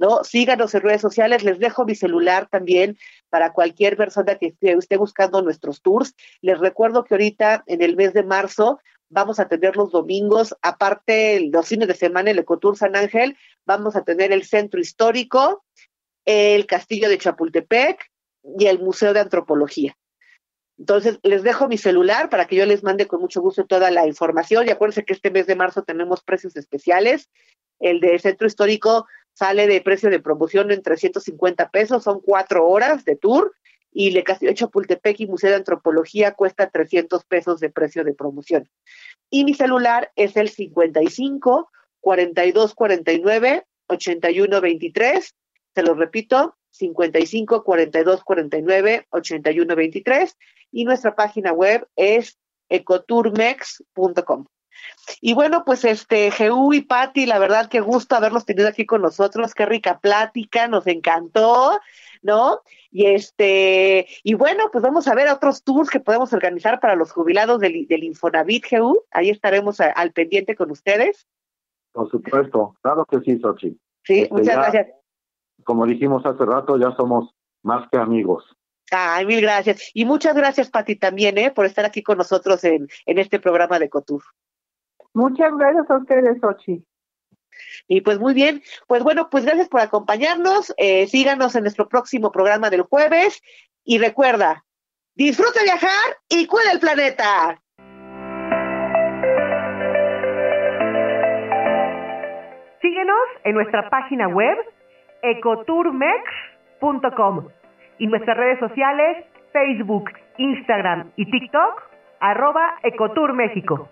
¿no? 0.01 0.23
Síganos 0.23 0.73
en 0.73 0.81
redes 0.81 0.99
sociales, 0.99 1.43
les 1.43 1.59
dejo 1.59 1.85
mi 1.85 1.93
celular 1.93 2.49
también 2.49 2.97
para 3.29 3.53
cualquier 3.53 3.95
persona 3.95 4.35
que 4.35 4.55
esté 4.59 4.97
buscando 4.97 5.43
nuestros 5.43 5.83
tours. 5.83 6.15
Les 6.41 6.57
recuerdo 6.57 7.03
que 7.03 7.13
ahorita 7.13 7.63
en 7.67 7.83
el 7.83 7.95
mes 7.95 8.11
de 8.13 8.23
marzo 8.23 8.79
vamos 9.09 9.39
a 9.39 9.47
tener 9.47 9.77
los 9.77 9.91
domingos, 9.91 10.55
aparte 10.63 11.47
los 11.53 11.67
fines 11.67 11.87
de 11.87 11.93
semana, 11.93 12.31
el 12.31 12.39
Ecotour 12.39 12.75
San 12.75 12.95
Ángel, 12.95 13.37
vamos 13.67 13.95
a 13.95 14.03
tener 14.03 14.31
el 14.31 14.43
centro 14.43 14.81
histórico, 14.81 15.63
el 16.25 16.65
castillo 16.65 17.07
de 17.07 17.19
Chapultepec 17.19 18.11
y 18.57 18.65
el 18.65 18.79
Museo 18.79 19.13
de 19.13 19.19
Antropología. 19.19 19.95
Entonces, 20.79 21.19
les 21.21 21.43
dejo 21.43 21.67
mi 21.67 21.77
celular 21.77 22.31
para 22.31 22.47
que 22.47 22.55
yo 22.55 22.65
les 22.65 22.81
mande 22.81 23.05
con 23.05 23.21
mucho 23.21 23.39
gusto 23.39 23.67
toda 23.67 23.91
la 23.91 24.07
información. 24.07 24.65
Y 24.65 24.71
acuérdense 24.71 25.05
que 25.05 25.13
este 25.13 25.29
mes 25.29 25.45
de 25.45 25.55
marzo 25.55 25.83
tenemos 25.83 26.23
precios 26.23 26.55
especiales. 26.55 27.29
El 27.79 27.99
de 27.99 28.17
Centro 28.17 28.47
Histórico 28.47 29.05
sale 29.33 29.67
de 29.67 29.81
precio 29.81 30.09
de 30.09 30.19
promoción 30.19 30.71
en 30.71 30.81
350 30.81 31.69
pesos, 31.69 32.03
son 32.03 32.21
cuatro 32.21 32.67
horas 32.67 33.05
de 33.05 33.15
tour. 33.15 33.53
Y 33.93 34.15
el 34.15 34.23
Castillo 34.23 34.51
de 34.51 34.55
Chapultepec 34.55 35.19
y 35.19 35.27
Museo 35.27 35.49
de 35.49 35.57
Antropología 35.57 36.33
cuesta 36.33 36.69
300 36.69 37.25
pesos 37.25 37.59
de 37.59 37.69
precio 37.69 38.05
de 38.05 38.13
promoción. 38.13 38.69
Y 39.29 39.43
mi 39.43 39.53
celular 39.53 40.11
es 40.15 40.37
el 40.37 40.49
55 40.49 41.69
42 41.99 42.73
49 42.73 43.65
81 43.87 44.61
23. 44.61 45.35
Se 45.75 45.83
lo 45.83 45.93
repito, 45.93 46.55
55 46.71 47.63
42 47.63 48.23
49 48.23 49.07
81 49.09 49.75
23 49.75 50.37
y 50.71 50.85
nuestra 50.85 51.15
página 51.15 51.51
web 51.51 51.87
es 51.95 52.37
ecoturmex.com. 52.69 54.45
Y 55.19 55.33
bueno, 55.33 55.63
pues 55.65 55.85
este, 55.85 56.31
Jeú 56.31 56.73
y 56.73 56.81
Patti, 56.81 57.25
la 57.25 57.39
verdad 57.39 57.69
que 57.69 57.79
gusto 57.79 58.15
haberlos 58.15 58.45
tenido 58.45 58.67
aquí 58.67 58.85
con 58.85 59.01
nosotros, 59.01 59.53
qué 59.53 59.65
rica 59.65 59.99
plática, 59.99 60.67
nos 60.67 60.87
encantó, 60.87 61.79
¿no? 62.21 62.61
Y 62.91 63.07
este, 63.07 64.07
y 64.23 64.33
bueno, 64.33 64.65
pues 64.71 64.83
vamos 64.83 65.07
a 65.07 65.15
ver 65.15 65.29
otros 65.29 65.63
tours 65.63 65.89
que 65.89 65.99
podemos 65.99 66.33
organizar 66.33 66.79
para 66.79 66.95
los 66.95 67.11
jubilados 67.11 67.59
del, 67.59 67.87
del 67.87 68.03
Infonavit, 68.03 68.65
Jeú, 68.65 69.03
ahí 69.11 69.29
estaremos 69.29 69.79
al 69.79 70.11
pendiente 70.11 70.55
con 70.55 70.71
ustedes. 70.71 71.27
Por 71.91 72.09
supuesto, 72.09 72.75
claro 72.81 73.05
que 73.05 73.19
sí, 73.19 73.39
Sochi. 73.39 73.77
Sí, 74.03 74.21
este, 74.21 74.33
muchas 74.33 74.55
gracias. 74.55 74.87
Como 75.63 75.85
dijimos 75.85 76.25
hace 76.25 76.45
rato, 76.45 76.77
ya 76.77 76.95
somos 76.95 77.35
más 77.63 77.87
que 77.91 77.97
amigos. 77.97 78.43
Ay, 78.91 79.25
mil 79.25 79.41
gracias. 79.41 79.89
Y 79.93 80.03
muchas 80.03 80.35
gracias, 80.35 80.69
Pati, 80.69 80.97
también, 80.97 81.37
¿eh? 81.37 81.51
por 81.51 81.65
estar 81.65 81.85
aquí 81.85 82.03
con 82.03 82.17
nosotros 82.17 82.63
en, 82.65 82.89
en 83.05 83.17
este 83.19 83.39
programa 83.39 83.79
de 83.79 83.89
Cotur. 83.89 84.21
Muchas 85.13 85.51
gracias 85.57 85.89
a 85.89 85.97
ustedes, 85.97 86.43
Ochi. 86.43 86.85
Y 87.87 88.01
pues 88.01 88.19
muy 88.19 88.33
bien, 88.33 88.61
pues 88.87 89.01
bueno, 89.03 89.29
pues 89.29 89.45
gracias 89.45 89.69
por 89.69 89.79
acompañarnos. 89.81 90.73
Eh, 90.77 91.05
síganos 91.07 91.55
en 91.55 91.63
nuestro 91.63 91.87
próximo 91.87 92.31
programa 92.31 92.69
del 92.69 92.83
jueves. 92.83 93.41
Y 93.83 93.97
recuerda, 93.97 94.63
disfruta 95.15 95.63
viajar 95.63 96.17
y 96.29 96.45
cuida 96.47 96.71
el 96.71 96.79
planeta. 96.79 97.59
Síguenos 102.81 103.17
en 103.43 103.55
nuestra 103.55 103.89
página 103.89 104.27
web 104.27 104.57
ecotourmex.com 105.23 107.47
y 107.99 108.07
nuestras 108.07 108.37
redes 108.37 108.59
sociales, 108.59 109.25
Facebook, 109.51 110.09
Instagram 110.37 111.11
y 111.15 111.29
TikTok, 111.29 111.81
arroba 112.19 112.79
Ecotour 112.83 113.33
México. 113.33 113.89